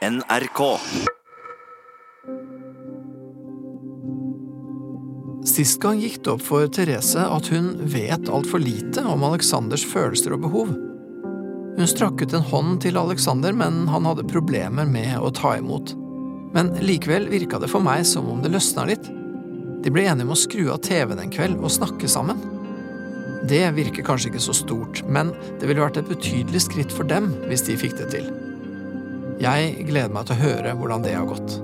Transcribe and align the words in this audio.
NRK. 0.00 0.78
Sist 5.44 5.76
gang 5.82 6.00
gikk 6.00 6.22
det 6.24 6.32
opp 6.32 6.40
for 6.46 6.64
Therese 6.72 7.20
at 7.20 7.50
hun 7.52 7.74
vet 7.92 8.30
altfor 8.32 8.64
lite 8.64 9.04
om 9.04 9.26
Alexanders 9.28 9.84
følelser 9.84 10.32
og 10.38 10.46
behov. 10.46 10.72
Hun 11.76 11.92
strakk 11.92 12.24
ut 12.24 12.32
en 12.32 12.48
hånd 12.48 12.80
til 12.86 12.96
Alexander, 12.96 13.52
men 13.52 13.84
han 13.92 14.08
hadde 14.08 14.24
problemer 14.32 14.88
med 14.88 15.20
å 15.20 15.28
ta 15.36 15.58
imot. 15.60 15.92
Men 16.56 16.72
likevel 16.80 17.28
virka 17.28 17.60
det 17.60 17.68
for 17.68 17.84
meg 17.84 18.08
som 18.08 18.32
om 18.32 18.40
det 18.40 18.56
løsna 18.56 18.88
litt. 18.88 19.04
De 19.84 19.92
ble 19.92 20.08
enige 20.08 20.30
om 20.30 20.32
å 20.32 20.42
skru 20.48 20.70
av 20.72 20.80
TV-en 20.80 21.20
en 21.26 21.36
kveld 21.36 21.60
og 21.60 21.76
snakke 21.76 22.08
sammen. 22.08 22.40
Det 23.52 23.66
virker 23.76 24.08
kanskje 24.08 24.32
ikke 24.32 24.48
så 24.48 24.56
stort, 24.64 25.04
men 25.04 25.36
det 25.60 25.68
ville 25.68 25.84
vært 25.84 26.00
et 26.00 26.08
betydelig 26.08 26.70
skritt 26.70 26.92
for 26.92 27.04
dem 27.04 27.34
hvis 27.50 27.68
de 27.68 27.76
fikk 27.76 28.00
det 28.00 28.14
til. 28.16 28.32
Jeg 29.40 29.86
gleder 29.88 30.12
meg 30.12 30.26
til 30.28 30.36
å 30.36 30.42
høre 30.42 30.72
hvordan 30.76 31.04
det 31.04 31.14
har 31.16 31.24
gått. 31.24 31.54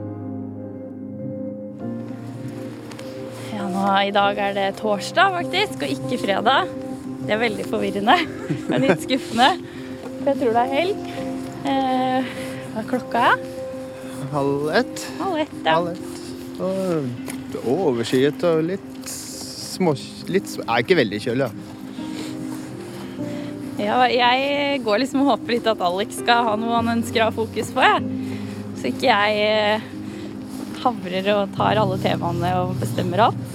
Ja, 3.53 3.67
nå, 3.69 3.83
I 4.01 4.15
dag 4.17 4.41
er 4.41 4.57
det 4.57 4.71
torsdag, 4.79 5.37
faktisk, 5.43 5.85
og 5.85 5.93
ikke 5.93 6.23
fredag. 6.23 6.73
Det 7.27 7.35
er 7.37 7.43
veldig 7.43 7.67
forvirrende 7.69 8.17
og 8.71 8.81
litt 8.81 9.05
skuffende. 9.05 9.51
For 10.07 10.31
jeg 10.33 10.41
tror 10.41 10.57
det 10.57 10.65
er 10.65 10.73
helg. 10.73 11.05
Eh, 11.69 12.35
hva 12.73 12.81
er 12.81 12.91
klokka? 12.95 13.29
Halv 14.33 14.69
ett. 14.81 15.07
Halv 15.21 15.45
ett, 15.45 15.57
ja. 15.61 15.77
Halv 15.77 15.93
ett. 15.93 17.63
Og 17.67 17.73
overskyet 17.77 18.49
og 18.49 18.65
litt 18.73 19.11
små... 19.13 19.93
Litt, 20.33 20.57
er 20.65 20.81
ikke 20.81 20.97
veldig 21.05 21.21
kjølig, 21.29 21.51
ja. 21.51 21.76
Ja. 23.87 23.99
Jeg 24.11 24.81
går 24.85 25.03
liksom 25.03 25.23
og 25.25 25.33
håper 25.35 25.57
litt 25.57 25.69
at 25.71 25.83
Alex 25.87 26.21
skal 26.23 26.47
ha 26.51 26.55
noe 26.61 26.77
han 26.79 26.93
ønsker 26.99 27.23
å 27.23 27.29
ha 27.31 27.35
fokus 27.35 27.73
på. 27.75 27.85
Jeg. 27.85 28.35
Så 28.77 28.91
ikke 28.91 29.09
jeg 29.09 29.47
eh, 29.47 29.87
havrer 30.83 31.31
og 31.37 31.55
tar 31.57 31.81
alle 31.81 31.99
temaene 32.03 32.53
og 32.63 32.77
bestemmer 32.83 33.29
alt. 33.29 33.55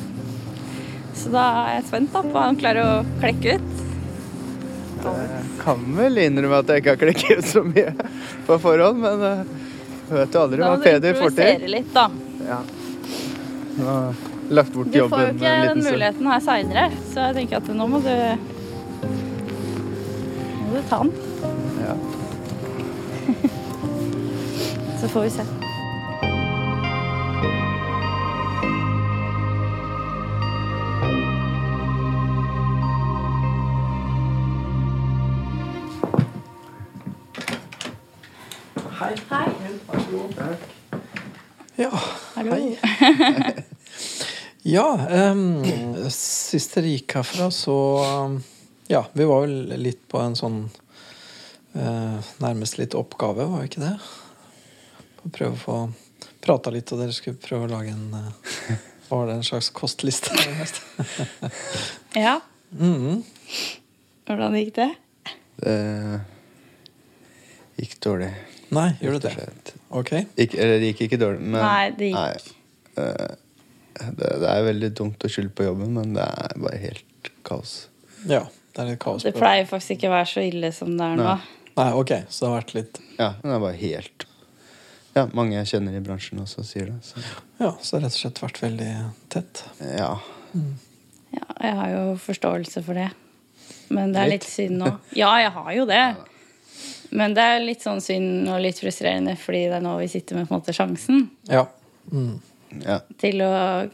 Så 1.22 1.30
da 1.34 1.44
er 1.68 1.76
jeg 1.78 1.88
spent 1.92 2.14
da 2.16 2.24
på 2.26 2.34
hva 2.34 2.48
han 2.48 2.58
klarer 2.60 2.88
å 2.88 3.20
klekke 3.22 3.58
ut. 3.60 3.82
Jeg 5.02 5.44
kan 5.62 5.84
vel 5.98 6.20
innrømme 6.22 6.60
at 6.62 6.70
jeg 6.70 6.82
ikke 6.84 6.94
har 6.94 7.00
klekket 7.02 7.40
ut 7.42 7.48
så 7.50 7.64
mye 7.66 7.94
på 8.48 8.58
forhånd, 8.62 9.02
men 9.02 9.24
eh, 9.28 9.56
jeg 10.12 10.18
vet 10.18 10.36
jo 10.36 10.42
aldri 10.46 10.62
hva 10.62 10.72
må 10.74 10.82
du 10.82 10.86
Peder 10.86 11.18
får 11.18 11.36
til. 11.38 11.52
improvisere 11.52 11.72
litt, 11.76 11.94
da. 11.96 12.08
Ja. 12.48 12.60
Nå 13.78 13.86
har 13.88 14.02
jeg 14.10 14.56
lagt 14.58 14.74
bort 14.76 14.92
Du 14.92 14.98
får 15.08 15.22
jo 15.24 15.36
ikke 15.36 15.54
den 15.70 15.84
muligheten 15.86 16.28
her 16.34 16.42
seinere, 16.44 16.88
så 17.14 17.30
jeg 17.30 17.38
tenker 17.40 17.62
at 17.62 17.72
nå 17.78 17.88
må 17.90 18.02
du 18.04 18.12
Ta 20.90 20.98
den. 20.98 21.12
Ja. 21.88 21.96
Så 25.02 25.08
får 25.08 25.22
vi 25.22 25.30
se. 25.30 25.42
Hei. 39.00 39.16
Hei. 39.30 39.46
Ja, 41.76 42.02
Hallo. 42.36 42.52
hei. 42.52 42.78
ja, 44.62 45.08
um, 45.32 45.64
sist 46.14 46.76
dere 46.78 46.92
gikk 46.94 47.16
herfra, 47.18 47.48
så 47.52 47.76
um, 48.06 48.36
Ja, 48.92 49.06
vi 49.14 49.24
var 49.24 49.46
vel 49.46 49.72
litt 49.80 50.02
på 50.12 50.20
en 50.20 50.34
sånn 50.36 50.66
eh, 51.80 52.32
Nærmest 52.44 52.76
litt 52.76 52.96
oppgave, 53.00 53.46
var 53.48 53.64
vi 53.64 53.70
ikke 53.70 53.86
det? 53.86 53.94
På 55.16 55.30
å 55.30 55.32
prøve 55.38 55.56
å 55.56 55.62
få 55.62 55.78
prata 56.44 56.74
litt, 56.76 56.92
og 56.92 57.00
dere 57.00 57.16
skulle 57.16 57.40
prøve 57.40 57.70
å 57.70 57.72
lage 57.72 57.94
en 57.94 58.18
eh, 58.18 58.84
var 59.08 59.30
det, 59.30 59.38
en 59.40 59.48
slags 59.48 59.72
kostliste? 59.76 60.36
ja. 60.44 60.52
Ja, 62.20 62.36
-hmm. 62.76 63.24
hvordan 64.28 64.60
gikk 64.60 64.76
det? 64.76 64.90
Det 65.56 66.22
gikk 67.80 68.00
dårlig. 68.04 68.32
Nei, 68.76 68.90
gjorde 69.00 69.20
det 69.20 69.28
det? 69.28 69.34
slett. 69.34 69.76
Ok. 69.90 70.16
Ikke, 70.36 70.58
eller 70.60 70.80
det 70.80 70.92
gikk 70.92 71.08
ikke 71.08 71.24
dårlig, 71.26 71.42
men 71.42 71.62
Nei, 71.64 71.92
det 71.96 72.12
gikk 72.12 72.20
Nei, 72.20 72.34
eh, 73.00 73.36
det, 74.20 74.40
det 74.44 74.50
er 74.52 74.72
veldig 74.74 74.96
dumt 75.00 75.24
å 75.24 75.32
skylde 75.32 75.56
på 75.56 75.72
jobben, 75.72 75.94
men 75.96 76.18
det 76.20 76.28
er 76.28 76.60
bare 76.60 76.88
helt 76.90 77.32
kaos. 77.48 77.86
Ja, 78.28 78.50
det 78.74 78.82
er 78.84 78.90
litt 78.94 79.00
kaos. 79.04 79.24
Det 79.24 79.34
pleier 79.36 79.66
faktisk 79.70 79.98
ikke 79.98 80.08
å 80.12 80.16
være 80.16 80.30
så 80.32 80.44
ille 80.48 80.72
som 80.76 80.94
det 80.98 81.06
er 81.06 81.16
nå. 81.20 81.24
Nei. 81.24 81.40
Nei, 81.78 81.88
ok, 81.96 82.12
så 82.30 82.46
det 82.46 82.50
har 82.52 82.58
vært 82.62 82.74
litt 82.76 82.98
Ja, 83.18 83.28
men 83.42 83.48
det 83.52 83.56
er 83.56 83.64
bare 83.64 83.80
helt 83.80 84.26
Ja, 85.16 85.24
mange 85.36 85.56
jeg 85.56 85.68
kjenner 85.72 85.96
i 85.96 86.02
bransjen 86.04 86.40
også 86.44 86.64
sier 86.68 86.86
det. 86.92 86.98
Så 87.04 87.20
Ja, 87.60 87.72
så 87.82 87.98
det 87.98 88.02
har 88.02 88.06
rett 88.10 88.16
og 88.16 88.22
slett 88.22 88.42
vært 88.44 88.62
veldig 88.64 88.92
tett. 89.30 89.64
ja. 89.98 90.12
Ja, 91.32 91.46
jeg 91.64 91.76
har 91.80 91.90
jo 91.94 92.04
forståelse 92.20 92.82
for 92.84 92.94
det. 93.00 93.10
Men 93.92 94.12
det 94.12 94.20
er 94.22 94.28
Litt. 94.34 94.42
litt 94.44 94.50
synd 94.52 94.78
nå. 94.82 94.90
Ja, 95.16 95.30
jeg 95.40 95.52
har 95.56 95.72
jo 95.78 95.86
det. 95.88 96.02
Men 97.12 97.34
det 97.36 97.44
er 97.44 97.60
litt 97.64 97.84
sånn 97.84 98.02
synd 98.04 98.48
og 98.52 98.60
litt 98.64 98.80
frustrerende, 98.80 99.38
fordi 99.40 99.66
det 99.72 99.78
er 99.80 99.84
nå 99.86 99.98
vi 100.00 100.08
sitter 100.12 100.36
med 100.40 100.48
på 100.50 100.56
en 100.56 100.60
måte 100.62 100.76
sjansen 100.76 101.30
Ja. 101.48 101.66
Mm. 102.12 102.42
ja. 102.86 103.00
til 103.20 103.40
å 103.44 103.52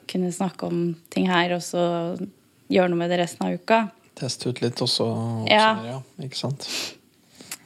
kunne 0.09 0.31
snakke 0.33 0.65
om 0.69 0.95
ting 1.13 1.27
her, 1.29 1.53
og 1.57 1.61
så 1.65 1.83
gjøre 2.69 2.89
noe 2.89 2.97
med 3.03 3.09
det 3.13 3.19
resten 3.21 3.45
av 3.47 3.53
uka. 3.57 3.79
Teste 4.17 4.50
ut 4.50 4.61
litt 4.63 4.81
også. 4.81 5.07
Ja. 5.51 5.72
ja. 5.85 5.97
Ikke 6.25 6.39
sant? 6.39 6.67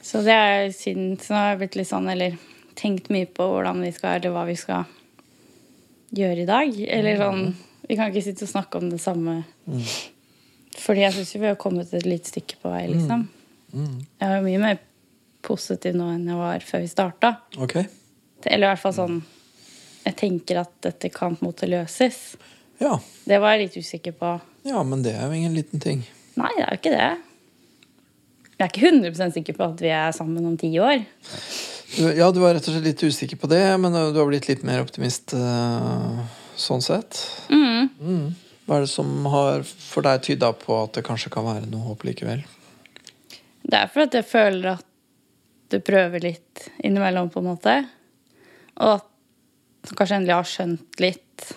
Så 0.02 0.20
det 0.26 0.34
er 0.34 0.72
siden 0.76 1.14
Så 1.22 1.32
har 1.32 1.52
jeg 1.52 1.62
blitt 1.62 1.78
litt 1.78 1.88
sånn, 1.88 2.10
eller 2.12 2.36
tenkt 2.76 3.08
mye 3.12 3.28
på 3.28 3.46
hvordan 3.48 3.80
vi 3.84 3.92
skal, 3.94 4.18
eller 4.18 4.34
hva 4.34 4.44
vi 4.48 4.56
skal 4.60 4.88
gjøre 6.12 6.44
i 6.44 6.48
dag. 6.48 6.80
Eller 6.88 7.20
sånn 7.20 7.44
Vi 7.88 7.98
kan 7.98 8.12
ikke 8.12 8.24
sitte 8.24 8.46
og 8.46 8.52
snakke 8.52 8.80
om 8.80 8.90
det 8.92 9.00
samme. 9.02 9.42
Fordi 10.82 11.02
jeg 11.02 11.14
syns 11.16 11.34
vi 11.36 11.48
har 11.48 11.58
kommet 11.60 11.92
et 11.94 12.06
lite 12.08 12.30
stykke 12.30 12.60
på 12.62 12.70
vei, 12.72 12.86
liksom. 12.92 13.26
Mm. 13.72 13.98
Jeg 14.20 14.28
er 14.28 14.36
jo 14.36 14.44
mye 14.46 14.60
mer 14.62 14.78
positiv 15.44 15.96
nå 15.96 16.06
enn 16.14 16.28
jeg 16.28 16.38
var 16.38 16.64
før 16.66 16.84
vi 16.84 16.88
starta. 16.92 17.34
Okay. 17.64 17.88
Eller 18.44 18.66
i 18.66 18.70
hvert 18.72 18.82
fall 18.82 18.94
sånn 18.96 19.20
Jeg 20.02 20.16
tenker 20.18 20.58
at 20.64 20.72
dette 20.82 21.12
kan 21.14 21.36
på 21.36 21.44
en 21.44 21.52
måte 21.52 21.68
løses. 21.70 22.34
Ja. 22.82 22.96
Det 23.24 23.38
var 23.38 23.54
jeg 23.54 23.68
litt 23.68 23.76
usikker 23.78 24.16
på. 24.18 24.32
ja, 24.66 24.82
men 24.82 25.04
det 25.04 25.14
er 25.14 25.28
jo 25.28 25.38
ingen 25.38 25.54
liten 25.54 25.80
ting. 25.80 26.02
Nei, 26.40 26.50
det 26.56 26.64
er 26.64 26.70
jo 26.70 26.80
ikke 26.80 26.94
det. 26.94 27.10
Jeg 28.52 28.64
er 28.64 28.70
ikke 28.70 28.90
100% 28.92 29.36
sikker 29.36 29.56
på 29.58 29.66
at 29.66 29.82
vi 29.82 29.90
er 29.92 30.14
sammen 30.16 30.46
om 30.46 30.56
ti 30.60 30.70
år. 30.78 31.02
Ja, 32.16 32.30
du 32.32 32.40
var 32.40 32.54
rett 32.56 32.68
og 32.68 32.76
slett 32.76 32.86
litt 32.86 33.02
usikker 33.02 33.40
på 33.40 33.50
det, 33.50 33.64
men 33.82 33.92
uh, 33.92 34.12
du 34.14 34.20
har 34.20 34.28
blitt 34.30 34.48
litt 34.48 34.62
mer 34.64 34.80
optimist 34.84 35.34
uh, 35.36 36.22
sånn 36.56 36.84
sett. 36.84 37.18
Mm. 37.52 38.32
Hva 38.64 38.78
er 38.78 38.86
det 38.86 38.92
som 38.92 39.10
har 39.32 39.66
for 39.66 40.06
deg 40.06 40.22
tyda 40.24 40.52
på 40.56 40.78
at 40.78 40.94
det 40.96 41.04
kanskje 41.04 41.32
kan 41.34 41.48
være 41.48 41.68
noe 41.68 41.84
håp 41.90 42.06
likevel? 42.06 42.44
Det 43.62 43.78
er 43.78 43.90
for 43.92 44.06
at 44.06 44.16
jeg 44.16 44.28
føler 44.30 44.76
at 44.76 44.88
du 45.72 45.78
prøver 45.84 46.22
litt 46.22 46.66
innimellom, 46.84 47.30
på 47.32 47.40
en 47.42 47.50
måte. 47.50 47.76
Og 48.78 49.00
at 49.00 49.92
kanskje 49.96 50.20
endelig 50.20 50.36
har 50.38 50.48
skjønt 50.48 51.02
litt 51.02 51.52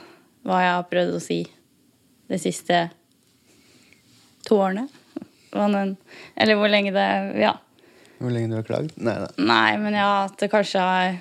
hva 0.46 0.62
jeg 0.62 0.76
har 0.76 0.90
prøvd 0.90 1.18
å 1.18 1.24
si 1.24 1.40
det 2.32 2.40
siste 2.42 2.88
to 4.46 4.60
årene. 4.62 4.88
Eller 5.56 6.56
hvor 6.60 6.72
lenge 6.72 6.92
det 6.96 7.08
Ja. 7.42 7.54
Hvor 8.20 8.32
lenge 8.32 8.50
du 8.50 8.56
har 8.56 8.64
klagd? 8.68 8.96
Nei 8.96 9.14
da. 9.20 9.28
Nei, 9.38 9.78
men 9.78 9.94
ja, 9.98 10.26
at 10.26 10.38
det 10.40 10.50
kanskje 10.52 10.80
har 10.80 11.18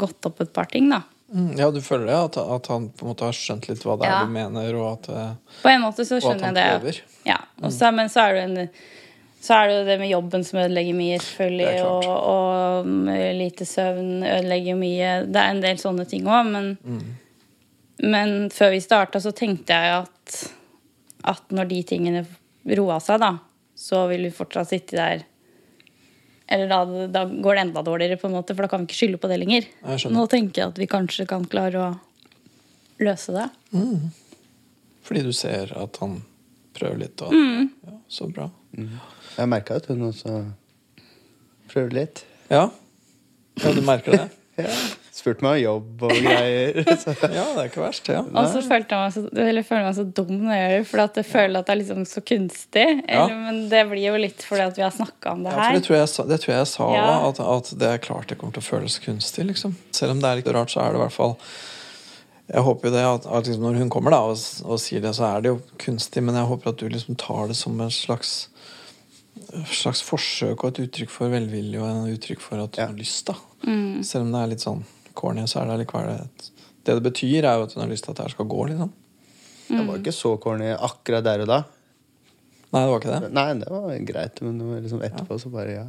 gått 0.00 0.24
opp 0.28 0.40
et 0.40 0.52
par 0.52 0.68
ting, 0.72 0.88
da. 0.90 1.02
Mm, 1.34 1.50
ja, 1.58 1.70
du 1.70 1.80
føler 1.84 2.06
det? 2.08 2.18
At, 2.30 2.36
at 2.40 2.68
han 2.72 2.86
på 2.96 3.04
en 3.04 3.10
måte 3.12 3.26
har 3.28 3.36
skjønt 3.36 3.68
litt 3.68 3.82
hva 3.84 3.98
det 4.00 4.06
er 4.08 4.14
Ja. 4.14 4.20
du 4.24 4.32
mener, 4.32 4.74
og 4.80 4.86
at, 4.94 5.08
uh, 5.12 5.58
På 5.62 5.68
en 5.68 5.82
måte 5.84 6.06
så 6.08 6.20
skjønner 6.24 6.56
jeg 6.56 6.80
det. 6.86 6.94
Ja, 7.28 7.36
Også, 7.60 7.90
mm. 7.92 7.96
Men 8.00 8.08
så 8.08 8.24
er 8.28 8.34
det 8.38 8.44
en 8.48 8.70
så 9.40 9.54
er 9.54 9.68
det 9.68 9.74
jo 9.76 9.84
det 9.86 9.98
med 10.00 10.10
jobben 10.10 10.42
som 10.44 10.58
ødelegger 10.58 10.96
mye, 10.98 11.18
selvfølgelig. 11.22 11.84
Og, 11.86 12.06
og 12.10 12.88
lite 13.38 13.64
søvn 13.68 14.24
ødelegger 14.26 14.74
mye. 14.74 15.10
Det 15.30 15.38
er 15.38 15.52
en 15.52 15.60
del 15.62 15.78
sånne 15.78 16.08
ting 16.10 16.26
òg, 16.26 16.48
men, 16.50 16.72
Mm. 16.82 17.04
men 18.02 18.50
før 18.50 18.70
vi 18.74 18.80
starta, 18.82 19.20
så 19.22 19.30
tenkte 19.32 19.76
jeg 19.78 19.92
at, 20.02 20.52
at 21.28 21.54
når 21.54 21.68
de 21.70 21.80
tingene 21.86 22.22
roa 22.78 22.98
seg, 23.02 23.20
da, 23.22 23.34
så 23.78 24.06
vil 24.10 24.26
vi 24.26 24.34
fortsatt 24.34 24.72
sitte 24.72 24.98
der 24.98 25.26
Eller 26.48 26.70
da, 26.70 27.06
da 27.12 27.26
går 27.28 27.54
det 27.54 27.62
enda 27.66 27.82
dårligere, 27.84 28.16
på 28.16 28.26
en 28.30 28.38
måte, 28.38 28.54
for 28.56 28.64
da 28.64 28.70
kan 28.72 28.80
vi 28.80 28.88
ikke 28.88 28.96
skylde 29.02 29.18
på 29.20 29.28
det 29.28 29.36
lenger. 29.42 29.66
Nå 30.08 30.22
tenker 30.32 30.62
jeg 30.62 30.72
at 30.72 30.78
vi 30.80 30.86
kanskje 30.88 31.26
kan 31.28 31.44
klare 31.44 31.82
å 31.82 31.90
løse 33.04 33.34
det. 33.36 33.44
Fordi 35.04 35.24
du 35.26 35.32
ser 35.36 35.74
at 35.76 36.00
han 36.00 36.22
prøver 36.78 37.02
litt, 37.04 37.20
og 37.20 37.34
ja, 37.36 37.98
så 38.08 38.30
bra. 38.32 38.48
Jeg 38.72 39.50
merka 39.52 39.76
at 39.76 39.90
hun 39.92 40.08
også 40.08 40.38
prøver 41.68 41.98
litt. 42.00 42.24
Ja, 42.48 42.70
ja 43.60 43.74
du 43.76 43.84
merker 43.84 44.16
det? 44.16 44.26
Ja, 44.58 44.72
spurt 45.18 45.40
meg 45.44 45.58
om 45.58 45.62
jobb 45.64 46.02
og 46.08 46.12
greier. 46.14 46.78
Ja, 47.38 47.44
det 47.54 47.62
er 47.62 47.68
ikke 47.68 47.82
verst, 47.82 48.08
ja. 48.12 48.20
Og 48.22 48.48
så 48.52 48.62
følte 48.64 48.94
jeg 48.94 49.02
meg 49.04 49.14
så, 49.16 49.22
eller 49.44 49.66
føler 49.66 49.84
meg 49.88 49.96
så 49.98 50.04
dum 50.18 50.30
når 50.46 50.54
jeg 50.58 50.70
gjør 50.76 50.86
for 50.92 51.02
at 51.04 51.18
jeg 51.20 51.26
føler 51.28 51.58
at 51.60 51.66
det 51.68 51.74
er 51.74 51.80
liksom 51.82 52.04
så 52.08 52.22
kunstig. 52.32 52.86
Eller, 53.08 53.34
Men 53.46 53.58
det 53.72 53.82
blir 53.90 54.04
jo 54.08 54.20
litt 54.22 54.44
fordi 54.46 54.64
at 54.68 54.78
vi 54.78 54.84
har 54.86 54.94
snakka 54.94 55.32
om 55.34 55.42
det 55.46 55.52
Ja, 55.52 55.56
for 55.58 55.64
her. 55.68 55.78
det 55.78 55.84
tror 55.88 55.98
jeg, 56.00 56.28
det 56.32 56.40
tror 56.44 56.54
jeg 56.56 56.70
sa 56.74 56.90
Ja. 56.94 57.06
òg, 57.18 57.28
at, 57.32 57.40
at 57.58 57.72
det 57.82 57.88
er 57.94 58.04
klart 58.08 58.28
det 58.32 58.38
kommer 58.38 58.54
til 58.58 58.62
å 58.64 58.68
føles 58.70 58.98
kunstig. 59.04 59.46
liksom. 59.50 59.74
Selv 59.92 60.14
om 60.16 60.20
det 60.22 60.30
er 60.30 60.40
litt 60.42 60.52
rart, 60.54 60.70
så 60.72 60.80
er 60.86 60.92
det 60.94 61.00
i 61.02 61.04
hvert 61.06 61.16
fall 61.18 61.36
Jeg 62.48 62.62
håper 62.64 62.88
jo 62.88 62.94
det 62.94 63.04
at, 63.04 63.26
at 63.28 63.44
liksom 63.50 63.62
når 63.66 63.74
hun 63.82 63.90
kommer 63.92 64.10
da 64.14 64.22
og, 64.30 64.38
og 64.64 64.78
sier 64.80 65.02
det, 65.04 65.10
så 65.18 65.26
er 65.36 65.42
det 65.44 65.50
jo 65.52 65.58
kunstig, 65.82 66.22
men 66.24 66.34
jeg 66.38 66.48
håper 66.48 66.70
at 66.72 66.78
du 66.80 66.86
liksom 66.88 67.18
tar 67.20 67.50
det 67.50 67.56
som 67.60 67.74
en 67.84 67.90
slags 67.92 68.48
slags 69.70 70.00
forsøk 70.04 70.64
og 70.64 70.72
et 70.74 70.80
uttrykk 70.86 71.10
for 71.12 71.30
velvilje 71.32 71.78
og 71.80 71.86
en 71.88 72.08
uttrykk 72.12 72.40
for 72.42 72.60
at 72.60 72.72
du 72.74 72.80
Ja. 72.80 72.86
har 72.88 72.96
lyst. 72.98 73.26
da. 73.30 73.34
Mm. 73.64 74.02
Selv 74.04 74.24
om 74.26 74.32
det 74.32 74.40
er 74.42 74.46
litt 74.50 74.64
sånn 74.64 74.82
corny, 75.18 75.44
så 75.50 75.60
er 75.62 75.66
det 75.72 75.80
likevel 75.82 76.08
et 76.14 76.46
Det 76.86 76.94
det 76.96 77.04
betyr, 77.04 77.42
er 77.44 77.58
jo 77.58 77.66
at 77.66 77.74
hun 77.76 77.82
har 77.84 77.90
lyst 77.90 78.04
til 78.06 78.12
at 78.14 78.18
det 78.20 78.26
her 78.28 78.34
skal 78.36 78.48
gå. 78.48 78.60
liksom. 78.70 78.90
Det 79.68 79.82
var 79.84 79.98
ikke 80.00 80.14
så 80.16 80.30
corny 80.40 80.70
akkurat 80.72 81.24
der 81.26 81.42
og 81.44 81.48
da. 81.50 81.58
Nei, 82.72 82.80
det 82.84 82.90
var 82.92 82.98
ikke 83.02 83.14
det. 83.14 83.32
Nei, 83.36 83.48
det 83.60 83.68
var 83.72 83.84
greit, 84.12 84.36
men 84.44 84.52
det 84.60 84.66
var 84.68 84.80
liksom 84.84 85.02
etterpå 85.04 85.32
så 85.40 85.48
bare 85.52 85.72
ja. 85.74 85.86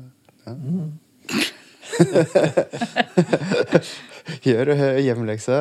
ja. 0.47 0.53
Gjør 4.45 4.69
øh, 4.75 4.97
hjemmelekse. 5.03 5.57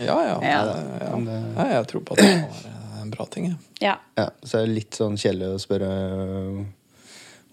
Ja, 0.00 0.16
ja. 0.30 0.36
Ja. 0.42 0.60
ja. 1.00 1.16
Men 1.16 1.56
jeg 1.72 1.86
tror 1.90 2.00
på 2.06 2.14
at 2.16 2.22
det 2.22 2.44
var 2.44 3.02
en 3.02 3.10
bra 3.12 3.26
ting. 3.32 3.44
jeg. 3.50 3.56
Ja. 3.80 3.94
Ja, 4.16 4.28
så 4.42 4.58
er 4.60 4.66
det 4.66 4.74
litt 4.76 4.94
sånn 4.98 5.16
kjedelig 5.20 5.48
å 5.54 5.58
spørre 5.62 5.90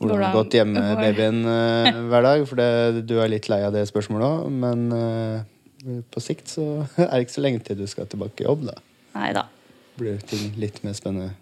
hvordan 0.04 0.22
det 0.22 0.30
har 0.30 0.38
gått 0.38 0.58
hjemme 0.58 0.84
med 0.84 1.02
babyen 1.02 1.40
uh, 1.48 2.00
hver 2.12 2.28
dag, 2.28 2.46
for 2.50 2.62
det, 2.62 3.04
du 3.10 3.16
er 3.20 3.32
litt 3.32 3.50
lei 3.52 3.62
av 3.66 3.74
det 3.76 3.86
spørsmålet 3.90 4.28
òg, 4.28 4.52
men 4.64 4.86
uh, 4.94 6.02
på 6.14 6.24
sikt 6.24 6.52
så 6.54 6.68
er 7.02 7.12
det 7.16 7.26
ikke 7.26 7.38
så 7.38 7.46
lenge 7.46 7.64
til 7.68 7.80
du 7.82 7.88
skal 7.90 8.10
tilbake 8.12 8.44
i 8.44 8.48
jobb, 8.48 8.68
da. 8.72 8.78
Nei 9.18 9.32
da. 9.38 9.48
Blir 10.00 10.22
ting 10.26 10.54
litt 10.60 10.82
mer 10.86 10.96
spennende. 10.98 11.36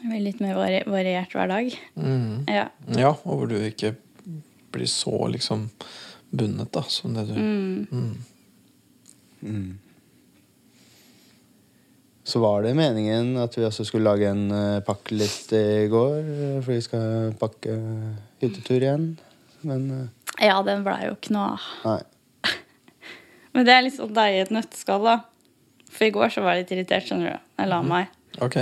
Det 0.00 0.10
blir 0.10 0.22
litt 0.22 0.42
mer 0.42 0.56
vari 0.58 0.82
variert 0.86 1.32
hver 1.34 1.50
dag. 1.50 1.72
Mm. 1.98 2.44
Ja. 2.50 2.68
Ja, 2.98 3.14
og 3.14 3.40
hvor 3.40 3.50
du 3.50 3.56
ikke 3.58 3.94
blir 4.74 4.90
så 4.90 5.26
liksom 5.32 5.68
bundet, 6.30 6.72
da, 6.74 6.82
som 6.90 7.14
det 7.16 7.28
du 7.30 7.36
Mm. 7.36 8.16
Mm. 9.46 9.78
Så 12.26 12.40
var 12.42 12.64
det 12.66 12.72
meningen 12.74 13.36
at 13.38 13.54
vi 13.54 13.62
også 13.62 13.84
skulle 13.86 14.10
lage 14.10 14.26
en 14.26 14.48
uh, 14.50 14.82
pakkeliste 14.82 15.60
i 15.84 15.86
går, 15.90 16.16
eh, 16.18 16.56
for 16.58 16.72
vi 16.72 16.82
skal 16.82 17.36
pakke 17.38 17.76
hyttetur 18.42 18.82
igjen. 18.82 19.04
Men 19.62 19.84
eh, 19.94 20.48
ja, 20.48 20.56
den 20.66 20.82
blei 20.82 21.04
jo 21.06 21.14
ikke 21.14 21.36
noe 21.36 21.52
av. 21.54 22.00
Men 23.54 23.68
det 23.68 23.76
er 23.76 23.84
litt 23.86 23.94
sånn 23.94 24.16
deg 24.16 24.34
i 24.34 24.40
et 24.42 24.50
nøtteskall, 24.54 25.06
da. 25.06 25.20
For 25.86 26.08
i 26.08 26.12
går 26.16 26.34
så 26.34 26.42
var 26.42 26.56
jeg 26.56 26.64
litt 26.64 26.74
irritert, 26.74 27.06
skjønner 27.06 27.36
du. 27.36 27.44
Jeg 27.62 27.70
la 27.70 27.78
meg. 27.86 28.10
Ok. 28.42 28.58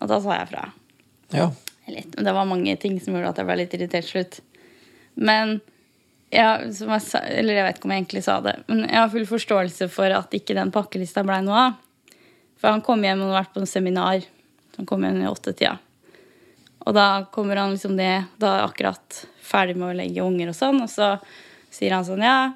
Og 0.00 0.08
da 0.10 0.18
sa 0.24 0.38
jeg 0.40 0.48
fra. 0.54 0.64
Ja. 1.36 1.50
Litt. 1.90 2.16
Men 2.16 2.30
det 2.30 2.34
var 2.38 2.48
mange 2.48 2.78
ting 2.80 2.96
som 3.02 3.12
gjorde 3.12 3.34
at 3.34 3.42
jeg 3.42 3.50
ble 3.50 3.58
litt 3.60 3.76
irritert 3.76 4.08
til 4.08 4.14
slutt. 4.22 4.40
Men 5.20 5.58
ja, 6.32 6.56
som 6.72 6.96
jeg 6.96 7.04
sa, 7.04 7.22
eller 7.28 7.60
jeg 7.60 7.68
vet 7.68 7.78
ikke 7.78 7.88
om 7.88 7.94
jeg 7.94 8.04
egentlig 8.04 8.24
sa 8.24 8.40
det, 8.44 8.56
men 8.70 8.84
jeg 8.86 8.98
har 9.02 9.12
full 9.12 9.28
forståelse 9.28 9.92
for 9.92 10.16
at 10.16 10.34
ikke 10.36 10.56
den 10.56 10.72
pakkelista 10.74 11.26
blei 11.26 11.40
noe 11.44 11.62
av. 11.68 11.78
For 12.60 12.68
han 12.72 12.84
kom 12.84 13.02
hjem 13.04 13.22
og 13.22 13.30
hadde 13.30 13.38
vært 13.40 13.54
på 13.54 13.62
en 13.62 13.70
seminar. 13.70 14.26
Han 14.76 14.88
kom 14.88 15.04
hjem 15.06 15.22
i 15.24 15.28
åttetida. 15.30 15.78
Og 16.86 16.96
da 16.96 17.06
kommer 17.32 17.60
han 17.60 17.74
liksom 17.74 17.96
det 17.98 18.12
da 18.40 18.56
er 18.56 18.66
akkurat 18.68 19.22
ferdig 19.44 19.76
med 19.76 19.90
å 19.90 19.96
legge 19.98 20.24
unger 20.24 20.52
og 20.52 20.56
sånn, 20.56 20.80
og 20.84 20.90
så 20.90 21.14
sier 21.72 21.94
han 21.94 22.06
sånn, 22.06 22.22
ja 22.24 22.52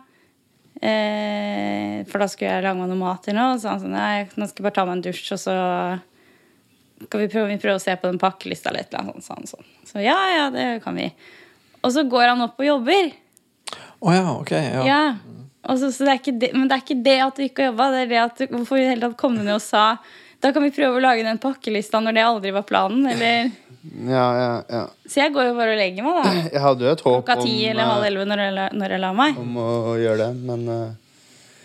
eh, 0.80 2.00
For 2.08 2.22
da 2.22 2.28
skulle 2.30 2.52
jeg 2.52 2.64
lage 2.64 2.78
meg 2.78 2.90
noe 2.90 3.00
mat 3.00 3.28
eller 3.28 3.40
nå, 3.40 3.48
og 3.56 3.62
så 3.62 3.74
han 3.74 3.82
sånn, 3.82 3.96
nei, 3.96 4.24
nå 4.32 4.48
skal 4.48 4.62
jeg 4.62 4.66
bare 4.68 4.76
ta 4.78 4.86
meg 4.88 4.96
en 4.96 5.04
dusj, 5.04 5.26
og 5.36 5.42
så 5.42 5.56
kan 7.10 7.20
vi 7.20 7.28
prøve, 7.28 7.50
vi 7.50 7.60
prøve 7.60 7.76
å 7.76 7.82
se 7.82 7.94
på 8.00 8.08
den 8.08 8.20
pakkelista 8.22 8.70
eller 8.70 8.84
et 8.84 8.94
eller 8.94 9.12
annet 9.12 9.26
sånt. 9.26 9.50
sånn. 9.50 9.66
Så 9.88 10.00
ja, 10.00 10.16
ja, 10.32 10.44
det 10.54 10.66
kan 10.84 10.96
vi. 10.96 11.10
Og 11.84 11.92
så 11.92 12.06
går 12.08 12.30
han 12.30 12.44
opp 12.46 12.60
og 12.62 12.68
jobber. 12.68 13.10
Å 14.00 14.14
ja, 14.14 14.24
ok. 14.38 14.52
Ja. 14.54 14.84
Ja. 14.88 15.02
Og 15.70 15.81
så, 15.81 15.93
så 15.94 16.06
det 16.08 16.34
det, 16.40 16.52
men 16.52 16.69
det 16.69 16.76
er 16.76 16.84
ikke 16.84 17.02
det 17.06 17.16
at 17.25 17.38
du 17.38 17.46
ikke 17.46 17.64
har 17.64 17.72
jobba. 17.72 17.90
Det 17.94 18.05
er 18.05 18.12
det 18.12 18.20
at 18.25 18.44
hvorfor 18.52 18.78
i 18.78 18.84
det 18.84 18.93
hele 18.93 19.08
tatt 19.08 19.19
kom 19.20 19.38
du 19.38 19.43
ned 19.43 19.56
og 19.56 19.64
sa 19.64 19.87
da 20.44 20.50
kan 20.52 20.61
vi 20.61 20.72
prøve 20.76 20.99
å 20.99 21.00
lage 21.00 21.25
den 21.25 21.38
pakkelista 21.40 22.02
når 22.05 22.16
det 22.19 22.25
aldri 22.26 22.50
var 22.52 22.66
planen. 22.69 23.06
Eller... 23.08 23.46
Ja, 24.08 24.26
ja, 24.37 24.50
ja. 24.69 24.82
Så 25.08 25.22
jeg 25.22 25.32
går 25.32 25.46
jo 25.49 25.55
bare 25.56 25.72
og 25.72 25.81
legger 25.81 26.05
meg, 26.05 26.19
da. 26.20 26.32
Jeg 26.52 26.62
hadde 26.64 26.84
jo 26.84 26.90
et 26.93 27.05
håp 27.05 27.14
Klokka 27.14 27.37
om, 27.40 27.46
ti 27.46 27.55
eller 27.70 27.88
halv 27.88 28.05
eh, 28.05 28.11
elleve 28.11 28.26
når 28.28 28.43
når 28.76 28.94
jeg 28.94 29.02
la 29.05 29.12
meg. 29.16 29.38
om 29.40 29.56
å 29.61 29.94
gjøre 30.00 30.19
det, 30.20 30.28
men 30.44 30.66
uh, 30.69 31.56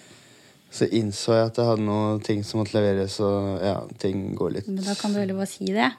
så 0.71 0.87
innså 0.95 1.35
jeg 1.35 1.49
at 1.49 1.59
jeg 1.59 1.69
hadde 1.71 1.87
noen 1.89 2.23
ting 2.23 2.43
som 2.47 2.61
måtte 2.61 2.77
leveres, 2.77 3.19
og 3.23 3.63
ja, 3.67 3.77
ting 3.99 4.29
går 4.39 4.55
litt 4.55 4.71
Men 4.71 4.83
da 4.85 4.95
kan 4.99 5.15
du 5.15 5.19
heller 5.19 5.39
bare 5.41 5.51
si 5.51 5.71
det. 5.75 5.91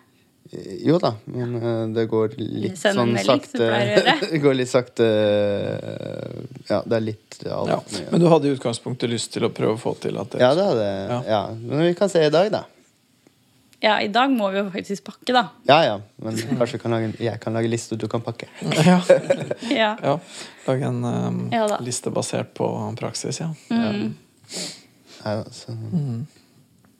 Jo 0.51 0.99
da, 0.99 1.13
men 1.31 1.55
eh, 1.57 1.83
det 1.95 2.09
går 2.11 2.33
litt 2.39 2.79
sånn 2.81 3.13
melding, 3.13 3.45
sakte. 3.45 3.69
Det 4.33 4.41
går 4.43 4.57
litt 4.59 4.71
sakte 4.71 5.07
Ja, 6.67 6.81
det 6.83 6.97
er 6.97 7.05
litt 7.05 7.39
alt 7.47 7.71
Ja. 7.71 7.79
Men 8.11 8.25
du 8.25 8.27
hadde 8.33 8.51
i 8.51 8.57
utgangspunktet 8.57 9.13
lyst 9.13 9.31
til 9.37 9.47
å 9.47 9.53
prøve 9.55 9.77
å 9.77 9.81
få 9.81 9.95
til 10.03 10.19
at 10.19 10.35
det 10.35 10.43
Ja, 10.43 10.51
det 10.59 10.67
hadde. 10.73 10.89
Ja. 10.91 11.21
Ja. 11.29 11.41
Men 11.55 11.85
vi 11.87 11.95
kan 11.99 12.11
se 12.11 12.25
i 12.27 12.33
dag, 12.35 12.51
da. 12.51 12.65
Ja, 13.81 13.95
i 14.03 14.11
dag 14.13 14.33
må 14.35 14.51
vi 14.53 14.59
jo 14.59 14.67
faktisk 14.75 15.07
pakke, 15.07 15.33
da. 15.33 15.45
Ja, 15.71 15.79
ja. 15.87 15.95
Men 16.21 16.37
kanskje 16.59 16.83
kan 16.83 16.93
lage, 16.93 17.15
jeg 17.23 17.41
kan 17.41 17.55
lage 17.57 17.71
liste, 17.71 17.95
og 17.95 18.03
du 18.03 18.11
kan 18.13 18.21
pakke. 18.27 18.51
ja. 18.91 18.99
Ja. 19.71 19.95
ja. 20.03 20.19
Lage 20.67 20.91
en 20.91 21.01
um, 21.07 21.41
Ja 21.55 21.79
liste 21.81 22.13
basert 22.13 22.53
på 22.59 22.67
praksis, 22.99 23.41
ja. 23.41 23.49
Mm. 23.71 24.13
Ja, 25.23 25.45
så, 25.55 25.79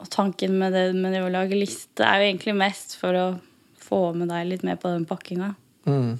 Og 0.01 0.09
tanken 0.09 0.57
med 0.59 0.73
det, 0.73 0.87
med 0.97 1.13
det 1.13 1.21
å 1.23 1.29
lage 1.31 1.55
liste 1.57 2.01
er 2.05 2.21
jo 2.23 2.29
egentlig 2.31 2.55
mest 2.57 2.95
for 2.99 3.13
å 3.17 3.25
få 3.81 3.99
med 4.17 4.31
deg 4.33 4.47
litt 4.49 4.63
mer 4.65 4.79
på 4.81 4.89
den 4.89 5.05
pakkinga. 5.05 5.51
Mm. 5.85 6.15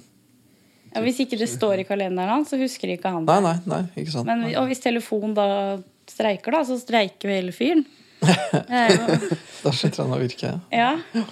Ja, 0.92 1.00
hvis 1.02 1.18
ikke 1.24 1.38
det 1.40 1.48
står 1.50 1.80
i 1.82 1.86
kalenderen 1.88 2.30
hans, 2.30 2.50
så 2.52 2.58
husker 2.60 2.90
ikke 2.94 3.10
han 3.14 3.24
det. 3.26 3.38
nei, 3.42 3.54
nei, 3.66 3.82
ikke 3.96 4.12
sant. 4.12 4.28
Men, 4.28 4.44
og 4.60 4.68
hvis 4.70 4.82
telefonen 4.84 5.32
da 5.34 5.46
streiker, 6.10 6.52
da, 6.52 6.60
så 6.68 6.76
streiker 6.78 7.30
jo 7.30 7.36
hele 7.38 7.54
fyren. 7.56 7.84
Jo- 8.22 9.38
Da 9.64 9.72
slutter 9.74 10.02
han 10.04 10.12
å 10.14 10.18
virke. 10.20 10.52
Ja. 10.74 10.92
Ja, 11.14 11.24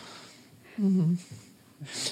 det 0.80 1.29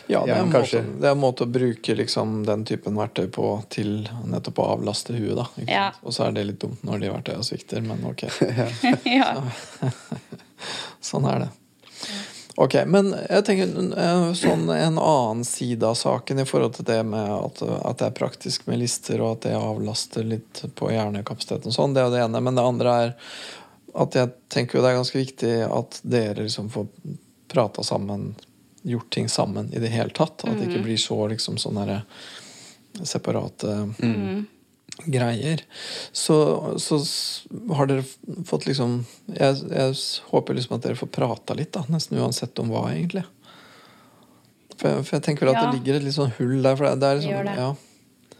Ja, 0.08 0.22
er, 0.26 0.34
en 0.40 0.52
kanskje. 0.52 0.80
måte, 0.82 1.00
det 1.02 1.08
er 1.10 1.12
en 1.16 1.20
måte 1.20 1.44
å 1.44 1.50
bruke 1.52 1.94
liksom, 1.98 2.38
den 2.48 2.64
typen 2.68 2.96
verktøy 2.96 3.26
på 3.34 3.50
til 3.70 4.08
nettopp 4.24 4.58
å 4.64 4.68
avlaste 4.78 5.12
huet. 5.18 5.34
Da, 5.36 5.44
ikke 5.60 5.70
Ja. 5.74 5.90
sant? 5.92 6.04
Og 6.08 6.16
så 6.16 6.24
er 6.28 6.32
det 6.38 6.46
litt 6.48 6.60
dumt 6.62 6.82
når 6.88 7.02
de 7.04 7.10
verktøyene 7.12 7.44
svikter, 7.44 7.84
men 7.84 8.04
ok. 8.08 8.24
ja. 9.04 9.34
Sånn 11.10 11.28
er 11.30 11.44
det. 11.46 11.50
Ok, 12.58 12.74
Men 12.90 13.12
jeg 13.14 13.44
tenker 13.46 13.68
sånn 14.34 14.64
en 14.74 14.96
annen 14.98 15.44
side 15.46 15.86
av 15.86 15.94
saken 15.94 16.40
i 16.42 16.46
forhold 16.48 16.74
til 16.74 16.88
det 16.88 16.96
med 17.06 17.28
at, 17.30 17.60
at 17.62 18.00
det 18.00 18.08
er 18.08 18.16
praktisk 18.18 18.64
med 18.66 18.80
lister, 18.80 19.20
og 19.22 19.36
at 19.36 19.44
det 19.46 19.54
avlaster 19.54 20.26
litt 20.26 20.64
på 20.74 20.90
hjernekapasiteten 20.90 21.70
og 21.70 21.76
sånn, 21.76 21.94
det 21.94 22.02
er 22.02 22.08
jo 22.08 22.14
det 22.16 22.24
ene. 22.24 22.40
Men 22.42 22.58
det 22.58 22.64
andre 22.66 22.96
er 23.04 23.14
at 23.94 24.18
jeg 24.18 24.32
tenker 24.50 24.78
jo 24.78 24.82
det 24.82 24.90
er 24.90 24.98
ganske 24.98 25.20
viktig 25.20 25.52
at 25.70 26.00
dere 26.02 26.48
liksom 26.48 26.66
får 26.74 26.88
prata 27.48 27.84
sammen, 27.86 28.32
gjort 28.88 29.10
ting 29.14 29.28
sammen 29.32 29.72
i 29.74 29.80
det 29.82 29.90
hele 29.92 30.10
tatt. 30.16 30.44
At 30.44 30.58
det 30.58 30.68
ikke 30.70 30.84
blir 30.86 31.00
så 31.00 31.18
liksom 31.32 31.58
sånne 31.60 32.02
separate 33.04 33.06
separate 33.06 34.46
greier. 35.06 35.60
Så, 36.12 36.34
så 36.82 36.98
har 37.76 37.86
dere 37.86 38.04
fått 38.48 38.66
liksom 38.66 39.04
jeg, 39.30 39.60
jeg 39.70 39.94
håper 40.32 40.56
liksom 40.58 40.76
at 40.78 40.86
dere 40.88 40.98
får 40.98 41.10
prata 41.14 41.54
litt, 41.54 41.70
da. 41.76 41.84
Nesten 41.92 42.18
uansett 42.18 42.58
om 42.58 42.72
hva, 42.72 42.88
egentlig. 42.90 43.22
For 44.78 44.90
jeg, 44.90 45.04
for 45.06 45.16
jeg 45.18 45.24
tenker 45.26 45.46
vel 45.46 45.54
at 45.54 45.60
Ja. 45.62 45.68
det 45.70 45.78
ligger 45.78 45.98
et 45.98 46.06
litt 46.08 46.16
sånn 46.18 46.34
hull 46.38 46.58
der. 46.62 46.78
For 46.78 46.88
det, 46.88 46.96
det 47.02 47.08
er 47.12 47.20
liksom, 47.20 47.30
Det 47.30 47.36
gjør 47.36 47.48
det. 47.50 47.56
Ja. 47.62 48.38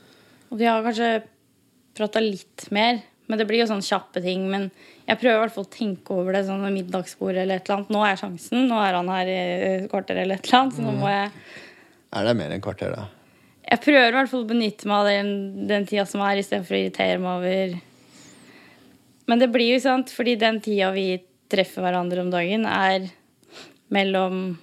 Og 0.48 0.58
vi 0.58 0.68
har 0.70 0.82
kanskje 0.86 1.10
prata 1.98 2.22
litt 2.24 2.66
mer, 2.74 3.00
men 3.28 3.40
det 3.40 3.46
blir 3.48 3.62
jo 3.62 3.68
sånn 3.70 3.84
kjappe 3.84 4.22
ting. 4.24 4.48
Men 4.50 4.68
jeg 5.06 5.20
prøver 5.20 5.36
i 5.36 5.42
hvert 5.44 5.54
fall 5.54 5.68
å 5.68 5.72
tenke 5.72 6.16
over 6.16 6.36
det 6.36 6.46
sånn 6.48 6.64
ved 6.64 6.74
middagsbord 6.80 7.36
eller 7.36 7.60
et 7.60 7.68
eller 7.68 7.78
annet. 7.78 7.94
Nå 7.94 8.04
er 8.08 8.20
sjansen. 8.20 8.66
Nå 8.70 8.82
er 8.82 8.98
han 8.98 9.10
her 9.12 9.30
i 9.30 9.38
et 9.38 9.88
kvarter 9.92 10.20
eller 10.20 10.40
et 10.40 10.48
eller 10.48 10.62
annet, 10.62 10.78
så 10.78 10.84
nå 10.84 10.94
må 10.98 11.10
jeg 11.12 11.32
er 12.08 12.24
det 12.24 12.36
mer 12.38 12.54
enn 12.54 12.64
kvarter, 12.64 12.94
da? 12.94 13.06
Jeg 13.68 13.82
prøver 13.84 14.08
i 14.08 14.16
hvert 14.16 14.30
fall 14.30 14.46
å 14.46 14.48
benytte 14.48 14.88
meg 14.88 15.02
av 15.02 15.08
den, 15.10 15.32
den 15.68 15.86
tida 15.88 16.06
som 16.08 16.22
er, 16.24 16.40
istedenfor 16.40 16.76
å 16.76 16.80
irritere 16.80 17.20
meg 17.20 17.42
over 17.42 17.74
Men 19.28 19.42
det 19.42 19.50
blir 19.52 19.74
jo 19.74 19.82
sant, 19.84 20.12
fordi 20.14 20.38
den 20.40 20.62
tida 20.64 20.88
vi 20.94 21.20
treffer 21.52 21.84
hverandre 21.84 22.22
om 22.24 22.30
dagen, 22.32 22.64
er 22.64 23.10
mellom 23.92 24.56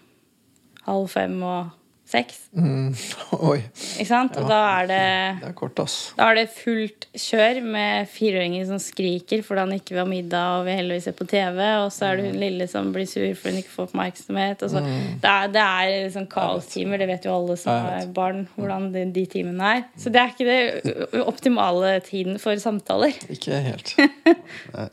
halv 0.85 1.09
fem 1.13 1.37
og 1.45 1.69
seks. 2.15 2.39
Mm. 2.55 2.93
Oi, 3.51 3.59
Ikke 3.99 4.07
sant? 4.09 4.37
Og 4.39 4.47
da 4.49 4.59
er 4.79 4.89
det 4.89 5.01
det 5.41 5.49
er 5.49 5.55
kort, 5.57 5.79
ass. 5.83 5.97
Da 6.17 6.29
er 6.31 6.39
det 6.39 6.45
fullt 6.55 7.07
kjør 7.19 7.59
med 7.65 8.09
fireåringer 8.11 8.65
som 8.69 8.79
skriker 8.81 9.43
fordi 9.45 9.65
han 9.65 9.75
ikke 9.75 9.95
vil 9.95 10.03
ha 10.03 10.07
middag 10.09 10.59
og 10.59 10.67
vil 10.69 10.79
heller 10.79 11.01
se 11.03 11.13
på 11.15 11.27
TV. 11.29 11.59
Og 11.83 11.89
så 11.93 12.09
er 12.09 12.19
det 12.19 12.29
hun 12.29 12.39
lille 12.41 12.67
som 12.71 12.91
blir 12.95 13.09
sur 13.09 13.27
fordi 13.35 13.55
hun 13.55 13.61
ikke 13.63 13.73
får 13.75 13.89
oppmerksomhet. 13.89 14.65
Og 14.65 14.73
så, 14.73 14.83
det, 14.85 15.31
er, 15.31 15.51
det 15.53 15.63
er 15.65 15.93
liksom 16.07 16.27
kaostimer. 16.31 17.01
Det 17.01 17.09
vet 17.11 17.27
jo 17.27 17.35
alle 17.35 17.57
som 17.59 17.89
er 17.95 18.11
barn, 18.15 18.45
hvordan 18.55 18.89
de, 18.95 19.05
de 19.15 19.25
timene 19.35 19.71
er. 19.77 19.85
Så 19.99 20.13
det 20.13 20.21
er 20.21 20.33
ikke 20.33 20.49
det 20.49 21.23
optimale 21.25 21.97
tiden 22.05 22.39
for 22.41 22.55
samtaler. 22.61 23.15
Ikke 23.31 23.61
helt. 23.69 23.95
Nei, 24.75 24.87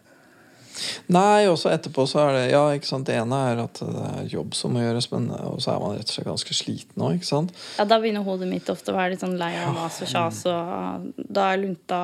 også 1.52 1.70
etterpå 1.72 2.06
så 2.08 2.22
er 2.26 2.32
det 2.36 2.44
Ja, 2.52 2.62
ikke 2.72 2.88
sant. 2.88 3.06
Det 3.06 3.16
ene 3.18 3.38
er 3.52 3.62
at 3.64 3.80
det 3.80 4.04
er 4.08 4.28
jobb 4.32 4.54
som 4.54 4.72
må 4.72 4.80
gjøres, 4.80 5.10
men 5.12 5.28
så 5.58 5.74
er 5.74 5.80
man 5.80 5.96
rett 5.96 6.08
og 6.08 6.14
slett 6.16 6.30
ganske 6.30 6.54
sliten 6.56 7.02
òg, 7.02 7.16
ikke 7.18 7.28
sant. 7.28 7.54
Ja, 7.78 7.84
Da 7.84 7.98
begynner 8.00 8.24
hodet 8.26 8.48
mitt 8.48 8.68
ofte 8.72 8.92
å 8.92 8.96
være 8.96 9.14
litt 9.14 9.24
sånn 9.24 9.38
lei 9.40 9.52
av 9.60 9.74
mas 9.76 10.00
og 10.02 10.08
kjas, 10.08 10.44
og 10.46 11.12
da 11.16 11.52
er 11.52 11.64
lunta 11.64 12.02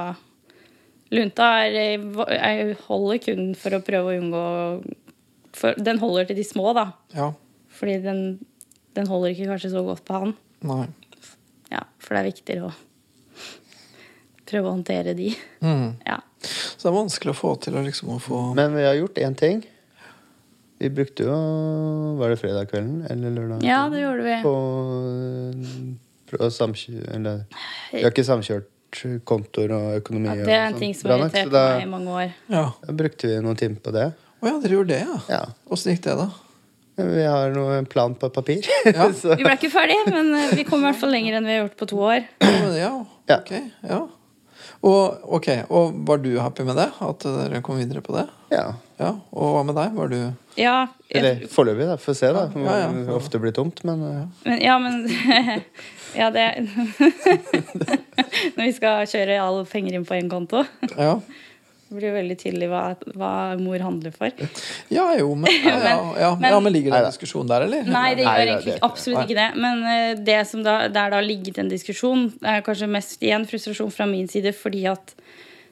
Lunta 1.08 1.44
er, 1.64 1.76
jeg 2.04 2.74
holder 2.84 3.20
kun 3.24 3.54
for 3.56 3.72
å 3.72 3.80
prøve 3.80 4.10
å 4.12 4.18
unngå 4.20 4.42
for, 5.56 5.78
Den 5.80 5.98
holder 6.02 6.28
til 6.28 6.36
de 6.36 6.44
små, 6.44 6.74
da. 6.76 6.90
Ja. 7.16 7.30
Fordi 7.78 7.96
den, 8.04 8.20
den 8.98 9.08
holder 9.08 9.32
ikke 9.32 9.48
kanskje 9.48 9.72
så 9.72 9.84
godt 9.86 10.04
på 10.04 10.20
han. 10.20 10.34
Nei. 10.68 10.84
Ja, 11.72 11.86
for 12.02 12.14
det 12.14 12.20
er 12.20 12.28
viktigere 12.28 12.68
å 12.68 12.74
prøve 14.48 14.68
å 14.68 14.74
håndtere 14.76 15.14
de. 15.16 15.32
Mm. 15.64 15.96
Ja. 16.06 16.20
Så 16.78 16.86
det 16.86 16.92
er 16.92 16.96
vanskelig 17.00 17.34
å 17.34 17.36
få 17.36 17.56
til 17.58 17.74
å 17.74 17.82
liksom 17.82 18.14
å 18.14 18.20
få 18.22 18.40
Men 18.54 18.76
vi 18.78 18.84
har 18.86 18.94
gjort 18.94 19.18
én 19.18 19.34
ting. 19.38 19.64
Vi 20.78 20.90
brukte 20.94 21.26
jo 21.26 21.36
Var 22.20 22.30
det 22.30 22.38
fredag 22.38 22.70
kvelden 22.70 23.02
eller 23.10 23.34
lørdag? 23.34 23.64
ja, 23.66 23.80
det 23.90 24.04
gjorde 24.04 24.26
vi. 24.28 24.36
På, 24.44 24.54
på 26.30 26.50
samkjø... 26.54 27.00
Eller 27.16 27.42
Vi 27.90 28.04
har 28.04 28.12
ikke 28.14 28.26
samkjørt 28.28 28.70
kontoer 29.28 29.74
og 29.74 29.88
økonomi. 29.98 30.30
Ja, 30.30 30.44
det 30.46 30.54
er 30.54 30.66
en 30.70 30.78
ting 30.78 30.94
som 30.96 31.10
har 31.10 31.26
irritert 31.26 31.50
meg 31.52 31.82
i 31.82 31.88
mange 31.90 32.14
år. 32.14 32.30
Ja. 32.48 32.68
da 32.86 32.94
brukte 32.96 33.28
vi 33.28 33.40
noen 33.44 33.58
timer 33.58 33.82
på 33.84 33.92
det. 33.92 34.06
Å 34.38 34.46
ja, 34.48 34.54
dere 34.62 34.78
gjorde 34.78 34.94
det, 34.94 35.00
ja. 35.02 35.18
Ja. 35.34 35.40
Åssen 35.74 35.92
gikk 35.92 36.06
det, 36.06 36.14
da? 36.22 36.28
Vi 36.98 37.24
har 37.26 37.52
noe 37.54 37.82
plan 37.90 38.14
på 38.18 38.30
papir. 38.34 38.66
Ja. 38.86 39.10
så, 39.20 39.34
Vi 39.34 39.44
ble 39.44 39.58
ikke 39.58 39.70
ferdige, 39.74 40.06
men 40.14 40.30
eh, 40.38 40.54
vi 40.56 40.64
kom 40.66 40.80
i 40.80 40.88
hvert 40.88 40.98
fall 41.02 41.12
lenger 41.14 41.38
enn 41.38 41.50
vi 41.50 41.56
har 41.56 41.66
gjort 41.66 41.76
på 41.82 41.90
to 41.90 42.00
år. 42.06 42.24
Ja, 42.78 42.94
ok, 43.34 43.52
ja. 43.82 44.00
Og, 44.86 45.18
ok, 45.38 45.48
og 45.74 45.96
var 46.06 46.20
du 46.22 46.30
happy 46.38 46.62
med 46.66 46.76
det? 46.78 46.90
At 47.02 47.24
dere 47.26 47.62
kom 47.66 47.80
videre 47.80 48.02
på 48.04 48.14
det? 48.18 48.28
ja. 48.54 48.68
Ja. 48.98 49.12
Og 49.30 49.52
hva 49.54 49.60
med 49.62 49.76
deg? 49.78 49.92
Var 49.94 50.08
du 50.10 50.16
Ja, 50.58 50.88
Eller 51.06 51.36
jeg, 51.36 51.48
foreløpig, 51.52 51.84
da. 51.86 51.94
Får 52.02 52.16
se, 52.18 52.30
da. 52.34 52.48
Ja, 52.50 52.78
ja. 52.80 52.88
ja. 52.90 53.12
ofte 53.14 53.38
blir 53.38 53.52
tomt. 53.54 53.84
Men 53.86 54.00
ja 54.02 54.24
men, 54.42 54.62
ja, 54.64 54.78
men 54.82 54.96
Ja, 56.18 56.30
det 56.34 56.46
Når 58.56 58.64
vi 58.64 58.72
skal 58.74 59.06
kjøre 59.06 59.36
alle 59.44 59.62
penger 59.70 59.98
inn 60.00 60.08
på 60.08 60.18
én 60.18 60.30
konto, 60.32 60.64
Ja. 60.96 61.20
Det 61.88 61.96
blir 61.96 62.08
jo 62.10 62.14
veldig 62.18 62.36
tydelig 62.38 62.68
hva, 62.68 62.82
hva 63.16 63.30
mor 63.60 63.78
handler 63.80 64.12
for. 64.12 64.30
Ja, 64.92 65.06
jo, 65.18 65.34
men, 65.40 65.50
ja, 65.64 65.78
ja, 65.78 65.96
ja, 66.20 66.30
men- 66.36 66.50
ja, 66.52 66.60
men 66.60 66.72
ligger 66.72 66.92
det 66.92 66.98
en 67.04 67.10
diskusjon 67.10 67.48
der, 67.48 67.64
eller? 67.66 67.84
Nei, 67.88 68.14
det 68.14 68.24
gjør 68.26 68.44
egentlig 68.46 68.74
det- 68.74 68.82
absolutt 68.82 69.24
ikke 69.24 69.38
det. 69.40 69.48
Men 69.56 69.82
eh, 69.88 70.14
det 70.24 70.38
som 70.50 70.62
da, 70.62 70.78
der 70.88 71.10
det 71.10 71.18
har 71.18 71.22
ligget 71.26 71.58
en 71.58 71.68
diskusjon, 71.72 72.26
er 72.44 72.60
kanskje 72.66 72.88
mest 72.92 73.22
igjen 73.22 73.46
frustrasjon 73.48 73.90
fra 73.94 74.06
min 74.06 74.28
side 74.28 74.52
fordi 74.56 74.84
at 74.90 75.14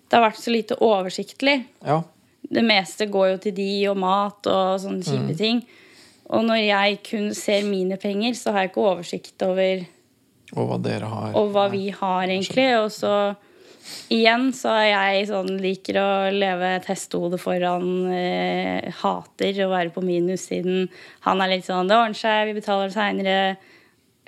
det 0.09 0.15
har 0.21 0.29
vært 0.31 0.39
så 0.41 0.53
lite 0.55 0.77
oversiktlig. 0.81 1.65
Ja. 1.85 2.03
Det 2.47 2.63
meste 2.63 3.09
går 3.11 3.33
jo 3.33 3.39
til 3.43 3.55
de 3.57 3.71
og 3.91 3.97
mat 3.99 4.47
og 4.47 4.77
sånne 4.81 5.03
kjipe 5.03 5.33
Mm. 5.35 5.37
ting. 5.41 5.65
Og 6.31 6.45
når 6.47 6.61
jeg 6.63 6.99
kun 7.07 7.35
ser 7.35 7.63
mine 7.67 7.97
penger, 7.99 8.35
så 8.39 8.53
har 8.53 8.61
jeg 8.65 8.71
ikke 8.71 8.85
oversikt 8.87 9.43
over 9.43 9.85
Og 10.55 10.69
hva 10.71 10.79
dere 10.83 11.07
har. 11.11 11.35
og 11.35 11.51
hva 11.53 11.69
vi 11.71 11.89
har, 11.91 12.23
egentlig. 12.27 12.69
Og 12.79 12.91
så 12.95 13.13
igjen 14.13 14.51
så 14.57 14.73
er 14.81 14.89
jeg 14.91 15.29
sånn 15.31 15.57
liker 15.63 15.99
å 16.01 16.09
leve 16.35 16.75
et 16.77 16.89
hestehode 16.91 17.39
foran. 17.41 17.89
Eh, 18.13 18.91
hater 19.03 19.63
å 19.65 19.71
være 19.73 19.93
på 19.95 20.05
minussiden. 20.05 20.89
Han 21.27 21.43
er 21.43 21.57
litt 21.57 21.69
sånn 21.69 21.91
Det 21.91 21.99
ordner 21.99 22.19
seg, 22.19 22.51
vi 22.51 22.57
betaler 22.61 22.95
seinere. 22.95 23.37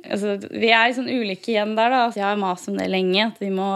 Altså, 0.04 0.36
vi 0.52 0.70
er 0.70 0.94
sånn 0.94 1.10
ulike 1.10 1.52
igjen 1.54 1.74
der, 1.78 1.90
da. 1.94 2.04
Jeg 2.14 2.26
har 2.26 2.38
mast 2.40 2.70
om 2.70 2.78
det 2.78 2.90
lenge. 2.90 3.30
At 3.32 3.42
vi 3.42 3.50
må 3.54 3.70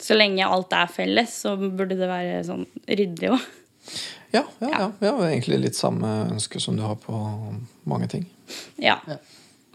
Så 0.00 0.16
lenge 0.16 0.46
alt 0.46 0.72
er 0.72 0.88
felles, 0.88 1.34
så 1.42 1.58
burde 1.60 1.92
det 1.98 2.06
være 2.08 2.38
sånn 2.46 2.62
ryddig 2.88 3.34
òg. 3.34 3.42
Ja, 4.32 4.46
ja, 4.62 4.70
ja. 4.70 4.86
Vi 4.96 5.10
har 5.10 5.26
egentlig 5.26 5.58
litt 5.60 5.76
samme 5.76 6.08
ønske 6.30 6.60
som 6.62 6.78
du 6.78 6.80
har 6.86 6.96
på 7.02 7.18
mange 7.84 8.08
ting. 8.08 8.24
Ja. 8.80 8.96
ja. 9.04 9.18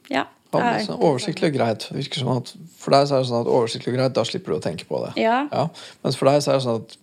Ja, 0.09 0.25
så 0.87 0.97
oversiktlig 0.99 1.51
og 1.53 1.59
greit. 1.59 1.87
Virker 1.95 2.23
som 2.23 2.33
at 2.37 2.51
For 2.81 2.95
deg 2.95 3.07
så 3.09 3.17
er 3.19 3.23
det 3.23 3.29
sånn 3.31 3.45
at 3.45 3.53
oversiktlig 3.59 3.93
og 3.93 3.99
greit, 3.99 4.17
da 4.17 4.25
slipper 4.27 4.53
du 4.53 4.57
å 4.59 4.63
tenke 4.63 4.89
på 4.89 4.99
det. 5.05 5.15
Ja. 5.23 5.45
Ja. 5.51 5.69
Mens 6.05 6.19
for 6.19 6.31
deg 6.31 6.43
så 6.45 6.53
er 6.53 6.59
det 6.59 6.67
sånn 6.67 6.83
at 6.83 6.99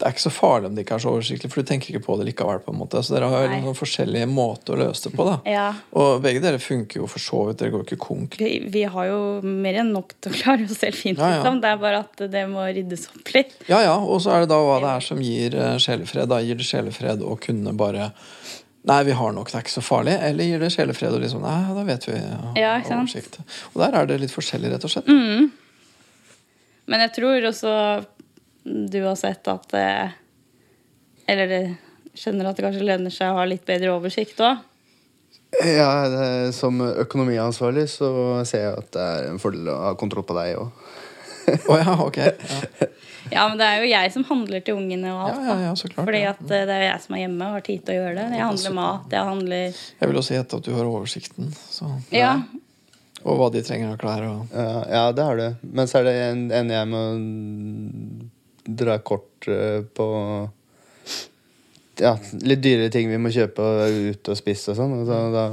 det 0.00 0.06
er 0.08 0.14
ikke 0.14 0.22
så 0.22 0.30
farlig 0.32 0.68
om 0.70 0.76
det 0.76 0.82
ikke 0.86 0.94
er 0.96 1.02
så 1.04 1.10
oversiktlig, 1.12 1.48
for 1.52 1.60
du 1.60 1.68
tenker 1.68 1.90
ikke 1.92 2.06
på 2.06 2.14
det 2.16 2.24
likevel. 2.30 2.62
på 2.64 2.72
en 2.72 2.78
måte 2.80 3.02
Så 3.04 3.12
dere 3.12 3.28
har 3.28 3.50
Nei. 3.52 3.58
noen 3.60 3.76
forskjellige 3.76 4.28
måter 4.32 4.72
å 4.72 4.78
løse 4.80 5.10
det 5.10 5.12
på. 5.12 5.26
da 5.28 5.34
ja. 5.44 5.66
Og 5.92 6.22
begge 6.24 6.40
dere 6.40 6.56
funker 6.58 7.02
jo 7.02 7.08
for 7.10 7.20
så 7.20 7.42
vidt. 7.48 7.58
Dere 7.60 7.74
går 7.74 7.84
ikke 7.84 7.98
konk. 8.00 8.38
Vi, 8.40 8.62
vi 8.72 8.86
har 8.88 9.10
jo 9.10 9.20
mer 9.44 9.82
enn 9.82 9.92
nok 9.92 10.14
til 10.16 10.32
å 10.32 10.38
klare 10.38 10.64
oss 10.64 10.80
selv 10.80 10.96
fint. 10.96 11.20
Ja, 11.20 11.28
ja. 11.28 11.42
Liksom. 11.42 11.60
Det 11.60 11.68
er 11.68 11.82
bare 11.84 12.00
at 12.06 12.24
det 12.32 12.46
må 12.48 12.64
ryddes 12.64 13.10
opp 13.12 13.34
litt. 13.36 13.52
Ja, 13.68 13.82
ja, 13.84 13.98
Og 14.00 14.24
så 14.24 14.32
er 14.32 14.46
det 14.46 14.52
da 14.54 14.62
hva 14.64 14.80
det 14.80 14.94
er 14.94 15.04
som 15.04 15.20
gir 15.20 15.58
eh, 15.60 15.76
sjelefred. 15.84 16.32
Da 16.32 16.40
gir 16.40 16.56
det 16.56 16.68
sjelefred 16.70 17.20
å 17.20 17.36
kunne 17.44 17.76
bare 17.76 18.08
Nei, 18.88 19.02
vi 19.04 19.12
har 19.12 19.32
nok, 19.36 19.50
det 19.52 19.58
er 19.58 19.64
ikke 19.66 19.74
så 19.74 19.82
farlig. 19.84 20.14
Eller 20.24 20.46
gir 20.48 20.62
det 20.62 20.70
sjelefred 20.72 21.12
og 21.12 21.20
liksom 21.20 21.42
Nei, 21.44 21.58
da 21.76 21.82
vet 21.84 22.06
vi 22.08 22.14
ja, 22.16 22.38
Ja, 22.56 22.70
ikke 22.80 22.88
sant? 22.88 23.02
oversikt. 23.10 23.36
Og 23.74 23.82
der 23.82 23.98
er 23.98 24.08
det 24.08 24.16
litt 24.22 24.32
forskjellig, 24.32 24.70
rett 24.72 24.86
og 24.88 24.92
slett. 24.94 25.10
Mm. 25.10 25.50
Men 26.90 27.04
jeg 27.04 27.12
tror 27.18 27.46
også 27.50 27.74
du 28.64 28.98
har 29.04 29.16
sett 29.16 29.48
at 29.48 29.72
eh, 29.76 30.10
Eller 31.32 31.54
skjønner 32.16 32.50
at 32.50 32.58
det 32.58 32.64
kanskje 32.66 32.84
lønner 32.88 33.12
seg 33.14 33.32
å 33.32 33.38
ha 33.38 33.44
litt 33.48 33.64
bedre 33.68 33.92
oversikt 33.94 34.40
òg. 34.44 34.64
ja, 35.64 35.90
det, 36.10 36.26
som 36.56 36.80
økonomiansvarlig 36.80 37.86
så 37.90 38.10
ser 38.48 38.64
jeg 38.66 38.80
at 38.80 38.90
det 38.96 39.04
er 39.12 39.28
en 39.30 39.38
fordel 39.42 39.68
å 39.72 39.76
ha 39.88 39.92
kontroll 39.98 40.24
på 40.26 40.36
deg 40.40 40.56
òg. 40.60 40.72
Å 41.70 41.78
ja, 41.80 41.94
ok. 42.04 42.18
Ja. 42.20 42.88
Ja, 43.28 43.44
men 43.50 43.58
det 43.60 43.66
er 43.66 43.82
jo 43.82 43.90
jeg 43.90 44.12
som 44.14 44.24
handler 44.28 44.62
til 44.64 44.78
ungene 44.80 45.12
og 45.12 45.20
alt. 45.26 45.36
Ja, 45.36 45.52
ja, 45.52 45.66
ja, 45.68 45.74
så 45.76 45.90
klart, 45.90 46.06
Fordi 46.08 46.22
at 46.30 46.40
eh, 46.46 46.64
det 46.68 46.76
er 46.76 46.82
jo 46.84 46.88
jeg 46.88 47.02
som 47.04 47.16
er 47.16 47.22
hjemme 47.24 47.48
og 47.48 47.56
har 47.58 47.66
tid 47.66 47.82
til 47.84 47.92
å 47.92 47.98
gjøre 47.98 48.14
det. 48.16 48.26
Jeg 48.38 48.46
handler 48.46 48.76
mat, 48.78 49.14
jeg 49.14 49.28
handler 49.30 49.64
Jeg 49.66 50.10
vil 50.10 50.20
også 50.22 50.36
gjette 50.36 50.60
at 50.60 50.68
du 50.68 50.72
har 50.76 50.90
oversikten. 50.90 51.52
Så. 51.70 51.90
Ja. 52.14 52.32
Og 53.20 53.36
hva 53.36 53.50
de 53.52 53.64
trenger 53.66 53.92
av 53.92 53.98
klær. 54.00 54.24
Og... 54.30 54.54
Ja, 54.54 54.78
ja, 54.96 55.02
det 55.16 55.26
har 55.28 55.42
du. 55.42 55.66
Men 55.76 55.90
så 55.90 56.00
er 56.00 56.08
det 56.08 56.14
en, 56.30 56.46
en 56.56 56.72
jeg 56.72 56.90
må 56.90 57.02
dra 58.80 58.96
kort 59.04 59.50
eh, 59.50 59.82
på 59.84 60.06
Ja, 62.00 62.14
litt 62.40 62.62
dyrere 62.64 62.88
ting 62.92 63.10
vi 63.10 63.20
må 63.20 63.32
kjøpe 63.34 63.60
og 63.60 63.98
ut 64.14 64.32
og 64.32 64.38
spise 64.38 64.72
og 64.72 64.80
sånn. 64.80 64.96
Og 65.02 65.10
så, 65.10 65.20
da 65.34 65.44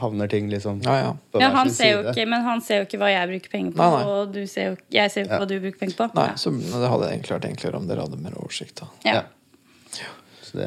havner 0.00 0.28
ting 0.30 0.48
liksom 0.50 0.82
Ja, 0.84 0.96
ja. 1.00 1.12
på 1.32 1.40
ja 1.40 1.50
hver 1.50 1.64
sin 1.70 1.74
side. 1.74 2.12
ikke, 2.14 2.26
men 2.28 2.42
han 2.42 2.60
ser 2.60 2.82
jo 2.82 2.86
ikke 2.86 2.98
hva 2.98 3.10
jeg 3.12 3.28
bruker 3.28 3.50
penger 3.50 3.72
på, 3.72 3.76
Nei, 3.78 3.90
nei. 3.90 4.04
og 4.04 4.32
du 4.32 4.46
ser 4.46 4.70
jo, 4.70 4.76
jeg 4.90 5.10
ser 5.10 5.20
jo 5.22 5.26
ikke 5.26 5.32
Ja. 5.34 5.38
hva 5.40 5.48
du 5.48 5.60
bruker 5.60 5.78
penger 5.78 5.96
på. 5.96 6.10
Nei, 6.14 6.28
så 6.36 6.50
det 6.56 6.90
hadde 6.90 7.10
egentlig 7.12 7.34
vært 7.38 7.50
enklere 7.50 7.74
om 7.76 7.86
dere 7.88 8.00
hadde 8.06 8.18
mer 8.22 8.32
oversikt. 8.40 8.74
da. 8.80 8.86
Ja. 9.04 9.14
Ja. 9.14 10.12
Det 10.56 10.66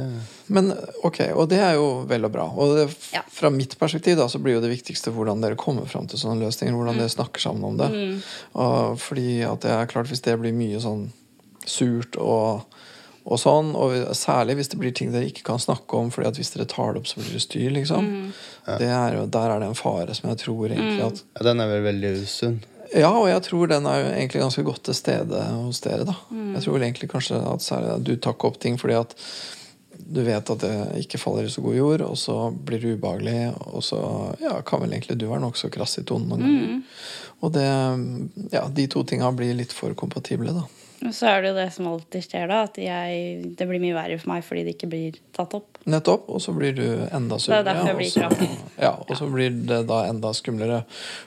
Men 0.50 0.74
ok, 1.04 1.20
og 1.34 1.48
det 1.50 1.58
er 1.66 1.74
jo 1.74 2.04
vel 2.06 2.26
og 2.26 2.32
bra. 2.32 2.44
Og 2.46 2.76
det, 2.78 2.96
Ja. 3.14 3.22
fra 3.28 3.50
mitt 3.50 3.78
perspektiv 3.80 4.18
da, 4.18 4.28
så 4.28 4.38
blir 4.38 4.54
jo 4.54 4.62
det 4.62 4.70
viktigste 4.70 5.10
hvordan 5.12 5.42
dere 5.42 5.56
kommer 5.56 5.88
fram 5.88 6.06
til 6.06 6.20
sånne 6.20 6.42
løsninger. 6.46 6.76
Hvordan 6.76 6.94
Mm. 6.96 7.00
dere 7.00 7.10
snakker 7.10 7.40
sammen 7.42 7.64
om 7.64 7.78
det. 7.78 8.22
Og 8.54 9.00
fordi 9.00 9.42
at 9.52 9.62
det 9.62 9.72
er 9.72 9.86
klart 9.88 10.08
Hvis 10.08 10.22
det 10.22 10.40
blir 10.40 10.54
mye 10.54 10.78
sånn 10.80 11.10
surt 11.66 12.16
og, 12.18 12.66
og 13.30 13.38
sånn, 13.38 13.76
og 13.78 13.94
særlig 14.18 14.56
hvis 14.58 14.72
det 14.72 14.80
blir 14.82 14.94
ting 14.96 15.12
dere 15.14 15.30
ikke 15.30 15.46
kan 15.52 15.62
snakke 15.62 15.98
om, 16.00 16.10
fordi 16.14 16.32
at 16.32 16.40
hvis 16.40 16.50
dere 16.56 16.66
tar 16.70 16.96
det 16.96 17.04
opp, 17.04 17.10
så 17.12 17.22
blir 17.22 17.36
det 17.36 17.44
styr, 17.44 17.70
liksom. 17.76 18.08
Mm. 18.10 18.32
Det 18.80 18.90
er 18.90 19.20
der 19.30 19.54
er 19.54 19.62
det 19.62 19.70
en 19.70 19.78
fare 19.78 20.16
som 20.18 20.32
jeg 20.32 20.42
tror 20.42 20.66
egentlig 20.70 21.06
at 21.06 21.22
ja, 21.24 21.46
Den 21.46 21.62
er 21.62 21.70
vel 21.72 21.86
veldig 21.86 22.12
usunn. 22.24 22.60
Ja, 22.90 23.12
og 23.14 23.28
jeg 23.30 23.44
tror 23.46 23.70
den 23.70 23.86
er 23.86 24.02
jo 24.02 24.10
egentlig 24.16 24.42
ganske 24.42 24.66
godt 24.66 24.84
til 24.88 24.98
stede 24.98 25.44
hos 25.54 25.82
dere. 25.86 26.08
da. 26.10 26.18
Mm. 26.34 26.56
Jeg 26.58 26.66
tror 26.66 26.78
vel 26.78 26.88
egentlig 26.88 27.12
kanskje 27.12 27.42
at 27.52 27.66
særlig 27.66 27.94
at 27.94 28.06
du 28.08 28.14
tar 28.16 28.34
ikke 28.34 28.50
opp 28.50 28.60
ting 28.62 28.82
fordi 28.82 28.98
at 28.98 29.14
du 30.10 30.24
vet 30.26 30.50
at 30.50 30.64
det 30.64 30.74
ikke 31.04 31.20
faller 31.22 31.46
i 31.46 31.52
så 31.54 31.62
god 31.62 31.76
jord, 31.76 32.02
og 32.02 32.18
så 32.18 32.36
blir 32.50 32.82
det 32.82 32.96
ubehagelig, 32.98 33.52
og 33.70 33.84
så 33.86 34.00
ja, 34.42 34.56
kan 34.66 34.82
vel 34.82 34.96
egentlig 34.96 35.20
du 35.22 35.28
være 35.30 35.44
nokså 35.44 35.70
krass 35.74 36.00
i 36.02 36.06
tonen 36.08 36.32
noen 36.32 36.46
ganger. 36.46 36.72
Mm. 36.72 36.84
Og 37.46 37.54
det, 37.54 37.68
ja, 38.56 38.64
de 38.74 38.88
to 38.90 39.04
tinga 39.06 39.30
blir 39.36 39.54
litt 39.60 39.76
for 39.76 39.94
kompatible, 40.00 40.56
da. 40.56 40.66
Og 41.06 41.14
så 41.16 41.30
er 41.32 41.42
det 41.42 41.50
jo 41.52 41.56
det 41.56 41.68
som 41.72 41.88
alltid 41.88 42.24
skjer, 42.26 42.48
da. 42.52 42.58
At 42.68 42.76
jeg, 42.82 43.54
det 43.56 43.68
blir 43.70 43.80
mye 43.80 43.96
verre 43.96 44.18
for 44.20 44.34
meg 44.34 44.44
fordi 44.44 44.66
det 44.68 44.74
ikke 44.76 44.90
blir 44.92 45.20
tatt 45.38 45.54
opp. 45.56 45.78
Nettopp. 45.88 46.26
Og 46.28 46.42
så 46.44 46.52
blir 46.52 46.74
du 46.76 46.84
enda 47.08 47.38
Det 47.38 47.40
er 47.40 47.46
surere. 47.46 47.64
derfor 47.70 47.88
jeg 47.88 48.00
blir 48.02 48.12
kraftig. 48.18 48.50
Ja, 48.84 48.92
og 49.08 49.14
så 49.16 49.30
blir 49.32 49.54
det 49.70 49.78
da 49.88 50.02
enda 50.10 50.34
skumlere. 50.36 50.82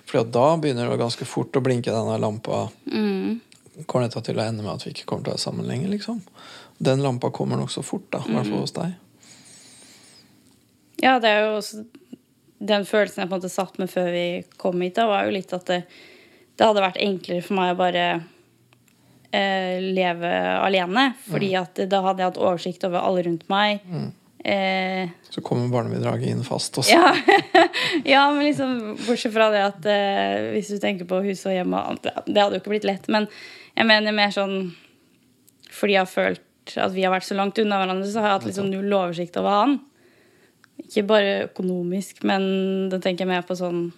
For 0.05 0.25
da 0.29 0.45
begynner 0.61 0.91
det 0.93 0.99
ganske 1.01 1.25
fort 1.25 1.57
å 1.57 1.63
blinke 1.65 1.89
denne 1.95 2.19
lampa. 2.21 2.67
Mm. 2.93 3.41
Kommer 3.89 4.05
dette 4.11 4.21
til 4.29 4.37
å 4.37 4.45
ende 4.45 4.61
med 4.67 4.75
at 4.75 4.85
vi 4.85 4.93
ikke 4.93 5.07
kommer 5.09 5.25
til 5.25 5.33
å 5.33 5.37
være 5.39 5.47
sammen 5.47 5.65
lenger, 5.71 5.89
liksom? 5.95 6.21
Den 6.83 7.01
lampa 7.01 7.31
kommer 7.33 7.57
nokså 7.57 7.81
fort, 7.87 8.11
da. 8.13 8.19
I 8.27 8.29
hvert 8.35 8.45
Mm. 8.45 8.53
fall 8.53 8.61
hos 8.67 8.77
deg. 8.77 8.93
Ja, 11.03 11.19
det 11.19 11.31
er 11.33 11.41
jo 11.47 11.57
også 11.59 11.85
den 12.63 12.85
følelsen 12.87 13.23
jeg 13.25 13.29
på 13.31 13.35
en 13.35 13.41
måte 13.41 13.51
satt 13.51 13.79
med 13.81 13.91
før 13.91 14.13
vi 14.15 14.27
kom 14.61 14.81
hit, 14.85 14.95
da, 15.01 15.09
var 15.11 15.25
jo 15.27 15.33
litt 15.35 15.53
at 15.57 15.65
det, 15.67 15.81
det 16.57 16.67
hadde 16.69 16.85
vært 16.85 17.01
enklere 17.03 17.43
for 17.43 17.59
meg 17.59 17.73
å 17.75 17.79
bare 17.81 18.05
eh, 19.33 19.79
leve 19.81 20.33
alene. 20.63 21.13
Fordi 21.29 21.53
at 21.59 21.81
da 21.91 22.03
hadde 22.07 22.23
jeg 22.23 22.31
hatt 22.33 22.41
oversikt 22.43 22.85
over 22.89 23.01
alle 23.03 23.23
rundt 23.27 23.49
meg. 23.53 23.81
Eh, 24.45 25.09
Så 25.31 25.41
kommer 25.47 25.69
barnebidraget 25.71 26.29
inn 26.33 26.43
fast 26.45 26.75
også. 26.81 26.91
ja. 26.91 27.13
ja, 28.15 28.23
men 28.35 28.45
liksom 28.49 28.73
bortsett 29.07 29.33
fra 29.37 29.51
det 29.55 29.61
at 29.69 29.87
eh, 29.87 30.49
hvis 30.57 30.73
du 30.75 30.79
tenker 30.83 31.07
på 31.07 31.21
hus 31.23 31.45
og 31.47 31.55
hjem 31.55 31.75
og 31.79 31.93
alt, 31.93 32.03
det- 32.03 32.43
hadde 32.43 32.57
jo 32.59 32.63
ikke 32.63 32.73
blitt 32.75 32.89
lett, 32.89 33.07
men 33.09 33.29
jeg 33.77 33.87
mener 33.87 34.13
mer 34.13 34.33
sånn 34.35 34.73
Fordi 35.73 35.95
jeg 35.95 36.03
har 36.03 36.11
følt 36.11 36.75
at 36.77 36.93
vi 36.93 37.03
har 37.07 37.11
vært 37.15 37.25
så 37.27 37.35
langt 37.39 37.57
unna 37.59 37.79
hverandre, 37.81 38.07
så 38.11 38.21
har 38.21 38.29
jeg 38.29 38.39
hatt 38.41 38.45
liksom 38.51 38.69
null 38.71 38.93
oversikt 38.95 39.37
over 39.41 39.51
han. 39.57 39.73
Ikke 40.83 41.03
bare 41.09 41.33
økonomisk, 41.49 42.21
men 42.29 42.45
da 42.93 42.99
tenker 43.03 43.25
jeg 43.25 43.31
mer 43.33 43.43
på 43.47 43.57
sånn 43.59 43.93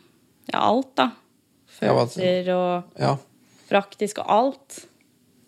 Ja, 0.52 0.60
alt, 0.60 0.92
da. 0.96 1.10
Følelser 1.80 2.48
og 2.54 3.00
Ja. 3.00 3.16
praktisk 3.68 4.20
og 4.22 4.28
alt. 4.30 4.86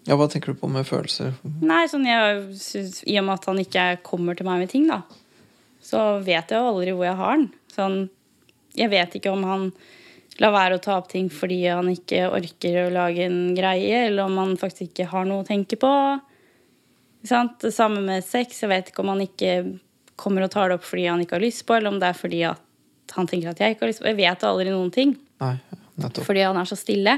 Ja, 0.07 0.17
hva 0.17 0.29
tenker 0.31 0.55
du 0.55 0.61
på 0.61 0.71
med 0.71 0.87
følelser? 0.87 1.35
Nei, 1.67 1.85
sånn 1.91 2.07
jeg 2.07 2.47
I 3.11 3.19
og 3.21 3.27
med 3.27 3.35
at 3.35 3.49
han 3.51 3.63
ikke 3.63 3.87
kommer 4.07 4.39
til 4.39 4.47
meg 4.49 4.63
med 4.63 4.71
ting, 4.73 4.87
da, 4.91 5.03
så 5.83 6.19
vet 6.25 6.51
jeg 6.53 6.61
jo 6.63 6.73
aldri 6.73 6.95
hvor 6.95 7.09
jeg 7.09 7.19
har 7.19 7.33
han. 7.35 7.47
Sånn, 7.75 7.99
jeg 8.77 8.93
vet 8.93 9.19
ikke 9.19 9.33
om 9.35 9.45
han 9.47 9.71
lar 10.43 10.53
være 10.53 10.77
å 10.77 10.83
ta 10.85 10.99
opp 11.01 11.09
ting 11.09 11.29
fordi 11.33 11.63
han 11.65 11.89
ikke 11.89 12.27
orker 12.29 12.79
å 12.85 12.93
lage 12.93 13.25
en 13.27 13.55
greie, 13.57 14.07
eller 14.07 14.29
om 14.29 14.39
han 14.43 14.57
faktisk 14.61 14.91
ikke 14.91 15.11
har 15.13 15.29
noe 15.29 15.45
å 15.45 15.49
tenke 15.49 15.79
på. 15.81 15.93
Sant? 17.27 17.59
Det 17.65 17.73
samme 17.75 18.03
med 18.05 18.25
sex. 18.25 18.61
Jeg 18.63 18.71
vet 18.71 18.91
ikke 18.93 19.03
om 19.03 19.15
han 19.15 19.25
ikke 19.25 19.55
kommer 20.17 20.45
og 20.47 20.53
tar 20.53 20.71
det 20.71 20.79
opp 20.79 20.87
fordi 20.87 21.07
han 21.09 21.23
ikke 21.25 21.39
har 21.39 21.45
lyst 21.45 21.65
på, 21.69 21.77
eller 21.77 21.93
om 21.93 22.01
det 22.01 22.11
er 22.11 22.19
fordi 22.19 22.43
han 22.47 23.29
tenker 23.31 23.53
at 23.53 23.63
jeg 23.63 23.75
ikke 23.75 23.87
har 23.87 23.93
lyst 23.93 24.03
på. 24.05 24.11
Jeg 24.13 24.21
vet 24.21 24.45
aldri 24.49 24.71
noen 24.73 24.93
ting 24.95 25.17
Nei, 25.43 25.55
nettopp. 25.97 26.25
fordi 26.29 26.45
han 26.47 26.61
er 26.61 26.69
så 26.69 26.79
stille. 26.79 27.17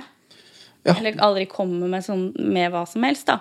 Ja. 0.88 0.94
Eller 0.98 1.18
aldri 1.24 1.44
kommer 1.50 1.88
med, 1.92 2.04
sånn, 2.06 2.30
med 2.38 2.72
hva 2.72 2.84
som 2.88 3.04
helst, 3.06 3.28
da. 3.28 3.38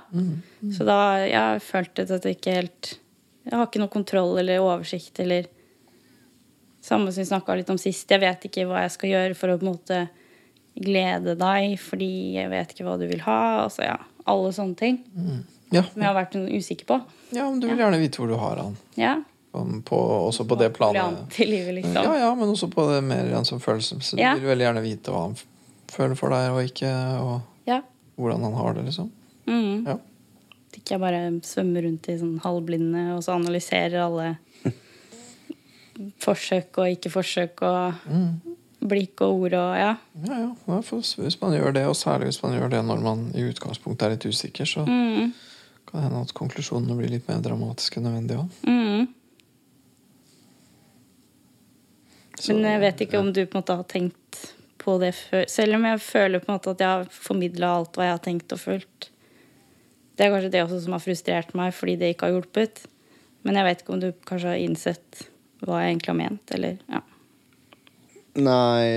Så 0.76 0.86
da 0.88 0.98
jeg 1.24 1.38
har 1.40 1.60
følt 1.64 2.00
at 2.04 2.12
jeg 2.28 2.38
ikke 2.40 2.56
helt 2.60 2.94
Jeg 3.48 3.56
har 3.56 3.68
ikke 3.70 3.80
noe 3.80 3.94
kontroll 3.94 4.34
eller 4.42 4.60
oversikt 4.60 5.20
eller 5.24 5.46
Samme 6.84 7.12
som 7.12 7.22
vi 7.22 7.26
snakka 7.28 7.56
litt 7.60 7.70
om 7.70 7.78
sist. 7.80 8.08
Jeg 8.12 8.22
vet 8.22 8.46
ikke 8.48 8.64
hva 8.70 8.82
jeg 8.86 8.94
skal 8.94 9.10
gjøre 9.12 9.36
for 9.36 9.52
å 9.52 9.58
på 9.60 9.66
en 9.66 9.72
måte 9.74 10.02
glede 10.78 11.34
deg, 11.40 11.74
fordi 11.82 12.10
jeg 12.38 12.52
vet 12.52 12.72
ikke 12.76 12.86
hva 12.88 12.94
du 13.02 13.08
vil 13.10 13.24
ha. 13.26 13.40
Altså, 13.66 13.84
ja, 13.88 13.98
alle 14.30 14.52
sånne 14.56 14.78
ting 14.80 15.00
Ja. 15.74 15.82
som 15.84 16.00
jeg 16.00 16.08
har 16.08 16.16
vært 16.16 16.38
usikker 16.38 16.86
på. 16.88 17.02
ja, 17.36 17.50
men 17.50 17.60
du 17.60 17.68
vil 17.68 17.78
gjerne 17.82 18.00
vite 18.00 18.22
hvor 18.22 18.28
du 18.32 18.38
har 18.40 18.62
han. 18.62 18.78
Ja. 18.96 19.18
På, 19.84 19.98
også 20.30 20.46
på 20.48 20.56
det 20.60 20.70
planet. 20.78 21.34
Livet, 21.40 21.74
liksom. 21.82 21.98
Ja, 21.98 22.16
ja, 22.22 22.36
men 22.38 22.52
også 22.54 22.70
på 22.72 22.86
det 22.94 23.02
mer 23.04 23.26
enn 23.36 23.46
som 23.48 23.60
følelse. 23.60 23.98
Så 24.06 24.16
du 24.16 24.24
vil 24.24 24.48
veldig 24.54 24.68
gjerne 24.70 24.84
vite 24.86 25.12
hva 25.12 25.26
han 25.28 25.36
føler 25.92 26.16
for 26.20 26.30
deg 26.34 26.52
og 26.52 26.64
ikke, 26.64 26.92
og 27.22 27.42
Ja. 27.68 27.82
hvordan 28.18 28.44
han 28.44 28.54
har 28.54 28.74
det, 28.74 28.86
liksom. 28.86 29.12
Mm. 29.48 29.86
Ja. 29.88 29.94
At 30.68 30.78
ikke 30.82 30.92
jeg 30.96 31.00
bare 31.00 31.22
svømmer 31.48 31.84
rundt 31.88 32.10
i 32.10 32.18
sånn 32.20 32.40
halvblinde 32.44 33.04
og 33.16 33.24
så 33.24 33.36
analyserer 33.38 34.02
alle 34.04 34.38
forsøk 36.22 36.78
og 36.78 36.92
ikke-forsøk 36.94 37.62
og 37.66 37.94
blikk 38.88 39.22
og 39.26 39.42
ord 39.48 39.54
og 39.58 39.72
ja. 39.80 39.94
Ja, 40.28 40.38
ja. 40.44 40.82
hvis 40.82 41.42
man 41.42 41.54
gjør 41.56 41.74
det, 41.74 41.86
og 41.90 41.96
særlig 41.98 42.28
hvis 42.30 42.44
man 42.44 42.54
gjør 42.54 42.70
det 42.70 42.84
når 42.86 43.02
man 43.02 43.24
i 43.36 43.48
utgangspunktet 43.50 44.06
er 44.06 44.10
litt 44.16 44.26
usikker, 44.30 44.66
så 44.70 44.86
Mm. 44.86 45.34
kan 45.88 46.02
det 46.02 46.04
hende 46.10 46.22
at 46.22 46.34
konklusjonene 46.34 46.98
blir 46.98 47.10
litt 47.10 47.28
mer 47.28 47.40
dramatiske 47.42 47.98
enn 47.98 48.04
nødvendig 48.04 48.38
òg. 48.38 48.50
Mm. 48.68 49.08
Men 52.50 52.64
jeg 52.64 52.80
vet 52.84 53.02
ikke 53.08 53.20
om 53.20 53.32
du 53.34 53.46
på 53.46 53.58
en 53.58 53.62
måte 53.64 53.76
har 53.76 53.84
tenkt 53.90 54.54
på 54.88 54.96
det 55.04 55.12
før. 55.18 55.46
Selv 55.52 55.78
om 55.78 55.86
jeg 55.90 56.04
føler 56.06 56.42
på 56.44 56.50
en 56.50 56.56
måte 56.56 56.74
at 56.74 56.84
jeg 56.84 56.94
har 56.94 57.10
formidla 57.12 57.74
alt 57.82 57.98
hva 58.00 58.08
jeg 58.08 58.16
har 58.16 58.24
tenkt 58.24 58.56
og 58.56 58.64
følt. 58.64 59.10
Det 60.18 60.26
er 60.26 60.34
kanskje 60.34 60.54
det 60.56 60.64
også 60.64 60.80
som 60.86 60.96
har 60.96 61.04
frustrert 61.04 61.52
meg, 61.58 61.76
fordi 61.76 61.98
det 62.00 62.14
ikke 62.14 62.30
har 62.30 62.38
hjulpet. 62.38 62.86
Men 63.46 63.60
jeg 63.60 63.68
vet 63.68 63.84
ikke 63.84 63.94
om 63.94 64.02
du 64.02 64.10
kanskje 64.28 64.54
har 64.54 64.64
innsett 64.64 65.28
hva 65.66 65.82
jeg 65.82 65.94
egentlig 65.94 66.14
har 66.14 66.20
ment, 66.22 66.56
eller 66.56 66.80
ja. 66.88 67.04
Nei, 68.38 68.88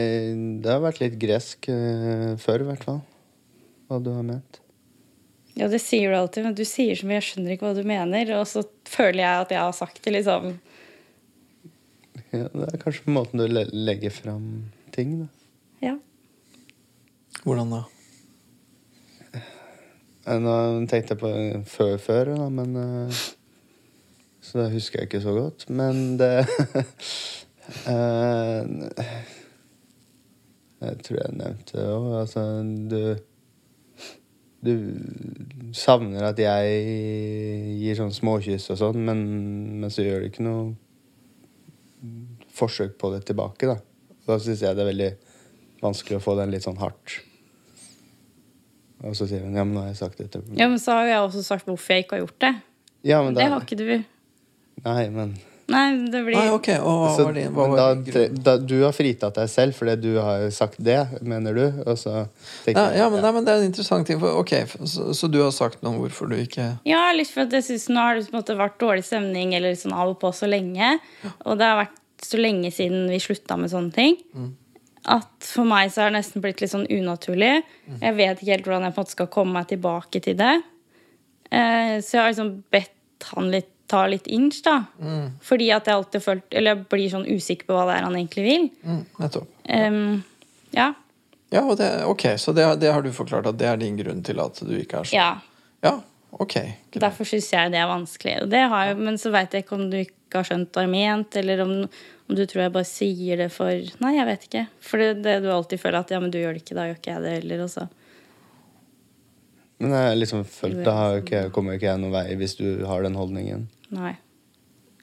det 0.61 0.69
har 0.69 0.83
vært 0.85 1.01
litt 1.01 1.17
gresk 1.21 1.71
uh, 1.73 2.37
før, 2.41 2.65
i 2.65 2.69
hvert 2.69 2.85
fall. 2.85 2.99
Hva 3.89 4.01
du 4.05 4.11
har 4.13 4.27
ment. 4.27 4.61
Ja, 5.57 5.67
det 5.69 5.81
sier 5.83 6.13
du 6.13 6.19
alltid, 6.19 6.45
men 6.47 6.57
du 6.57 6.63
sier 6.69 6.97
så 6.97 7.09
mye, 7.09 7.19
jeg 7.19 7.29
skjønner 7.31 7.55
ikke 7.55 7.67
hva 7.69 7.77
du 7.77 7.89
mener. 7.89 8.35
Og 8.39 8.47
så 8.49 8.63
føler 8.89 9.25
jeg 9.25 9.47
at 9.47 9.55
jeg 9.57 9.65
har 9.65 9.77
sagt 9.77 10.03
det, 10.05 10.15
liksom. 10.19 10.53
Ja, 12.31 12.47
det 12.47 12.69
er 12.69 12.83
kanskje 12.85 13.07
på 13.09 13.17
måten 13.17 13.41
du 13.41 13.47
legger 13.49 14.15
fram 14.15 14.47
ting, 14.95 15.19
da. 15.25 15.40
Ja. 15.81 15.97
Hvordan 17.45 17.71
da? 17.73 17.85
Eh, 20.27 20.41
Nå 20.41 20.55
tenkte 20.91 21.15
jeg 21.15 21.21
på 21.21 21.31
før, 21.71 21.95
før 22.03 22.35
da, 22.35 22.49
men 22.53 22.77
eh, 22.77 23.23
Så 24.45 24.59
det 24.61 24.73
husker 24.75 25.01
jeg 25.01 25.09
ikke 25.09 25.23
så 25.25 25.33
godt. 25.37 25.65
Men 25.71 26.19
det 26.21 26.31
eh, 27.95 28.63
Jeg 30.81 31.01
tror 31.07 31.19
jeg 31.23 31.39
nevnte 31.41 31.79
det 31.79 31.89
òg. 31.89 32.13
Altså, 32.21 32.45
du 32.93 33.17
Du 34.61 35.73
savner 35.73 36.27
at 36.29 36.39
jeg 36.39 36.85
gir 37.81 37.97
sånn 37.97 38.13
småkyss 38.13 38.69
og 38.75 38.77
sånn, 38.83 39.01
men, 39.07 39.25
men 39.81 39.93
så 39.93 40.05
gjør 40.05 40.21
du 40.21 40.27
ikke 40.29 40.45
noe 40.45 40.75
forsøk 42.53 42.99
på 43.01 43.09
det 43.15 43.23
tilbake, 43.31 43.71
da. 43.71 43.79
Da 44.27 44.37
syns 44.37 44.61
jeg 44.61 44.77
det 44.77 44.85
er 44.85 44.91
veldig 44.91 45.11
vanskelig 45.83 46.21
å 46.21 46.25
få 46.25 46.37
den 46.41 46.53
litt 46.55 46.67
sånn 46.67 46.81
hardt. 46.81 47.19
Og 49.01 49.15
så 49.17 49.27
sier 49.29 49.45
hun 49.47 49.55
ja, 49.57 49.65
men 49.65 49.77
nå 49.77 49.85
har 49.85 49.93
jeg 49.95 50.01
sagt 50.03 50.19
dette. 50.21 50.43
ja, 50.57 50.67
men 50.69 50.81
så 50.81 50.99
har 50.99 51.07
jo 51.07 51.13
jeg 51.15 51.29
også 51.29 51.45
sagt 51.47 51.69
hvorfor 51.71 51.95
jeg 51.97 52.05
ikke 52.05 52.19
har 52.19 52.27
gjort 52.27 52.41
det. 52.45 52.55
Ja, 53.09 53.23
men 53.25 53.33
da, 53.37 53.41
Det 53.41 53.53
har 53.55 53.63
ikke 53.65 53.79
du. 53.81 53.95
Nei, 54.85 55.05
men 55.13 55.39
Nei, 55.71 55.85
det 56.11 56.21
blir 56.27 56.35
Nei, 56.35 56.49
ok, 56.51 56.69
og 56.83 57.05
så, 57.15 57.25
var 57.29 57.37
det? 57.37 57.45
Hva 57.55 57.67
var 57.71 57.79
da, 57.79 57.87
grunn? 58.03 58.39
da, 58.43 58.55
Du 58.59 58.75
har 58.83 58.95
fritatt 58.97 59.37
deg 59.39 59.51
selv 59.53 59.77
fordi 59.79 59.95
du 60.03 60.09
har 60.19 60.49
sagt 60.55 60.81
det, 60.83 60.99
mener 61.23 61.55
du? 61.55 61.63
Og 61.85 61.95
Nei, 61.95 62.25
jeg, 62.67 62.75
ja, 62.99 63.07
men, 63.13 63.23
nei, 63.23 63.31
men 63.37 63.47
det 63.47 63.53
er 63.55 63.63
en 63.63 63.69
interessant 63.69 64.09
ting. 64.09 64.19
For, 64.21 64.41
ok, 64.43 64.55
så, 64.83 65.13
så 65.15 65.31
du 65.31 65.39
har 65.45 65.53
sagt 65.55 65.85
noe 65.85 65.95
om 65.95 66.01
hvorfor 66.03 66.29
du 66.33 66.37
ikke 66.41 66.67
Ja, 66.89 67.05
litt 67.15 67.31
for 67.31 67.47
at 67.47 67.55
jeg 67.55 67.69
synes 67.69 67.87
nå 67.95 68.03
har 68.03 68.19
det 68.19 68.27
på 68.27 68.35
en 68.35 68.41
måte 68.43 68.59
vært 68.59 68.81
dårlig 68.83 69.07
stemning 69.07 69.55
eller 69.57 69.79
sånn 69.79 69.95
av 69.95 70.11
og 70.17 70.19
på 70.21 70.33
så 70.35 70.51
lenge. 70.51 70.97
Og 71.47 71.61
det 71.61 71.71
har 71.71 71.85
vært 71.85 72.27
så 72.27 72.41
lenge 72.41 72.69
siden 72.75 73.07
vi 73.09 73.23
slutta 73.23 73.57
med 73.57 73.71
sånne 73.73 73.95
ting. 73.95 74.19
At 75.09 75.47
for 75.47 75.65
meg 75.65 75.89
så 75.93 76.03
har 76.05 76.11
det 76.11 76.19
nesten 76.19 76.43
blitt 76.45 76.61
litt 76.61 76.73
sånn 76.73 76.89
unaturlig. 76.91 77.63
Jeg 78.03 78.17
vet 78.19 78.41
ikke 78.43 78.53
helt 78.53 78.67
hvordan 78.69 78.85
jeg 78.85 78.95
på 78.95 79.01
en 79.01 79.05
måte 79.07 79.17
skal 79.17 79.31
komme 79.33 79.57
meg 79.57 79.69
tilbake 79.71 80.21
til 80.21 80.37
det. 80.37 80.55
Eh, 81.51 81.97
så 82.05 82.17
jeg 82.17 82.21
har 82.23 82.33
liksom 82.35 82.51
bedt 82.71 83.31
han 83.35 83.51
litt 83.53 83.71
ta 83.91 84.05
litt 84.07 84.29
inch, 84.31 84.61
da. 84.63 84.85
Fordi 85.43 85.71
at 85.75 85.89
jeg 85.91 85.99
alltid 85.99 86.23
følt 86.23 86.55
Eller 86.55 86.77
jeg 86.77 86.85
blir 86.93 87.09
sånn 87.11 87.27
usikker 87.27 87.67
på 87.67 87.75
hva 87.75 87.89
det 87.89 87.97
er 87.99 88.05
han 88.07 88.15
egentlig 88.15 88.45
vil. 88.47 88.69
mm, 88.87 89.01
Nettopp. 89.19 89.49
Ja. 90.77 90.93
Ja, 91.51 91.65
og 91.65 91.75
det, 91.81 91.89
ok, 92.07 92.29
så 92.39 92.55
det, 92.55 92.67
det 92.79 92.93
har 92.95 93.03
du 93.03 93.11
forklart 93.11 93.49
at 93.51 93.59
det 93.59 93.67
er 93.67 93.81
din 93.81 93.97
grunn 93.99 94.23
til 94.23 94.39
at 94.39 94.61
du 94.63 94.77
ikke 94.79 95.01
er 95.03 95.11
sånn? 95.11 95.19
ja. 95.19 95.31
Ja, 95.83 95.95
ok. 96.37 96.55
greit. 96.55 97.01
Derfor 97.03 97.27
syns 97.27 97.49
jeg 97.51 97.73
det 97.73 97.79
er 97.81 97.89
vanskelig. 97.91 98.35
Det 98.53 98.61
har 98.71 98.91
jeg, 98.91 98.99
men 99.01 99.17
så 99.19 99.33
veit 99.35 99.55
jeg 99.57 99.65
ikke 99.65 99.79
om 99.79 99.87
du 99.91 99.97
ikke 100.05 100.39
har 100.43 100.47
skjønt 100.47 100.77
hva 100.77 100.85
jeg 100.85 100.93
ment, 100.93 101.39
eller 101.41 101.63
om, 101.65 101.73
om 102.31 102.37
du 102.39 102.45
tror 102.47 102.63
jeg 102.63 102.75
bare 102.75 102.87
sier 102.87 103.41
det 103.41 103.49
for 103.51 103.75
Nei, 104.05 104.13
jeg 104.15 104.27
vet 104.29 104.45
ikke. 104.47 104.61
For 104.87 105.03
det, 105.03 105.09
det 105.25 105.41
du 105.43 105.49
alltid 105.51 105.83
føler 105.83 106.05
at 106.05 106.13
ja, 106.15 106.21
men 106.23 106.31
du 106.31 106.39
gjør 106.39 106.55
det 106.55 106.63
ikke, 106.63 106.77
da 106.79 106.87
gjør 106.87 107.01
ikke 107.01 107.15
jeg 107.17 107.25
det 107.25 107.33
heller. 107.41 107.63
Også. 107.67 107.87
Men 109.83 109.95
jeg 109.97 110.19
liksom 110.21 110.45
følt 110.47 110.83
da 110.87 110.95
har 110.95 111.15
jo 111.17 111.23
ikke, 111.25 111.45
kommer 111.57 111.79
ikke 111.79 111.89
jeg 111.89 112.03
noen 112.03 112.15
vei 112.15 112.27
hvis 112.39 112.55
du 112.61 112.67
har 112.87 113.03
den 113.03 113.19
holdningen. 113.19 113.65
Nei. 113.97 114.13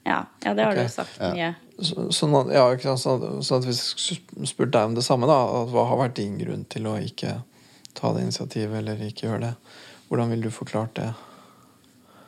Ja, 0.06 0.22
ja 0.44 0.54
det 0.56 0.64
har 0.64 0.72
okay. 0.72 0.88
du 0.88 0.94
sagt 0.94 1.20
Ja. 1.20 1.32
mye. 1.34 1.54
Så, 1.78 2.08
sånn 2.16 2.32
at, 2.34 2.48
ja, 2.56 2.64
ikke 2.74 2.88
sant, 2.88 3.04
sånn, 3.04 3.42
sånn 3.44 3.60
at 3.60 3.68
hvis 3.68 3.82
jeg 4.02 4.48
spurte 4.48 4.72
deg 4.74 4.88
om 4.88 4.96
det 4.96 5.04
samme, 5.06 5.28
da, 5.30 5.36
at 5.60 5.68
hva 5.70 5.84
har 5.90 6.00
vært 6.00 6.16
din 6.18 6.38
grunn 6.40 6.64
til 6.72 6.88
å 6.90 6.96
ikke 6.98 7.36
ta 7.98 8.14
det 8.16 8.24
initiativet 8.24 8.80
eller 8.80 9.04
ikke 9.04 9.28
gjøre 9.28 9.42
det? 9.44 9.52
Hvordan 10.08 10.32
ville 10.32 10.48
du 10.48 10.54
forklart 10.54 10.96
det? 10.96 11.10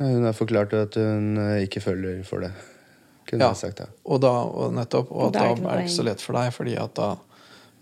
Hun 0.00 0.26
har 0.28 0.36
forklart 0.36 0.76
at 0.76 1.00
hun 1.00 1.40
eh, 1.40 1.64
ikke 1.64 1.82
følger 1.82 2.22
for 2.28 2.44
det. 2.44 2.52
Kunne 3.30 3.44
Ja. 3.46 3.52
jeg 3.54 3.56
sagt, 3.62 3.76
det. 3.84 3.88
Og 4.04 4.20
da, 4.24 4.32
og 4.42 4.72
nettopp, 4.74 5.10
og 5.14 5.26
at 5.28 5.32
Da 5.38 5.40
da 5.54 5.70
er 5.70 5.76
det 5.78 5.86
ikke 5.86 5.96
så 6.00 6.04
lett 6.08 6.20
for 6.24 6.32
deg, 6.34 6.52
fordi 6.52 6.76
at 6.82 6.94
da 6.98 7.16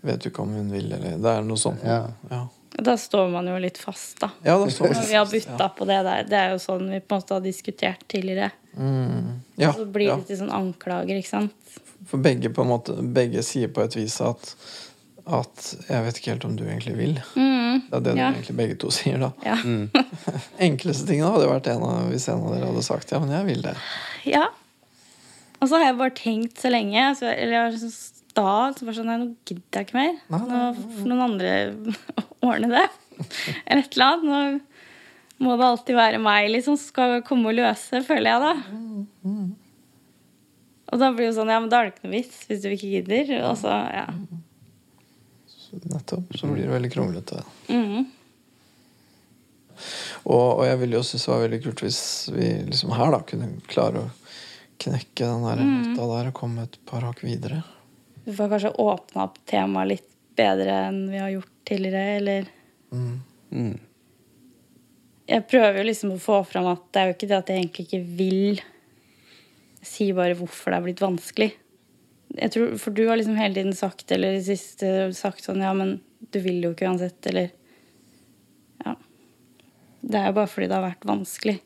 vet 0.05 0.21
du 0.21 0.29
ikke 0.29 0.43
om 0.45 0.53
hun 0.53 0.69
vil, 0.71 0.91
eller 0.93 1.17
det 1.17 1.31
er 1.37 1.41
noe 1.43 1.57
sånt. 1.59 1.81
Ja. 1.83 2.03
ja. 2.29 2.43
Da 2.79 2.93
står 2.95 3.31
man 3.33 3.47
jo 3.49 3.57
litt 3.59 3.77
fast, 3.81 4.19
da. 4.21 4.29
Ja, 4.45 4.53
da 4.61 4.69
står 4.71 4.93
man 4.93 5.07
vi 5.09 5.17
har 5.17 5.25
bytta 5.27 5.69
på 5.75 5.87
det 5.89 5.97
der. 6.05 6.23
Det 6.29 6.37
er 6.37 6.51
jo 6.53 6.59
sånn 6.63 6.85
vi 6.93 6.99
på 7.01 7.15
en 7.17 7.21
måte 7.23 7.33
har 7.33 7.41
diskutert 7.43 8.05
tidligere. 8.07 8.51
Mm. 8.77 9.39
Ja, 9.57 9.73
Så 9.73 9.85
blir 9.91 10.07
ja. 10.07 10.15
det 10.21 10.27
til 10.29 10.37
sånn 10.37 10.53
anklager, 10.53 11.17
ikke 11.17 11.27
sant. 11.33 11.51
For 12.07 12.21
begge 12.23 12.47
på 12.53 12.61
en 12.63 12.69
måte 12.69 12.93
Begge 13.13 13.41
sier 13.43 13.67
på 13.73 13.81
et 13.83 13.95
vis 13.97 14.21
at 14.21 14.53
at 15.29 15.75
jeg 15.89 16.01
vet 16.05 16.17
ikke 16.17 16.31
helt 16.31 16.45
om 16.47 16.55
du 16.57 16.63
egentlig 16.63 16.95
vil. 16.97 17.11
Mm. 17.35 17.81
Det 17.89 17.97
er 17.97 17.99
det 18.05 18.13
Ja. 18.17 18.29
egentlig 18.31 18.55
begge 18.57 18.77
to 18.81 18.89
sier, 18.95 19.19
da. 19.19 19.31
Ja. 19.45 19.57
Enkleste 20.59 21.05
tingene 21.05 21.29
hadde 21.35 21.49
vært 21.51 21.67
en 21.69 21.83
av, 21.85 22.07
hvis 22.09 22.27
en 22.31 22.41
av 22.47 22.55
dere 22.55 22.69
hadde 22.71 22.83
sagt 22.85 23.11
ja, 23.13 23.19
men 23.21 23.29
jeg 23.35 23.45
vil 23.45 23.61
det. 23.61 23.75
Ja. 24.25 24.47
Og 25.59 25.67
så 25.67 25.75
har 25.75 25.89
jeg 25.89 25.99
bare 25.99 26.15
tenkt 26.15 26.61
så 26.61 26.71
lenge, 26.71 27.03
så, 27.19 27.27
eller 27.33 27.55
jeg 27.55 27.65
har 27.65 27.77
så 27.81 27.91
sta. 27.91 28.51
Så 28.75 28.87
bare 28.87 28.95
sånn, 28.95 29.09
nei, 29.11 29.17
nå 29.19 29.29
gidder 29.47 29.81
jeg 29.81 29.89
ikke 29.89 29.99
mer. 29.99 30.19
Nå 30.31 30.59
får 30.99 31.07
noen 31.11 31.25
andre 31.25 31.53
ordne 32.49 32.69
det. 32.71 32.85
Eller 33.65 33.83
et 33.83 33.97
eller 33.97 34.05
annet. 34.09 34.27
Nå 35.39 35.45
må 35.49 35.55
det 35.55 35.67
alltid 35.69 35.95
være 35.95 36.19
meg 36.23 36.49
liksom, 36.51 36.75
som 36.79 36.91
skal 36.91 37.17
komme 37.27 37.51
og 37.51 37.57
løse, 37.59 38.01
føler 38.03 38.33
jeg 38.33 38.43
da. 38.43 38.53
Og 40.89 40.99
da 40.99 41.11
blir 41.13 41.27
det 41.27 41.29
jo 41.29 41.35
sånn, 41.37 41.51
ja, 41.53 41.59
men 41.61 41.71
da 41.71 41.79
er 41.79 41.87
det 41.87 41.93
ikke 41.93 42.07
noe 42.07 42.15
vits 42.17 42.39
hvis 42.49 42.63
du 42.63 42.69
ikke 42.71 42.93
gidder. 42.95 43.33
Og 43.47 43.59
så, 43.61 43.75
ja. 43.93 44.07
Nettopp. 45.91 46.31
Så 46.35 46.49
blir 46.49 46.65
det 46.65 46.73
veldig 46.73 46.93
kronglete. 46.95 47.43
Mhm. 47.71 48.07
Og, 50.27 50.59
og 50.59 50.65
jeg 50.67 50.79
ville 50.81 50.97
jo 50.97 51.05
synes 51.07 51.23
det 51.23 51.31
var 51.31 51.43
veldig 51.45 51.59
kult 51.63 51.81
hvis 51.85 51.99
vi 52.35 52.47
liksom 52.67 52.91
her 52.97 53.13
da 53.13 53.21
kunne 53.23 53.45
klare 53.71 54.01
å 54.01 54.09
knekke 54.79 55.25
den 55.25 55.45
der 55.45 55.61
nøtta 55.65 56.07
der 56.13 56.31
og 56.31 56.37
komme 56.39 56.65
et 56.67 56.79
par 56.89 57.05
hakk 57.07 57.21
videre. 57.25 57.61
Vi 58.25 58.35
får 58.37 58.51
kanskje 58.53 58.75
åpna 58.81 59.25
opp 59.27 59.37
temaet 59.49 59.91
litt 59.93 60.09
bedre 60.39 60.75
enn 60.87 61.03
vi 61.11 61.19
har 61.21 61.33
gjort 61.35 61.53
tidligere, 61.67 62.17
eller 62.21 62.55
Mm. 62.89 63.77
Jeg 65.29 65.45
prøver 65.45 65.77
jo 65.77 65.85
liksom 65.85 66.11
å 66.15 66.21
få 66.21 66.39
fram 66.47 66.67
at 66.71 66.87
det 66.93 67.01
er 67.01 67.09
jo 67.09 67.15
ikke 67.15 67.27
det 67.29 67.37
at 67.37 67.49
jeg 67.51 67.61
egentlig 67.63 67.85
ikke 67.87 68.17
vil. 68.17 68.61
si 69.81 70.09
bare 70.11 70.35
hvorfor 70.35 70.73
det 70.73 70.77
er 70.77 70.85
blitt 70.87 71.01
vanskelig. 71.03 71.51
Jeg 72.35 72.51
tror, 72.51 72.73
for 72.77 72.91
du 72.91 73.07
har 73.07 73.17
liksom 73.17 73.37
hele 73.39 73.55
tiden 73.55 73.73
sagt 73.73 74.11
eller 74.11 74.35
i 74.35 74.43
siste 74.43 75.13
sagt 75.17 75.45
sånn 75.45 75.61
Ja, 75.63 75.71
men 75.73 76.01
du 76.33 76.39
vil 76.43 76.59
jo 76.61 76.73
ikke 76.73 76.89
uansett, 76.89 77.25
eller 77.31 77.51
Ja. 78.85 78.95
Det 80.01 80.19
er 80.19 80.27
jo 80.27 80.33
bare 80.33 80.51
fordi 80.51 80.67
det 80.67 80.75
har 80.75 80.89
vært 80.89 81.07
vanskelig. 81.07 81.59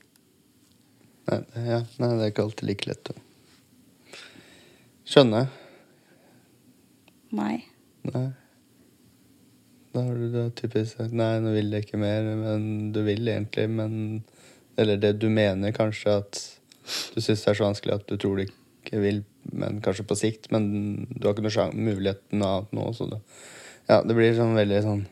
Nei, 1.30 1.40
ja, 1.70 1.80
nei, 2.02 2.10
det 2.18 2.26
er 2.26 2.32
ikke 2.34 2.44
alltid 2.48 2.68
like 2.68 2.88
lett 2.90 3.12
å 3.14 3.16
skjønne. 5.08 5.46
Nei. 7.34 7.56
Nei. 8.10 8.26
Da 9.94 10.02
har 10.08 10.18
du 10.18 10.26
da 10.34 10.48
typisk 10.58 10.98
sagt 10.98 11.14
nei, 11.16 11.36
nå 11.44 11.52
vil 11.54 11.70
jeg 11.74 11.86
ikke 11.86 12.00
mer, 12.02 12.26
men 12.40 12.64
du 12.96 13.02
vil 13.06 13.28
egentlig, 13.30 13.68
men 13.70 14.24
Eller 14.76 14.98
det 14.98 15.12
du 15.22 15.28
mener 15.30 15.70
kanskje 15.72 16.16
at 16.24 16.40
du 17.14 17.20
syns 17.22 17.44
det 17.44 17.52
er 17.52 17.58
så 17.60 17.68
vanskelig 17.68 17.94
at 18.00 18.08
du 18.10 18.16
tror 18.18 18.40
du 18.40 18.48
ikke 18.48 18.98
vil, 19.04 19.20
men 19.54 19.78
kanskje 19.86 20.06
på 20.10 20.18
sikt, 20.18 20.48
men 20.52 21.06
du 21.14 21.28
har 21.28 21.36
ikke 21.36 21.44
noe 21.46 21.54
sjan- 21.54 21.76
mulighet 21.78 22.24
til 22.32 22.40
noe 22.42 22.64
nå, 22.74 22.88
så 22.98 23.06
det 23.12 23.20
Ja, 23.88 24.00
det 24.02 24.16
blir 24.18 24.34
sånn 24.34 24.56
veldig 24.58 24.82
sånn 24.82 25.04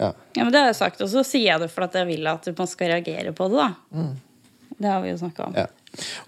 Ja. 0.00 0.14
Ja, 0.34 0.44
men 0.46 0.52
det 0.54 0.62
har 0.62 0.70
jeg 0.72 0.78
sagt, 0.80 1.02
og 1.04 1.10
så 1.12 1.20
sier 1.22 1.50
jeg 1.52 1.60
det 1.60 1.68
for 1.70 1.84
at 1.84 1.92
jeg 2.00 2.08
vil 2.08 2.26
at 2.32 2.48
man 2.56 2.66
skal 2.66 2.88
reagere 2.94 3.34
på 3.36 3.50
det, 3.52 3.60
da. 3.60 4.06
Det 4.80 4.88
har 4.88 5.02
vi 5.04 5.10
jo 5.12 5.18
snakka 5.20 5.50
om. 5.50 5.56
ja. 5.60 5.66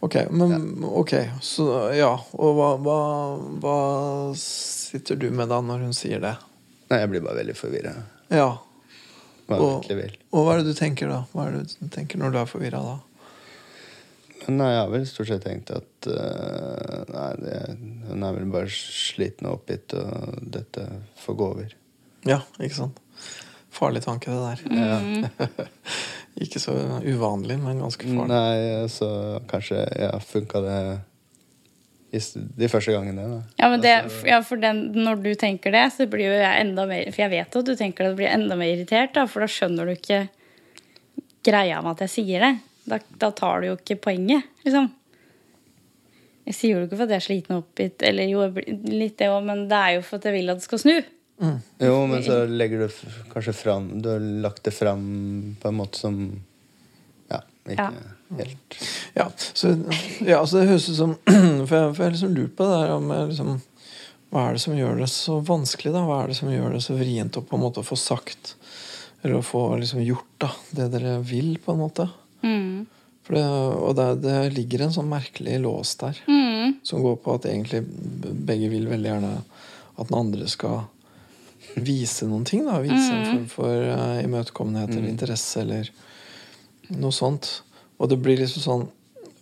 Ok, 0.02 0.16
men 0.34 0.82
ok, 0.84 1.12
så 1.40 1.64
ja. 1.94 2.10
Og 2.34 2.56
hva, 2.58 2.70
hva, 2.82 2.96
hva 3.62 3.76
sitter 4.36 5.16
du 5.22 5.28
med 5.30 5.48
da 5.52 5.60
når 5.62 5.84
hun 5.86 5.94
sier 5.96 6.18
det? 6.20 6.32
Nei, 6.90 6.98
jeg 7.04 7.10
blir 7.12 7.22
bare 7.24 7.38
veldig 7.38 7.54
forvirra. 7.56 7.92
Ja. 8.34 8.48
Hva 9.48 9.58
Og, 9.62 9.86
vil. 9.88 10.16
og 10.34 10.44
hva 10.46 10.56
er 10.56 10.62
det 10.64 10.74
du 10.74 10.78
tenker 10.78 11.08
da? 11.12 11.20
Hva 11.32 11.46
er 11.48 11.56
det 11.60 11.76
du 11.78 11.88
tenker 11.94 12.20
når 12.20 12.34
du 12.34 12.40
er 12.42 12.50
forvirra 12.50 12.82
da? 12.84 12.96
Men 14.42 14.58
Nei, 14.58 14.68
jeg 14.74 14.80
har 14.82 14.90
vel 14.90 15.06
stort 15.06 15.30
sett 15.30 15.44
tenkt 15.46 15.70
at 15.70 16.10
uh, 16.10 16.98
Nei, 17.14 17.28
det, 17.38 17.56
hun 18.10 18.26
er 18.26 18.34
vel 18.40 18.50
bare 18.50 18.72
sliten 18.74 19.46
og 19.46 19.60
oppgitt, 19.60 19.94
og 19.94 20.42
dette 20.58 20.88
får 21.22 21.38
gå 21.38 21.48
over. 21.54 21.76
Ja, 22.26 22.40
ikke 22.58 22.80
sant? 22.82 22.98
Farlig 23.72 24.02
tanke, 24.04 24.34
det 24.34 24.42
der. 24.66 25.30
ikke 26.40 26.61
så 26.62 26.75
uvanlig, 27.05 27.59
men 27.61 27.83
ganske 27.83 28.07
farlig. 28.09 28.29
Nei, 28.33 28.88
så 28.92 29.09
kanskje 29.51 29.83
ja, 30.01 30.12
funka 30.25 30.62
det 30.64 30.79
de 32.12 32.68
første 32.68 32.92
gangene. 32.92 33.25
Da. 33.25 33.38
Ja, 33.57 33.68
men 33.73 33.81
det, 33.81 33.92
ja, 34.29 34.42
for 34.45 34.61
den, 34.61 34.83
Når 34.92 35.23
du 35.25 35.31
tenker 35.35 35.73
det, 35.73 35.87
så 35.95 36.05
blir 36.07 36.29
jo 36.29 36.35
jeg 36.37 36.61
enda 36.61 36.85
mer 36.85 37.07
For 37.09 37.25
jeg 37.25 37.33
vet 37.33 37.57
at 37.57 37.68
du 37.68 37.73
tenker 37.77 38.05
det, 38.05 38.11
du 38.12 38.18
blir 38.21 38.29
enda 38.29 38.59
mer 38.61 38.75
irritert, 38.75 39.14
da, 39.16 39.25
for 39.25 39.45
da 39.45 39.49
skjønner 39.49 39.88
du 39.88 39.95
ikke 39.95 40.27
greia 41.42 41.81
med 41.83 41.97
at 41.97 42.05
jeg 42.05 42.12
sier 42.18 42.45
det. 42.45 42.53
Da, 42.85 42.99
da 43.18 43.31
tar 43.35 43.62
du 43.62 43.71
jo 43.71 43.79
ikke 43.79 43.97
poenget, 44.11 44.45
liksom. 44.66 44.90
Jeg 46.42 46.59
sier 46.59 46.77
jo 46.77 46.87
ikke 46.87 46.99
for 46.99 47.07
at 47.07 47.14
jeg 47.14 47.23
er 47.23 47.25
sliten 47.25 47.57
og 47.57 47.64
oppgitt, 47.64 48.03
eller 48.05 48.29
jo, 48.29 48.45
litt 48.90 49.16
det 49.21 49.31
òg, 49.31 49.45
men 49.47 49.66
det 49.71 49.79
er 49.79 49.97
jo 49.97 50.07
for 50.07 50.18
at 50.18 50.27
jeg 50.29 50.37
vil 50.37 50.53
at 50.53 50.61
det 50.61 50.66
skal 50.66 50.83
snu. 50.83 50.97
Jo, 51.83 52.07
men 52.07 52.23
så 52.23 52.45
legger 52.47 52.79
du 52.79 52.85
f- 52.87 53.23
kanskje 53.33 53.53
fram 53.57 53.87
Du 54.03 54.09
har 54.12 54.21
lagt 54.45 54.62
det 54.64 54.71
fram 54.77 55.57
på 55.62 55.68
en 55.68 55.75
måte 55.81 55.99
som 55.99 56.18
Ja, 57.33 57.40
ikke 57.66 57.88
Ja. 57.88 58.37
helt 58.38 58.77
Ja, 59.16 59.27
så, 59.38 59.73
ja, 60.25 60.38
så 60.47 60.61
det 60.61 60.68
høres 60.68 60.88
ut 60.92 60.97
som 61.01 61.14
For 61.66 61.77
jeg, 61.77 61.95
har 61.99 62.14
liksom 62.14 62.35
lurt 62.37 62.55
på 62.57 62.68
det 62.68 62.79
der 62.85 62.95
om 62.95 63.11
jeg 63.11 63.29
liksom, 63.33 63.51
Hva 64.33 64.47
er 64.49 64.53
det 64.57 64.62
som 64.64 64.77
gjør 64.79 65.03
det 65.03 65.11
så 65.12 65.40
vanskelig, 65.45 65.92
da? 65.97 66.05
Hva 66.09 66.23
er 66.23 66.31
det 66.33 66.38
som 66.38 66.53
gjør 66.53 66.73
det 66.77 66.85
så 66.87 66.95
vrient 67.01 67.37
å 67.37 67.42
på 67.45 67.59
en 67.59 67.64
måte 67.66 67.83
få 67.85 67.99
sagt 68.01 68.55
Eller 69.25 69.40
å 69.40 69.45
få 69.47 69.64
liksom 69.83 70.05
gjort 70.07 70.31
da 70.42 70.53
det 70.79 70.90
dere 70.95 71.16
vil, 71.27 71.57
på 71.64 71.75
en 71.75 71.83
måte? 71.83 72.09
Mm. 72.42 72.87
For 73.23 73.37
det, 73.38 73.42
og 73.47 73.92
det, 73.99 74.07
det 74.25 74.38
ligger 74.57 74.83
en 74.87 74.95
sånn 74.97 75.11
merkelig 75.11 75.59
lås 75.62 75.92
der 76.01 76.16
Mm. 76.27 76.79
som 76.87 77.03
går 77.03 77.16
på 77.23 77.35
at 77.37 77.45
egentlig 77.51 77.83
begge 78.47 78.68
vil 78.71 78.87
veldig 78.90 79.09
gjerne 79.12 79.31
at 79.99 80.09
den 80.09 80.16
andre 80.18 80.47
skal 80.51 80.85
vise 81.74 82.26
noen 82.28 82.44
ting. 82.48 82.64
da 82.66 82.80
Vise 82.85 83.12
en 83.12 83.28
form 83.28 83.46
for 83.50 83.87
uh, 83.92 84.18
imøtekommenhet 84.24 84.96
eller 84.96 85.08
interesse 85.11 85.62
eller 85.62 85.92
noe 86.92 87.14
sånt. 87.14 87.62
Og 88.02 88.11
det 88.11 88.18
blir 88.22 88.40
liksom 88.40 88.64
sånn 88.64 88.90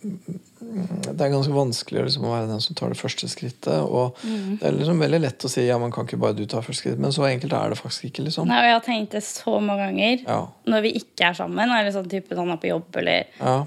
Det 0.00 1.12
er 1.12 1.32
ganske 1.32 1.52
vanskelig 1.52 2.06
liksom, 2.06 2.24
å 2.24 2.32
være 2.32 2.48
den 2.48 2.62
som 2.64 2.76
tar 2.76 2.92
det 2.92 3.00
første 3.00 3.28
skrittet. 3.28 3.82
Og 3.84 4.16
det 4.22 4.68
er 4.68 4.76
liksom 4.76 5.02
veldig 5.02 5.20
lett 5.20 5.44
å 5.44 5.50
si 5.52 5.66
ja, 5.66 5.76
man 5.80 5.92
kan 5.92 6.08
ikke 6.08 6.20
bare 6.20 6.36
du 6.38 6.46
ta 6.48 6.62
første 6.64 6.84
skritt, 6.84 7.02
men 7.02 7.12
så 7.12 7.26
enkelt 7.28 7.56
er 7.56 7.74
det 7.74 7.80
faktisk 7.80 8.08
ikke. 8.08 8.24
liksom 8.28 8.48
Nei, 8.48 8.62
og 8.62 8.70
jeg 8.70 8.78
har 8.78 8.86
tenkt 8.86 9.16
det 9.16 9.24
så 9.26 9.58
mange 9.58 9.90
ganger 9.90 10.24
Ja, 10.24 10.40
når 10.72 10.86
vi 10.86 10.94
ikke 11.02 11.28
er 11.28 11.36
sammen, 11.36 11.68
eller 11.68 11.92
sånn 11.94 12.08
type 12.12 12.38
han 12.38 12.54
er 12.54 12.62
på 12.62 12.72
jobb, 12.72 12.88
eller 13.02 13.28
ja, 13.40 13.58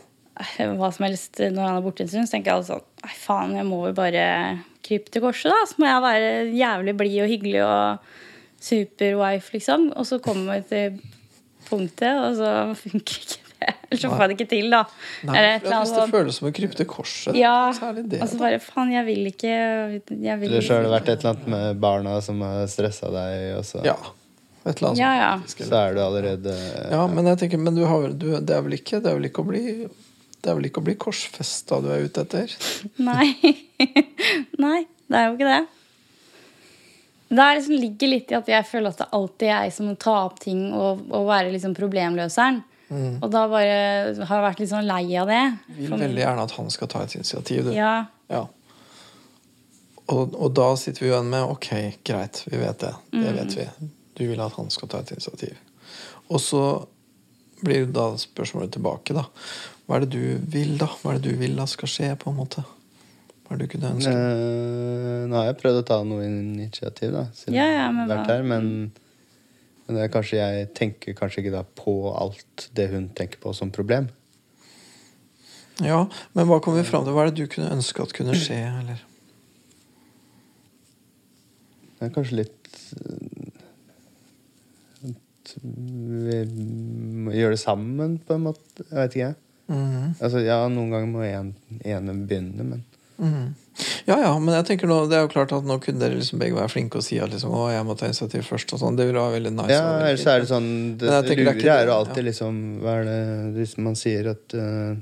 hva 0.80 0.90
som 0.90 1.06
helst 1.06 1.38
når 1.44 1.62
han 1.62 1.78
er 1.78 1.86
borte 1.86 2.06
en 2.06 2.10
stund, 2.10 2.30
så 2.30 2.38
tenker 2.38 2.54
jeg 2.54 2.64
altså 2.64 2.80
sånn 2.80 2.90
Nei, 3.04 3.16
faen, 3.20 3.58
jeg 3.58 3.68
må 3.68 3.82
jo 3.90 3.96
bare 3.98 4.28
krype 4.86 5.12
til 5.12 5.24
korset, 5.26 5.52
da. 5.52 5.66
Så 5.68 5.82
må 5.82 5.90
jeg 5.90 6.04
være 6.06 6.30
jævlig 6.56 6.94
blid 7.02 7.18
og 7.26 7.34
hyggelig 7.34 7.64
og 7.68 8.14
superwife, 8.64 9.54
liksom. 9.58 9.90
Og 9.98 10.08
så 10.08 10.20
kommer 10.24 10.60
vi 10.60 10.68
til 10.72 11.00
punktet, 11.70 12.12
og 12.20 12.38
så 12.40 12.52
funker 12.80 13.18
ikke 13.24 13.40
det. 13.40 13.42
Eller 13.64 14.00
så 14.02 14.10
får 14.12 14.22
jeg 14.24 14.30
det 14.32 14.36
ikke 14.40 14.50
til, 14.52 14.66
da. 14.74 14.80
Nei, 15.30 15.42
for 15.64 15.76
Hvis 15.84 15.92
det 15.96 16.08
føles 16.12 16.40
som 16.40 16.48
å 16.50 16.52
krype 16.56 16.76
til 16.80 16.88
korset, 16.90 17.38
Ja, 17.40 17.54
det. 17.96 18.20
og 18.20 18.28
så 18.32 18.40
bare 18.42 18.58
faen, 18.64 18.92
jeg 18.92 19.06
vil 19.08 19.30
ikke 19.30 19.54
jeg 19.54 20.40
vil 20.42 20.50
Eller 20.50 20.66
så 20.66 20.76
har 20.80 20.84
det 20.88 20.92
vært 20.92 21.12
et 21.14 21.24
eller 21.24 21.32
annet 21.36 21.48
med 21.54 21.80
barna 21.84 22.18
som 22.26 22.42
har 22.44 22.66
stressa 22.72 23.12
deg, 23.14 23.46
og 23.60 23.64
så, 23.70 23.84
Ja. 23.88 23.96
Et 24.66 24.78
eller 24.80 24.90
annet 24.94 25.00
Ja, 25.00 25.12
ja. 25.20 25.32
så 25.48 25.76
er 25.80 25.94
du 25.96 26.00
allerede 26.04 26.56
Ja, 26.92 27.06
men 27.12 27.26
jeg 27.28 27.40
tenker, 27.44 27.60
men 27.60 27.76
du 27.76 27.84
har 27.88 28.10
du, 28.12 28.30
det 28.40 28.56
er 28.56 28.62
vel 28.64 28.78
ikke 28.78 29.02
Det 29.04 29.12
er 29.12 29.18
vel 29.20 29.28
ikke 29.28 29.44
å 29.44 29.48
bli 29.50 29.64
Det 30.40 30.52
er 30.52 30.56
vel 30.56 30.68
ikke 30.70 30.80
å 30.80 30.86
bli 30.88 30.96
korsfesta 31.00 31.82
du 31.84 31.90
er 31.92 32.04
ute 32.08 32.24
etter? 32.24 32.52
Nei. 33.10 33.32
Nei, 34.64 34.86
det 35.08 35.20
er 35.20 35.28
jo 35.30 35.36
ikke 35.38 35.50
det. 35.52 35.62
Det 37.34 37.42
er 37.44 37.56
liksom 37.58 37.80
ligger 37.82 38.10
litt 38.12 38.32
i 38.32 38.36
at 38.38 38.50
jeg 38.52 38.66
føler 38.70 38.94
at 38.94 38.98
det 39.04 39.08
alltid 39.18 39.48
er 39.50 39.64
jeg 39.66 39.74
som 39.74 39.88
må 39.90 39.96
ta 39.98 40.14
opp 40.28 40.40
ting 40.44 40.68
og, 40.74 41.04
og 41.10 41.28
være 41.30 41.52
liksom 41.54 41.74
problemløseren. 41.78 42.62
Og 42.94 43.24
da 43.34 43.48
bare 43.50 43.78
har 44.22 44.36
jeg 44.38 44.44
vært 44.46 44.60
litt 44.62 44.70
sånn 44.70 44.86
lei 44.86 45.16
av 45.18 45.26
det. 45.32 45.40
Vil 45.80 45.90
veldig 45.98 46.22
gjerne 46.22 46.44
at 46.46 46.52
han 46.60 46.68
skal 46.70 46.92
ta 46.92 47.00
et 47.02 47.16
initiativ. 47.18 47.64
Du. 47.66 47.72
Ja. 47.74 47.94
Ja. 48.30 48.44
Og, 50.14 50.36
og 50.36 50.52
da 50.54 50.68
sitter 50.78 51.06
vi 51.06 51.10
igjen 51.10 51.30
med 51.32 51.48
ok, 51.56 51.70
greit, 52.06 52.44
vi 52.52 52.60
vet 52.62 52.80
det. 52.84 52.92
Det 53.10 53.24
Mm. 53.24 53.38
vet 53.40 53.56
vi. 53.58 53.66
Du 54.20 54.28
vil 54.30 54.42
at 54.46 54.54
han 54.60 54.70
skal 54.70 54.92
ta 54.92 55.00
et 55.02 55.12
initiativ. 55.16 55.56
Og 56.30 56.40
så 56.44 56.64
blir 57.64 57.88
da 57.96 58.12
spørsmålet 58.20 58.76
tilbake, 58.76 59.16
da. 59.16 59.24
Hva 59.88 59.96
er 59.98 60.06
det 60.06 60.12
du 60.14 60.38
vil, 60.54 60.76
da? 60.78 60.90
Hva 61.02 61.14
er 61.16 61.20
det 61.24 61.32
du 61.32 61.40
vil 61.40 61.56
da 61.58 61.66
skal 61.66 61.90
skje, 61.90 62.12
på 62.20 62.30
en 62.30 62.38
måte? 62.38 62.64
Hva 63.44 63.56
er 63.56 63.60
det 63.62 63.68
du 63.68 63.72
kunne 63.76 63.94
ønske? 63.98 64.12
Eh, 64.14 65.22
Nå 65.30 65.38
har 65.40 65.48
jeg 65.50 65.60
prøvd 65.62 65.80
å 65.82 65.86
ta 65.88 66.00
noe 66.08 66.26
initiativ, 66.26 67.14
da, 67.16 67.26
siden 67.38 67.58
Ja, 67.58 67.66
ja, 67.68 67.78
jeg 67.78 67.86
har 67.86 67.96
men 67.98 68.12
vært 68.12 68.32
her, 68.32 68.44
men, 68.48 68.70
men 69.86 69.98
det 69.98 70.04
er 70.06 70.12
kanskje 70.14 70.40
jeg 70.40 70.68
tenker 70.78 71.18
kanskje 71.18 71.44
ikke 71.44 71.56
da 71.58 71.64
på 71.80 71.96
alt 72.16 72.68
det 72.78 72.90
hun 72.94 73.10
tenker 73.18 73.42
på 73.44 73.54
som 73.58 73.72
problem. 73.74 74.10
Ja, 75.82 76.04
men 76.38 76.48
hva 76.48 76.60
kom 76.62 76.78
vi 76.78 76.86
fram 76.86 77.06
til? 77.06 77.16
Hva 77.16 77.26
er 77.26 77.32
det 77.32 77.42
du 77.42 77.50
kunne 77.52 77.72
ønske 77.74 78.04
at 78.04 78.14
kunne 78.16 78.36
skje, 78.38 78.60
eller? 78.84 79.02
Det 81.98 82.10
er 82.10 82.14
kanskje 82.14 82.40
litt 82.42 82.80
eh, 83.00 83.60
At 85.10 85.54
vi 85.64 86.40
må 87.26 87.34
gjøre 87.36 87.56
det 87.56 87.62
sammen, 87.64 88.18
på 88.24 88.38
en 88.38 88.46
måte. 88.50 88.86
Jeg 88.90 88.98
vet 89.00 89.18
ikke. 89.20 89.34
Mhm. 89.72 90.16
Altså, 90.20 90.44
ja, 90.44 90.60
noen 90.70 90.92
ganger 90.94 91.10
må 91.10 91.24
en, 91.26 91.54
ene 91.82 92.16
begynne, 92.28 92.66
men 92.68 92.84
Mhm. 93.18 93.52
Ja, 94.06 94.20
ja, 94.22 94.32
men 94.38 94.54
jeg 94.54 94.66
tenker 94.68 94.90
nå, 94.90 95.00
det 95.10 95.18
er 95.18 95.24
jo 95.26 95.32
klart 95.32 95.54
at 95.56 95.66
nå 95.66 95.80
kunne 95.82 96.02
dere 96.02 96.20
liksom 96.20 96.42
begge 96.42 96.58
være 96.58 96.70
flinke 96.70 97.00
og 97.00 97.06
si 97.06 97.18
at 97.22 97.32
liksom, 97.34 97.56
å, 97.58 97.64
jeg 97.74 97.86
må 97.88 97.96
ta 97.98 98.06
initiativ 98.10 98.46
først. 98.46 98.76
og 98.76 98.82
sånn. 98.84 99.00
Det 99.00 99.08
ville 99.10 99.24
være 99.24 99.40
veldig 99.40 99.54
nice. 99.56 99.74
Ja, 99.74 99.88
ellers 100.12 100.26
er 100.30 100.44
det 100.44 100.50
sånn 100.52 100.70
Det, 101.02 101.10
det 101.10 101.22
tenker 101.26 101.48
det 101.48 101.54
er 101.54 101.58
lure 101.58 101.78
er 101.80 101.90
jo 101.90 101.96
alltid 101.98 102.22
ja. 102.22 102.28
liksom 102.30 102.62
Hva 102.84 102.96
er 103.00 103.10
det 103.10 103.20
Hvis 103.58 103.76
man 103.82 103.98
sier 103.98 104.30
at 104.36 104.56
uh, 104.58 104.94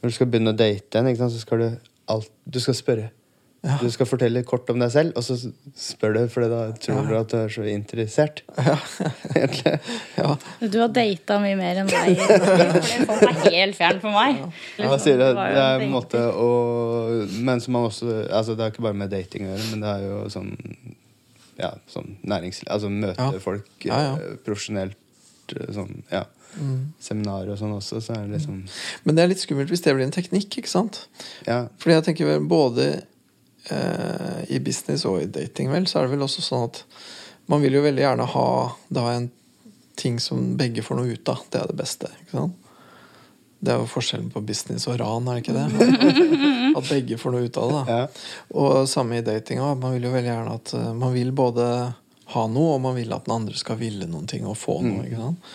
Når 0.00 0.12
du 0.12 0.16
skal 0.16 0.30
begynne 0.32 0.54
å 0.54 0.56
date 0.56 1.02
en, 1.02 1.10
så 1.20 1.42
skal 1.42 1.64
du 1.64 1.68
alt 2.14 2.32
Du 2.48 2.60
skal 2.64 2.78
spørre 2.78 3.10
Du 3.60 3.90
skal 3.92 4.08
fortelle 4.08 4.40
kort 4.48 4.70
om 4.72 4.78
deg 4.80 4.88
selv, 4.92 5.12
og 5.20 5.24
så 5.26 5.34
spør 5.76 6.14
du, 6.16 6.20
for 6.32 6.46
da 6.48 6.60
tror 6.80 7.02
du 7.10 7.12
at 7.18 7.28
du 7.28 7.36
er 7.42 7.50
så 7.52 7.66
interessert. 7.68 8.40
Egentlig. 9.36 9.74
Ja. 10.16 10.30
Du 10.64 10.78
har 10.80 10.88
data 10.96 11.36
mye 11.42 11.58
mer 11.58 11.82
enn 11.82 11.90
meg. 11.90 12.16
Det 12.16 13.28
er 13.28 13.52
helt 13.52 13.76
fjern 13.76 14.00
for 14.00 14.16
meg. 14.16 14.40
Hva 14.80 14.96
sier? 15.02 15.20
Det 15.20 15.28
Det 15.36 15.60
er 15.66 15.84
en 15.84 15.92
måte 15.92 16.22
å 16.32 16.48
Men 17.44 17.60
som 17.60 17.76
man 17.76 17.90
også 17.90 18.08
Altså, 18.30 18.56
det 18.56 18.64
er 18.64 18.72
ikke 18.72 18.86
bare 18.88 18.96
med 18.96 19.12
dating 19.12 19.44
å 19.44 19.52
gjøre, 19.52 19.68
men 19.74 19.84
det 19.84 19.92
er 19.92 20.06
jo 20.08 20.18
sånn 20.32 20.50
Ja, 21.60 21.74
sånn 21.92 22.14
næringsliv 22.24 22.70
Altså 22.72 22.88
møte 22.92 23.28
Ja. 23.28 23.44
folk 23.44 23.86
Ja, 23.86 24.00
ja. 24.06 24.12
eh, 24.16 24.36
profesjonelt, 24.46 24.96
eh, 25.56 25.68
sånn 25.76 26.00
Ja. 26.10 26.24
Seminarer 27.00 27.52
og 27.52 27.60
sånn 27.60 27.76
også, 27.76 28.00
så 28.02 28.16
er 28.16 28.24
det 28.26 28.38
liksom 28.40 28.64
Men 29.04 29.14
det 29.20 29.22
er 29.22 29.32
litt 29.34 29.44
skummelt 29.44 29.70
hvis 29.70 29.84
det 29.84 29.94
blir 29.94 30.08
en 30.08 30.16
teknikk, 30.16 30.56
ikke 30.62 30.72
sant? 30.72 31.04
Ja. 31.46 31.66
Fordi 31.78 31.98
jeg 31.98 32.08
tenker 32.08 32.40
både 32.48 32.88
eh, 33.68 34.40
i 34.48 34.60
business 34.64 35.04
og 35.08 35.20
i 35.22 35.28
dating, 35.30 35.70
vel, 35.72 35.86
så 35.86 36.00
er 36.00 36.08
det 36.08 36.14
vel 36.14 36.24
også 36.26 36.44
sånn 36.44 36.68
at 36.70 36.82
man 37.50 37.62
vil 37.64 37.76
jo 37.76 37.84
veldig 37.84 38.04
gjerne 38.04 38.26
ha 38.30 38.48
da 38.88 39.06
en 39.12 39.30
ting 40.00 40.20
som 40.22 40.56
begge 40.56 40.84
får 40.86 41.00
noe 41.00 41.12
ut 41.12 41.28
av. 41.28 41.42
Det 41.50 41.60
er 41.60 41.70
det 41.70 41.76
beste. 41.80 42.10
ikke 42.22 42.36
sant? 42.38 42.68
Det 43.60 43.74
er 43.74 43.82
jo 43.82 43.88
forskjellen 43.92 44.30
på 44.32 44.40
business 44.40 44.86
og 44.88 44.96
ran, 45.02 45.26
er 45.28 45.36
det 45.36 45.42
ikke 45.42 45.56
det? 45.56 46.20
At 46.78 46.86
begge 46.88 47.18
får 47.20 47.34
noe 47.34 47.44
ut 47.44 47.58
av 47.60 47.72
det. 47.72 47.80
da. 47.80 47.96
Ja. 47.98 48.46
Og 48.62 48.88
samme 48.88 49.18
i 49.18 49.24
datinga. 49.26 49.74
Man 49.82 49.96
vil 49.96 50.06
jo 50.08 50.14
veldig 50.14 50.30
gjerne 50.30 50.54
at 50.56 50.72
eh, 50.78 50.92
man 50.96 51.12
vil 51.12 51.34
både 51.36 51.66
ha 52.30 52.46
noe, 52.48 52.76
og 52.78 52.80
man 52.86 52.96
vil 52.96 53.12
at 53.12 53.26
den 53.26 53.34
andre 53.34 53.58
skal 53.58 53.76
ville 53.80 54.08
noen 54.08 54.30
ting 54.30 54.46
og 54.48 54.56
få 54.56 54.78
noe. 54.86 55.04
ikke 55.04 55.20
sant? 55.20 55.52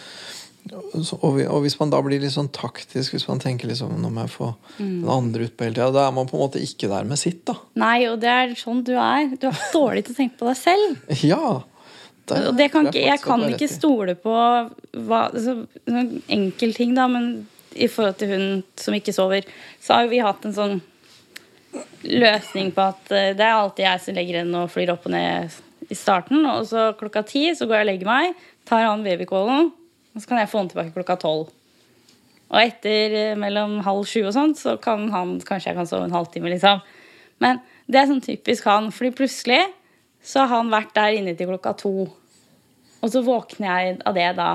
Og, 0.73 1.59
hvis 1.61 1.75
man 1.77 1.91
da 1.93 1.99
blir 2.01 2.21
litt 2.23 2.33
sånn 2.33 2.49
taktisk, 2.53 3.13
hvis 3.13 3.27
man 3.29 3.41
tenker 3.43 3.69
liksom 3.69 3.91
nå 4.01 4.09
må 4.09 4.23
jeg 4.25 4.33
få 4.33 4.47
den 4.79 5.05
andre 5.11 5.45
ut 5.45 5.53
på 5.53 5.67
hele 5.67 5.77
tida, 5.77 5.91
da 5.93 6.07
er 6.07 6.15
man 6.15 6.29
på 6.29 6.39
en 6.39 6.43
måte 6.47 6.61
ikke 6.63 6.89
der 6.89 7.05
med 7.05 7.21
sitt, 7.21 7.43
da. 7.45 7.57
Nei, 7.77 8.07
og 8.09 8.17
det 8.23 8.31
er 8.31 8.55
sånn 8.57 8.81
du 8.87 8.95
er. 8.97 9.29
Du 9.37 9.45
er 9.51 9.61
dårlig 9.75 10.07
til 10.07 10.15
å 10.15 10.19
tenke 10.23 10.39
på 10.41 10.49
deg 10.49 10.59
selv. 10.63 10.99
Ja! 11.35 11.61
Det, 12.25 12.39
Og 12.49 12.55
det 12.57 12.71
kan 12.73 12.87
ikke, 12.89 13.03
jeg 13.05 13.21
kan 13.21 13.43
ikke 13.45 13.67
stole 13.69 14.15
på 14.17 14.33
hva, 14.33 15.19
altså, 15.27 15.59
noen 15.85 16.23
enkel 16.33 16.73
ting, 16.73 16.95
da, 16.97 17.05
men 17.11 17.45
i 17.75 17.85
forhold 17.91 18.17
til 18.17 18.31
hun 18.31 18.47
som 18.81 18.97
ikke 18.97 19.13
sover, 19.13 19.45
så 19.83 19.99
har 19.99 20.09
vi 20.09 20.23
hatt 20.25 20.47
en 20.47 20.55
sånn 20.55 20.79
løsning 22.01 22.71
på 22.73 22.87
at 22.89 23.13
eh, 23.13 23.31
det 23.37 23.45
er 23.45 23.53
alltid 23.59 23.85
jeg 23.85 24.01
som 24.01 24.17
legger 24.17 24.39
henne 24.41 24.63
og 24.63 24.73
flyr 24.73 24.95
opp 24.95 25.05
og 25.05 25.13
ned 25.13 25.53
i 25.91 25.97
starten, 25.97 26.45
og 26.49 26.65
så 26.69 26.87
klokka 26.97 27.21
ti 27.29 27.47
så 27.53 27.67
går 27.69 27.77
jeg 27.77 27.85
og 27.85 27.91
legger 27.91 28.09
meg, 28.09 28.45
tar 28.65 28.87
han 28.87 29.05
babycallen, 29.05 29.69
og 30.15 30.23
så 30.23 30.31
kan 30.31 30.39
jeg 30.39 30.51
få 30.51 30.63
den 30.63 30.71
tilbake 30.71 30.95
klokka 30.95 31.17
tolv. 31.19 31.49
Og 32.51 32.59
etter 32.61 33.15
eh, 33.19 33.39
mellom 33.39 33.79
halv 33.85 34.05
sju 34.07 34.21
og 34.23 34.35
sånt, 34.35 34.59
så 34.61 34.77
kan 34.81 35.09
han 35.11 35.37
kanskje 35.43 35.73
jeg 35.73 35.79
kan 35.79 35.89
sove 35.89 36.07
en 36.07 36.15
halvtime, 36.15 36.51
liksom. 36.53 36.83
Men 37.43 37.59
det 37.91 37.99
er 37.99 38.07
sånn 38.09 38.23
typisk 38.23 38.67
han, 38.69 38.91
fordi 38.95 39.11
plutselig 39.17 39.59
så 40.25 40.45
har 40.45 40.61
han 40.61 40.71
vært 40.73 40.95
der 40.95 41.17
inne 41.19 41.35
til 41.37 41.51
klokka 41.51 41.75
to. 41.81 42.07
Og 43.03 43.11
så 43.11 43.21
våkner 43.25 43.67
jeg 43.67 43.99
av 44.07 44.15
det 44.17 44.29
da. 44.39 44.49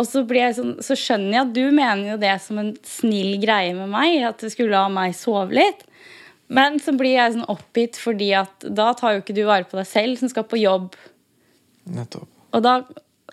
Og 0.00 0.06
så, 0.08 0.22
blir 0.24 0.46
jeg 0.46 0.56
sånn, 0.56 0.74
så 0.84 0.96
skjønner 0.96 1.34
jeg 1.34 1.42
at 1.42 1.54
du 1.56 1.64
mener 1.76 2.14
jo 2.14 2.20
det 2.22 2.32
som 2.40 2.60
en 2.62 2.72
snill 2.86 3.34
greie 3.42 3.74
med 3.76 3.90
meg, 3.92 4.22
at 4.24 4.40
du 4.40 4.48
skulle 4.52 4.72
la 4.72 4.86
meg 4.92 5.16
sove 5.18 5.52
litt. 5.58 5.84
Men 6.50 6.80
så 6.82 6.94
blir 6.96 7.18
jeg 7.18 7.36
sånn 7.36 7.50
oppgitt 7.52 7.98
fordi 8.00 8.32
at 8.38 8.64
da 8.64 8.90
tar 8.98 9.14
jo 9.14 9.24
ikke 9.24 9.36
du 9.36 9.44
vare 9.44 9.68
på 9.68 9.78
deg 9.78 9.86
selv, 9.90 10.16
som 10.18 10.30
skal 10.32 10.48
på 10.48 10.58
jobb. 10.62 10.96
Nettopp. 11.90 12.30
Og 12.56 12.64
da 12.64 12.80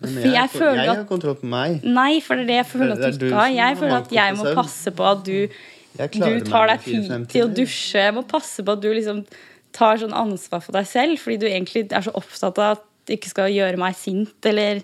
Men 0.01 0.23
jeg 0.23 0.35
har- 0.37 0.47
føler 0.47 0.83
jeg 0.83 0.95
har 0.95 1.03
kontroll 1.05 1.35
på 1.35 1.43
meg. 1.49 1.83
Nei, 1.83 2.19
for 2.19 2.35
det 2.35 2.43
er 2.43 2.47
det 2.47 2.55
jeg 2.57 2.65
føler 2.67 2.91
er 2.99 3.07
at 3.07 3.13
du 3.13 3.17
du 3.19 3.25
ikke 3.31 3.35
har. 3.39 3.47
Jeg 3.49 3.77
føler 3.77 3.97
at 3.97 4.11
jeg 4.11 4.35
må 4.37 4.55
passe 4.55 4.91
på 4.91 5.11
at 5.11 5.23
du 5.23 5.47
du 5.97 6.39
tar 6.45 6.67
deg 6.67 6.81
tid 6.83 7.27
til 7.29 7.47
å 7.47 7.53
dusje. 7.53 7.93
Jeg 8.05 8.13
må 8.13 8.21
passe 8.27 8.63
på 8.63 8.71
at 8.73 8.81
du 8.81 8.93
liksom 8.93 9.25
tar 9.73 9.97
sånn 9.97 10.13
ansvar 10.13 10.61
for 10.61 10.71
deg 10.73 10.85
selv, 10.85 11.17
fordi 11.19 11.39
du 11.39 11.45
egentlig 11.47 11.91
er 11.91 12.01
så 12.01 12.11
opptatt 12.13 12.57
av 12.59 12.77
at 12.77 12.83
du 13.07 13.13
ikke 13.15 13.29
skal 13.29 13.49
gjøre 13.49 13.77
meg 13.77 13.95
sint 13.95 14.45
eller 14.45 14.83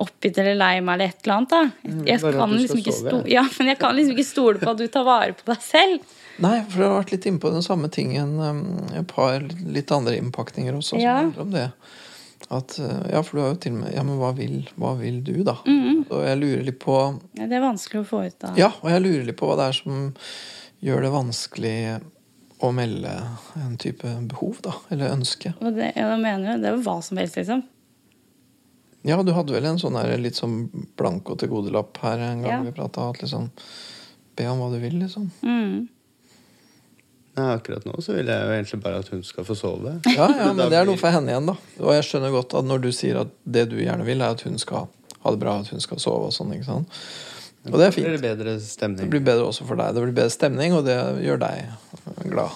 oppgitt 0.00 0.38
eller 0.38 0.54
lei 0.56 0.80
meg 0.80 0.94
eller 0.94 1.08
et 1.12 1.22
eller 1.26 1.36
annet. 1.36 1.48
da. 1.50 1.62
Jeg 1.84 2.18
Mm, 2.18 2.22
bare 2.22 2.32
kan 2.32 2.50
liksom 2.56 2.78
ikke 2.78 2.92
stole, 2.94 3.28
ja. 3.28 3.42
men 3.58 3.66
jeg 3.68 3.78
kan 3.78 3.94
liksom 3.96 4.16
ikke 4.16 4.24
stole 4.24 4.58
på 4.58 4.70
at 4.70 4.76
du 4.78 4.86
tar 4.88 5.04
vare 5.04 5.32
på 5.34 5.44
deg 5.46 5.58
selv. 5.60 6.00
Nei, 6.40 6.62
for 6.70 6.78
jeg 6.80 6.88
har 6.88 7.02
vært 7.04 7.10
litt 7.12 7.26
inne 7.26 7.38
på 7.38 7.52
den 7.52 7.62
samme 7.62 7.90
tingen. 7.90 8.40
um, 8.40 8.86
Et 8.96 9.06
par 9.06 9.40
litt 9.40 9.90
andre 9.92 10.16
innpakninger 10.16 10.72
også, 10.74 10.90
som 10.90 10.98
Ja. 11.00 11.16
handler 11.20 11.40
om 11.42 11.50
det. 11.50 11.72
At, 12.50 12.74
uh, 12.82 13.04
ja, 13.12 13.20
for 13.22 13.36
du 13.36 13.42
har 13.44 13.52
jo 13.52 13.58
til 13.62 13.76
og 13.76 13.82
med 13.84 13.92
Ja, 13.94 14.02
men 14.02 14.18
hva 14.18 14.32
vil, 14.34 14.56
hva 14.80 14.96
vil 14.98 15.20
du, 15.26 15.36
da? 15.46 15.54
Mm. 15.66 16.00
Og 16.08 16.24
jeg 16.26 16.38
lurer 16.40 16.64
litt 16.66 16.80
på 16.82 16.96
Ja, 17.38 17.46
det 17.46 17.60
er 17.60 17.62
vanskelig 17.62 18.00
å 18.02 18.08
få 18.08 18.24
ut 18.26 18.38
da. 18.42 18.54
Ja, 18.58 18.72
og 18.80 18.88
jeg 18.90 19.04
lurer 19.04 19.28
litt 19.28 19.38
på 19.38 19.50
hva 19.50 19.58
det 19.60 19.68
er 19.70 19.78
som 19.78 20.00
gjør 20.82 21.04
det 21.06 21.12
vanskelig 21.14 21.76
å 22.60 22.70
melde 22.76 23.12
en 23.60 23.76
type 23.80 24.08
behov, 24.32 24.58
da. 24.64 24.74
Eller 24.92 25.14
ønske. 25.14 25.54
Og 25.60 25.76
det, 25.76 25.92
ja, 25.96 26.08
mener 26.20 26.54
jo, 26.54 26.56
det 26.60 26.68
er 26.72 26.74
jo 26.76 26.82
hva 26.84 26.96
som 27.04 27.20
helst, 27.20 27.38
liksom. 27.40 27.62
Ja, 29.06 29.16
du 29.24 29.32
hadde 29.32 29.54
vel 29.54 29.64
en 29.70 29.78
sånn 29.80 29.96
der 29.96 30.12
litt 30.20 30.36
sånn 30.36 30.66
blanko 30.98 31.38
til 31.40 31.48
godelapp 31.52 31.96
her 32.02 32.20
en 32.20 32.42
gang 32.44 32.52
Ja. 32.52 32.60
vi 32.66 32.74
prata. 32.76 33.08
At 33.14 33.22
liksom 33.22 33.48
Be 34.36 34.46
om 34.48 34.60
hva 34.60 34.70
du 34.72 34.78
vil, 34.80 34.98
liksom. 35.00 35.30
Mm. 35.42 35.88
Nei, 37.38 37.46
akkurat 37.54 37.84
nå 37.86 37.94
så 38.02 38.12
vil 38.16 38.26
jeg 38.26 38.42
jo 38.46 38.52
egentlig 38.56 38.80
bare 38.82 38.98
at 39.04 39.08
hun 39.12 39.20
skal 39.24 39.44
få 39.46 39.54
sove. 39.58 39.92
Ja, 40.18 40.26
ja, 40.34 40.48
men 40.52 40.66
det 40.72 40.78
er 40.80 40.88
noe 40.88 40.98
for 41.00 41.14
henne 41.14 41.30
igjen, 41.32 41.46
da. 41.52 41.54
Og 41.80 41.92
jeg 41.94 42.06
skjønner 42.08 42.32
godt 42.34 42.56
at 42.58 42.66
når 42.66 42.82
du 42.86 42.90
sier 42.94 43.20
at 43.22 43.30
det 43.46 43.68
du 43.70 43.76
gjerne 43.80 44.06
vil, 44.08 44.20
er 44.24 44.34
at 44.34 44.42
hun 44.48 44.58
skal 44.60 44.88
ha 45.20 45.30
det 45.34 45.40
bra, 45.42 45.58
at 45.62 45.68
hun 45.70 45.80
skal 45.84 46.00
sove 46.02 46.30
og 46.30 46.34
sånn, 46.34 46.52
ikke 46.56 46.66
sant. 46.66 47.00
Og 47.68 47.74
det 47.76 47.90
er 47.90 47.92
blir 47.92 48.06
fint. 48.06 48.14
det 48.16 48.22
bedre 48.24 48.54
Det 48.56 48.64
stemning. 48.64 49.08
blir 49.12 49.20
bedre 49.20 49.44
også 49.44 49.66
for 49.68 49.76
deg. 49.76 49.92
Det 49.94 50.00
blir 50.06 50.14
bedre 50.16 50.32
stemning, 50.32 50.72
og 50.72 50.86
det 50.86 50.94
gjør 51.26 51.42
deg 51.42 51.66
glad. 52.32 52.54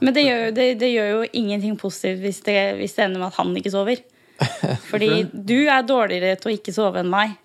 Men 0.00 0.14
det 0.16 0.22
gjør, 0.24 0.44
det, 0.56 0.66
det 0.80 0.88
gjør 0.94 1.10
jo 1.10 1.20
ingenting 1.42 1.76
positivt 1.76 2.22
hvis 2.24 2.40
det, 2.46 2.56
hvis 2.80 2.96
det 2.96 3.04
ender 3.04 3.20
med 3.20 3.28
at 3.28 3.36
han 3.36 3.52
ikke 3.60 3.72
sover. 3.74 4.00
Fordi 4.90 5.10
du 5.34 5.58
er 5.68 5.84
dårligere 5.84 6.38
til 6.40 6.50
å 6.50 6.54
ikke 6.56 6.72
sove 6.72 7.02
enn 7.04 7.12
meg. 7.12 7.36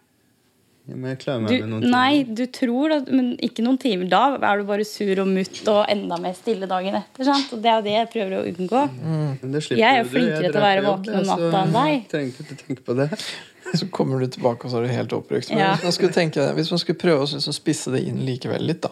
Men 0.88 1.10
jeg 1.16 1.20
klarer 1.24 1.42
meg 1.42 1.50
Du, 1.50 1.56
med 1.64 1.72
noen 1.72 1.82
timer. 1.82 1.96
nei, 1.96 2.24
du 2.38 2.44
tror 2.54 2.94
det, 2.94 3.00
men 3.10 3.32
ikke 3.42 3.64
noen 3.66 3.80
timer. 3.82 4.10
Da 4.12 4.22
er 4.38 4.62
du 4.62 4.68
bare 4.70 4.86
sur 4.86 5.22
og 5.24 5.32
mutt 5.32 5.64
og 5.72 5.82
enda 5.90 6.20
mer 6.22 6.36
stille 6.38 6.70
dagen 6.70 7.00
etter. 7.00 7.26
Sant? 7.26 7.50
Og 7.56 7.64
det 7.64 7.72
er 7.72 7.80
jo 7.80 7.86
det 7.88 7.96
jeg 7.96 8.12
prøver 8.14 8.38
å 8.38 8.44
unngå. 8.52 8.84
Mm. 9.02 9.52
det 9.56 9.64
Jeg 9.72 9.90
er 9.90 10.00
jo 10.04 10.08
flinkere 10.14 10.52
til 10.52 10.62
å 10.62 10.66
være 10.68 10.86
våken 10.86 11.20
om 11.22 11.28
natta 11.32 11.64
enn 11.64 11.76
deg. 11.80 12.08
Trenger 12.14 12.46
ikke 12.46 12.60
tenke 12.62 12.86
på 12.86 12.98
det. 13.02 13.10
Så 13.76 13.88
kommer 13.92 14.22
du 14.22 14.28
tilbake, 14.30 14.68
og 14.68 14.72
så 14.72 14.78
er 14.78 14.86
du 14.86 14.92
helt 14.94 15.14
oppbrukt. 15.18 15.50
Men 15.50 15.58
Ja. 15.58 15.72
hvis, 15.74 15.84
man 15.84 15.96
skulle 15.96 16.14
tenke, 16.14 16.44
hvis 16.56 16.70
man 16.72 16.80
skulle 16.80 17.00
prøve 17.02 17.24
å 17.26 17.28
liksom 17.28 17.56
spisse 17.58 17.92
det 17.92 18.04
inn 18.08 18.22
likevel 18.24 18.62
litt, 18.62 18.86
da 18.86 18.92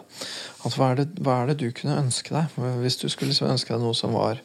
at 0.65 0.75
hva, 0.79 0.91
er 0.91 0.95
det, 1.03 1.05
hva 1.23 1.41
er 1.43 1.51
det 1.51 1.57
du 1.61 1.67
kunne 1.75 1.97
ønske 2.01 2.33
deg? 2.33 2.57
Hvis 2.81 2.97
du 3.01 3.05
skulle 3.11 3.31
liksom 3.31 3.51
ønske 3.51 3.69
deg 3.73 3.83
noe 3.83 3.95
som 3.95 4.15
var 4.17 4.39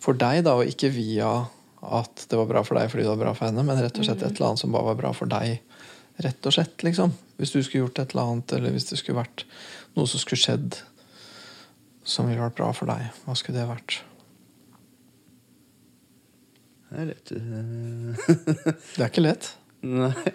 for 0.00 0.16
deg, 0.16 0.44
da, 0.46 0.54
og 0.60 0.68
ikke 0.70 0.92
via 0.94 1.32
at 1.80 2.26
det 2.28 2.36
var 2.38 2.48
bra 2.50 2.62
for 2.64 2.76
deg 2.76 2.90
fordi 2.92 3.04
det 3.06 3.12
var 3.14 3.20
bra 3.24 3.32
for 3.36 3.48
henne, 3.48 3.64
men 3.66 3.80
rett 3.80 3.96
og 3.98 4.04
slett 4.06 4.22
et 4.22 4.36
eller 4.36 4.50
annet 4.52 4.62
som 4.62 4.72
bare 4.74 4.90
var 4.92 4.98
bra 5.00 5.12
for 5.16 5.30
deg. 5.32 5.60
Rett 6.20 6.46
og 6.46 6.52
slett, 6.54 6.82
liksom. 6.84 7.14
Hvis 7.40 7.54
du 7.54 7.62
skulle 7.62 7.86
gjort 7.86 8.00
et 8.02 8.12
eller 8.12 8.32
annet, 8.34 8.52
eller 8.56 8.74
hvis 8.74 8.90
det 8.90 8.98
skulle 9.00 9.22
vært 9.22 9.46
noe 9.96 10.08
som 10.10 10.20
skulle 10.20 10.42
skjedd 10.42 10.80
som 12.04 12.28
ville 12.28 12.42
vært 12.42 12.58
bra 12.58 12.70
for 12.76 12.90
deg, 12.90 13.08
hva 13.24 13.36
skulle 13.38 13.60
det 13.60 13.68
vært? 13.70 14.00
Det 16.90 16.98
er 16.98 17.08
litt 17.12 17.32
uh, 17.36 18.34
Det 18.96 19.00
er 19.00 19.08
ikke 19.08 19.24
lett. 19.24 19.52
Nei. 19.86 20.34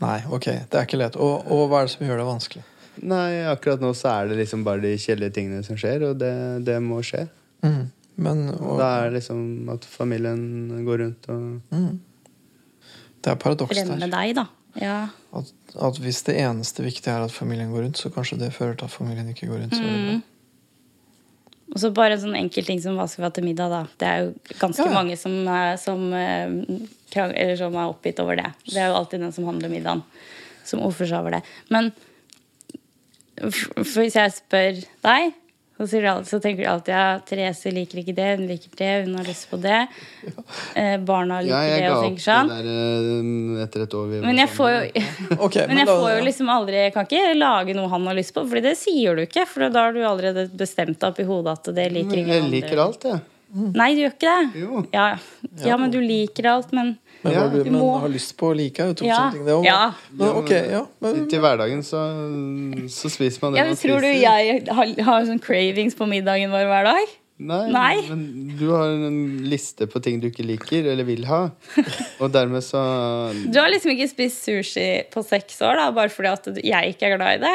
Nei, 0.00 0.18
ok, 0.32 0.46
det 0.72 0.78
er 0.78 0.86
ikke 0.88 1.00
lett. 1.00 1.18
Og, 1.20 1.44
og 1.52 1.66
hva 1.68 1.82
er 1.82 1.88
det 1.88 1.94
som 1.94 2.06
gjør 2.06 2.22
det 2.22 2.28
vanskelig? 2.30 2.62
Nei, 3.00 3.42
akkurat 3.48 3.82
nå 3.82 3.92
så 3.96 4.14
er 4.14 4.30
det 4.30 4.38
liksom 4.40 4.62
bare 4.66 4.82
de 4.82 4.94
kjedelige 4.98 5.36
tingene 5.36 5.64
som 5.64 5.76
skjer, 5.78 6.06
og 6.08 6.20
det, 6.20 6.32
det 6.66 6.78
må 6.82 7.02
skje. 7.04 7.26
Mm. 7.64 7.90
Men 8.20 8.46
og, 8.56 8.78
Da 8.80 8.88
er 8.98 9.10
det 9.10 9.20
liksom 9.20 9.68
at 9.72 9.84
familien 9.88 10.40
går 10.86 11.04
rundt 11.04 11.28
og 11.32 11.76
mm. 11.76 11.90
Det 13.20 13.34
er 13.34 13.36
paradoks 13.36 13.76
der. 13.76 13.90
der. 14.00 14.08
deg, 14.08 14.32
da. 14.38 14.46
Ja. 14.78 15.08
At, 15.34 15.50
at 15.74 15.98
hvis 16.02 16.22
det 16.26 16.36
eneste 16.38 16.84
viktige 16.86 17.12
er 17.14 17.24
at 17.26 17.34
familien 17.34 17.72
går 17.72 17.86
rundt, 17.88 17.98
så 17.98 18.10
kanskje 18.14 18.38
det 18.38 18.52
fører 18.54 18.76
til 18.78 18.86
at 18.86 18.94
familien 18.94 19.28
ikke 19.32 19.48
går 19.50 19.64
rundt. 19.64 19.74
Så 19.74 19.82
bra. 19.82 20.20
Og 21.70 21.78
så 21.78 21.90
bare 21.94 22.16
en 22.16 22.22
sånn 22.24 22.34
enkel 22.38 22.66
ting 22.66 22.80
som 22.82 22.96
hva 22.98 23.04
skal 23.06 23.22
vi 23.22 23.26
ha 23.28 23.32
til 23.34 23.46
middag, 23.46 23.70
da. 23.70 23.80
Det 24.00 24.06
er 24.10 24.22
jo 24.24 24.30
ganske 24.58 24.86
Ja, 24.88 24.94
mange 24.94 25.16
som, 25.18 25.36
som, 25.78 26.00
eh, 26.18 26.54
krang- 27.14 27.34
eller 27.36 27.56
som 27.60 27.76
er 27.78 27.92
oppgitt 27.92 28.18
over 28.22 28.40
det. 28.40 28.48
Det 28.66 28.76
er 28.80 28.88
jo 28.90 28.96
alltid 28.98 29.20
den 29.22 29.32
som 29.36 29.46
handler 29.46 29.70
middagen, 29.70 30.02
som 30.66 30.82
ofrer 30.82 31.06
seg 31.06 31.20
over 31.20 31.36
det. 31.38 31.42
Men 31.70 31.92
for 33.50 34.02
hvis 34.02 34.18
jeg 34.18 34.34
spør 34.34 34.80
deg, 35.06 35.30
så, 35.80 35.86
sier 35.88 36.04
du 36.04 36.26
så 36.28 36.36
tenker 36.44 36.66
du 36.66 36.68
alltid 36.68 36.92
ja, 36.92 37.04
Therese 37.24 37.70
liker 37.72 38.02
ikke 38.02 38.12
det, 38.18 38.26
hun 38.36 38.42
liker 38.50 38.74
det, 38.76 38.90
hun 39.06 39.14
har 39.16 39.24
lyst 39.24 39.46
på 39.48 39.56
det. 39.62 39.78
Eh, 40.76 40.98
barna 41.08 41.38
liker 41.40 41.54
Ja, 41.56 41.62
jeg 41.64 41.80
det 41.80 41.86
ga 41.86 41.90
og 41.90 41.96
opp 41.96 42.04
tenker 42.04 42.24
sånn. 42.26 42.50
det 42.52 42.58
der 42.60 43.56
eh, 43.56 43.62
etter 43.64 43.84
et 43.86 43.96
år. 43.96 44.06
vi 44.12 44.20
Men 44.26 44.40
jeg 44.42 44.50
får 44.52 44.70
jo 44.74 44.80
okay, 45.46 45.66
Men 45.70 45.80
jeg 45.80 45.88
da- 45.88 45.96
får 45.96 46.10
jo 46.18 46.24
liksom 46.28 46.52
aldri 46.52 46.76
Jeg 46.84 46.92
kan 46.98 47.08
ikke 47.08 47.34
lage 47.40 47.74
noe 47.80 47.88
han 47.96 48.06
har 48.10 48.18
lyst 48.20 48.34
på, 48.36 48.44
for 48.52 48.60
det 48.68 48.76
sier 48.76 49.16
du 49.16 49.24
ikke. 49.24 49.46
For 49.48 49.68
da 49.72 49.86
har 49.88 49.96
du 49.96 50.02
allerede 50.04 50.46
bestemt 50.52 50.98
deg 51.00 51.08
opp 51.14 51.20
i 51.24 51.28
hodet 51.32 51.56
at 51.58 51.72
det 51.80 51.88
liker 51.96 52.20
Men 52.20 52.26
andre. 52.28 52.40
Jeg 52.40 52.50
liker 52.58 52.84
alt, 52.84 53.08
jeg. 53.08 53.20
Nei, 53.74 53.88
du 53.96 54.04
gjør 54.04 54.12
ikke 54.14 54.34
det. 54.36 54.60
Jo. 54.62 54.84
Ja, 54.94 55.06
ja, 55.66 55.76
men 55.80 55.90
du 55.90 55.96
liker 56.04 56.46
alt, 56.52 56.68
men 56.76 56.92
Men 57.22 57.32
Ja, 57.34 57.46
du, 57.52 57.58
men 57.64 57.74
må- 57.76 57.98
har 58.00 58.08
lyst 58.08 58.36
på 58.40 58.48
å 58.48 58.56
like 58.56 58.80
er 58.80 58.92
jo 58.92 58.94
to 58.94 59.04
forskjellige 59.04 59.32
ting. 59.36 59.46
Det 59.46 59.56
ja. 59.68 59.92
Men, 60.10 60.28
okay, 60.40 60.70
ja, 60.72 60.86
men, 61.04 61.28
Til 61.28 61.40
hverdagen 61.44 61.82
så, 61.84 62.04
så 62.88 63.10
spiser 63.12 63.42
man 63.44 63.52
det 63.52 63.60
ja, 63.60 63.66
man 63.68 63.76
spiser. 63.76 63.88
Tror 63.88 64.00
du 64.00 64.08
jeg 64.08 64.62
har, 64.70 64.94
har 65.10 65.26
sånn 65.28 65.42
cravings 65.42 65.98
på 65.98 66.08
middagen 66.08 66.50
vår 66.54 66.64
hver 66.70 66.88
dag? 66.92 67.16
Nei, 67.40 67.60
Nei. 67.72 67.94
men 68.10 68.24
du 68.58 68.66
har 68.68 68.90
en 68.92 69.20
liste 69.48 69.86
på 69.88 70.00
ting 70.04 70.18
du 70.20 70.26
ikke 70.28 70.44
liker 70.44 70.90
eller 70.92 71.06
vil 71.08 71.24
ha. 71.24 71.46
Og 72.20 72.32
dermed 72.34 72.60
så 72.66 72.80
Du 73.48 73.56
har 73.56 73.70
liksom 73.72 73.94
ikke 73.94 74.10
spist 74.10 74.44
sushi 74.44 74.88
på 75.12 75.22
seks 75.24 75.56
år, 75.64 75.80
da, 75.80 75.86
bare 75.96 76.12
fordi 76.12 76.28
at 76.34 76.50
jeg 76.60 76.92
ikke 76.94 77.08
er 77.08 77.16
glad 77.16 77.38
i 77.38 77.44
det. 77.46 77.54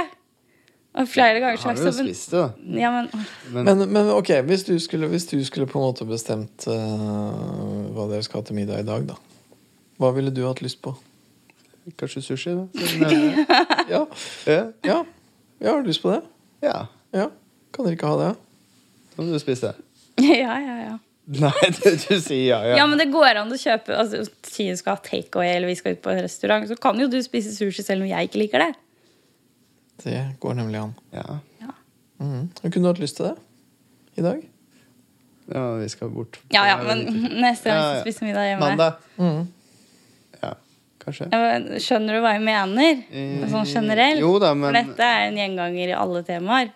Og 0.95 1.09
flere 1.11 1.41
ganger 1.43 1.59
så 1.59 1.69
har 1.69 1.75
har 1.75 1.83
du 1.83 1.89
jo 1.91 2.07
spist 2.07 2.31
det, 2.31 2.41
da. 2.41 2.79
Ja, 2.81 2.89
men 2.95 3.09
Men, 3.51 3.65
Men, 3.67 3.85
men 3.93 4.09
ok, 4.15 4.31
hvis 4.47 4.63
du, 4.63 4.73
skulle, 4.79 5.07
hvis 5.11 5.27
du 5.29 5.37
skulle 5.45 5.67
på 5.67 5.77
en 5.77 5.85
måte 5.89 6.07
bestemt 6.07 6.65
uh, 6.65 7.93
hva 7.93 8.07
dere 8.09 8.23
skal 8.25 8.41
ha 8.41 8.47
til 8.47 8.55
middag 8.57 8.79
i 8.81 8.87
dag, 8.87 9.05
da. 9.11 9.17
Hva 9.99 10.11
ville 10.15 10.31
du 10.35 10.43
hatt 10.47 10.61
lyst 10.65 10.81
på? 10.85 10.95
kanskje 11.99 12.21
sushi, 12.25 12.49
da? 12.57 12.63
siden. 12.73 13.45
Ja, 13.93 14.05
Ja. 14.49 14.61
ja. 14.83 14.99
Jeg 15.61 15.69
har 15.71 15.83
lyst 15.85 16.01
på 16.01 16.11
det? 16.15 16.21
ja. 16.65 16.87
Ja. 17.15 17.29
Kan 17.71 17.85
dere 17.85 17.95
ikke 17.95 18.07
ha 18.09 18.15
det? 18.19 18.31
Da 19.15 19.23
må 19.23 19.31
du 19.31 19.39
spise 19.39 19.69
det. 19.71 19.75
Ja, 20.25 20.55
ja, 20.59 20.75
ja. 20.89 20.95
Nei, 21.25 21.67
du, 21.73 21.85
du 21.89 22.19
sier 22.21 22.43
ja, 22.51 22.57
ja. 22.69 22.75
Ja, 22.77 22.85
men 22.87 22.99
det 23.01 23.07
går 23.13 23.39
an 23.41 23.49
å 23.49 23.57
kjøpe 23.57 23.95
altså, 23.97 24.19
Si 24.45 24.67
du 24.69 24.75
skal 24.77 24.93
ha 24.97 25.01
takeaway 25.01 25.55
eller 25.55 25.71
vi 25.71 25.75
skal 25.79 25.95
ut 25.95 26.01
på 26.03 26.11
en 26.13 26.19
restaurant, 26.21 26.67
så 26.69 26.75
kan 26.77 26.99
jo 27.01 27.07
du 27.09 27.17
spise 27.25 27.49
sushi 27.55 27.81
selv 27.85 28.05
om 28.05 28.09
jeg 28.11 28.29
ikke 28.29 28.41
liker 28.43 28.61
det. 28.61 28.71
Det 30.03 30.19
går 30.43 30.53
nemlig 30.59 30.81
an. 30.83 30.93
Ja. 31.15 31.39
Mhm. 32.21 32.49
Kunne 32.61 32.83
du 32.83 32.89
hatt 32.91 33.01
lyst 33.01 33.17
til 33.17 33.29
det 33.31 33.35
i 34.21 34.25
dag? 34.25 34.43
ja, 35.53 35.63
vi 35.77 35.89
skal 35.93 36.09
bort. 36.09 36.39
Ja, 36.53 36.63
ja, 36.65 36.77
men 36.83 37.03
neste 37.41 37.69
gang 37.69 37.77
Ja, 37.77 37.89
vi 37.89 37.95
ja. 37.97 38.01
skal 38.01 38.05
spise 38.05 38.25
middag 38.25 38.45
hjemme 38.49 38.65
Mandag. 38.69 39.01
Mhm. 39.17 39.43
Kanskje. 41.05 41.27
Skjønner 41.85 42.17
du 42.17 42.21
hva 42.23 42.31
jeg 42.33 42.41
mener? 42.45 43.03
Sånn 43.51 43.67
generelt? 43.69 44.19
Jo 44.23 44.39
da, 44.41 44.53
men- 44.55 44.73
For 44.73 44.79
dette 44.81 45.05
er 45.11 45.27
en 45.29 45.37
gjenganger 45.37 45.87
i 45.93 45.93
alle 45.93 46.23
temaer. 46.25 46.71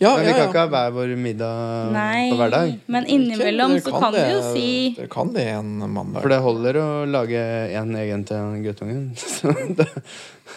Ja, 0.00 0.14
Men 0.16 0.24
vi 0.24 0.30
ja, 0.30 0.36
kan 0.38 0.46
ikke 0.48 0.60
ha 0.62 0.68
hver 0.72 0.92
vår 0.96 1.10
middag 1.20 1.90
Nei, 1.92 2.30
på 2.32 2.36
hver 2.40 2.50
dag. 2.54 2.70
men 2.88 3.04
innimellom 3.04 3.74
så 3.84 3.92
kan 4.00 4.14
du 4.14 4.16
det- 4.18 4.30
jo 4.32 4.38
si 4.54 4.94
Dere 4.96 5.08
kan 5.12 5.30
det 5.34 5.44
en 5.46 5.74
mandag. 5.92 6.22
For 6.22 6.28
det 6.32 6.38
holder 6.40 6.72
å 6.80 6.86
lage 7.06 7.42
en 7.76 7.92
egen 7.94 8.24
til 8.24 8.62
guttungen. 8.64 9.12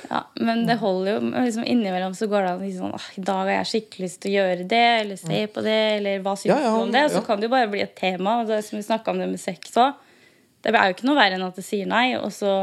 Ja, 0.10 0.24
men 0.40 0.66
det 0.66 0.78
holder 0.80 1.14
jo. 1.14 1.22
men 1.22 1.46
Liksom 1.46 1.64
innimellom 1.68 2.14
så 2.16 2.28
går 2.32 2.42
det 2.46 2.52
an 2.52 2.62
å 2.62 2.66
si 2.72 2.78
sånn 2.78 2.94
«Åh, 2.96 3.08
I 3.20 3.22
dag 3.28 3.42
har 3.44 3.52
jeg 3.52 3.68
skikkelig 3.72 4.06
lyst 4.08 4.20
til 4.24 4.32
å 4.32 4.36
gjøre 4.40 4.68
det, 4.72 4.82
eller 5.02 5.20
se 5.20 5.42
på 5.52 5.64
det, 5.66 5.78
eller 6.00 6.24
hva 6.24 6.34
syns 6.40 6.46
Ja, 6.52 6.58
ja, 6.64 6.72
du 6.72 6.82
om 6.86 6.92
det? 6.96 7.04
Og 7.06 7.12
så 7.12 7.20
ja. 7.20 7.26
kan 7.28 7.40
det 7.42 7.48
jo 7.50 7.54
bare 7.54 7.70
bli 7.72 7.82
et 7.84 7.96
tema. 8.00 8.38
Og 8.42 8.48
det 8.48 8.58
er 8.58 8.62
som 8.66 8.80
vi 8.80 8.84
snakka 8.88 9.12
om 9.14 9.20
det 9.22 9.28
med 9.30 9.40
sex 9.44 9.76
òg. 9.78 9.94
Det 10.64 10.74
er 10.74 10.88
jo 10.90 10.96
ikke 10.96 11.08
noe 11.10 11.20
verre 11.20 11.38
enn 11.38 11.46
at 11.46 11.56
det 11.60 11.66
sier 11.68 11.88
nei. 11.92 12.16
Og 12.18 12.32
så, 12.32 12.54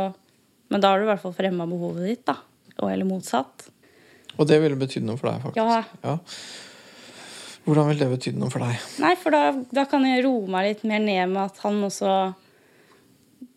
men 0.68 0.82
da 0.82 0.92
har 0.92 1.00
du 1.00 1.06
i 1.06 1.10
hvert 1.10 1.22
fall 1.22 1.36
fremma 1.36 1.66
behovet 1.68 2.08
ditt, 2.08 2.24
da. 2.28 2.38
Og 2.78 2.90
eller 2.92 3.08
motsatt. 3.08 3.68
Og 4.38 4.46
det 4.46 4.60
ville 4.62 4.78
betydd 4.78 5.06
noe 5.06 5.18
for 5.18 5.32
deg, 5.32 5.40
faktisk. 5.42 5.58
Ja. 5.58 5.84
Ja. 6.04 6.18
Hvordan 7.68 7.88
ville 7.90 8.04
det 8.06 8.14
betydd 8.14 8.38
noe 8.40 8.52
for 8.52 8.64
deg? 8.64 8.84
Nei, 9.02 9.14
for 9.20 9.34
da, 9.34 9.42
da 9.74 9.84
kan 9.90 10.06
jeg 10.06 10.22
roe 10.24 10.46
meg 10.48 10.70
litt 10.70 10.84
mer 10.88 11.02
ned 11.04 11.34
med 11.34 11.42
at 11.42 11.58
han 11.64 11.82
også 11.84 12.12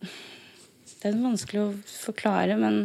Det 0.02 1.08
er 1.08 1.16
vanskelig 1.22 1.62
å 1.62 1.70
forklare, 2.02 2.58
men 2.60 2.84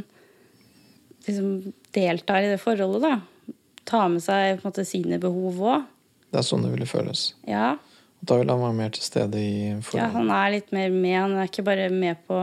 liksom 1.27 1.73
deltar 1.95 2.45
i 2.45 2.53
det 2.53 2.61
forholdet, 2.61 3.03
da. 3.03 3.53
Ta 3.87 4.05
med 4.11 4.23
seg 4.23 4.63
måte 4.63 4.85
sine 4.87 5.19
behov 5.21 5.59
òg. 5.73 5.83
Det 6.31 6.39
er 6.41 6.47
sånn 6.47 6.63
det 6.65 6.71
ville 6.73 6.87
føles. 6.89 7.29
Ja. 7.47 7.75
Da 8.19 8.39
vil 8.39 8.49
han 8.49 8.63
være 8.63 8.77
mer 8.79 8.95
til 8.95 9.05
stede 9.05 9.39
i 9.39 9.51
forholdet? 9.81 9.99
ja, 10.01 10.07
han 10.15 10.31
er 10.33 10.55
litt 10.55 10.73
mer 10.75 10.89
med. 10.95 11.17
Han 11.17 11.35
er 11.37 11.51
ikke 11.51 11.67
bare 11.67 11.89
med 11.93 12.23
på 12.27 12.39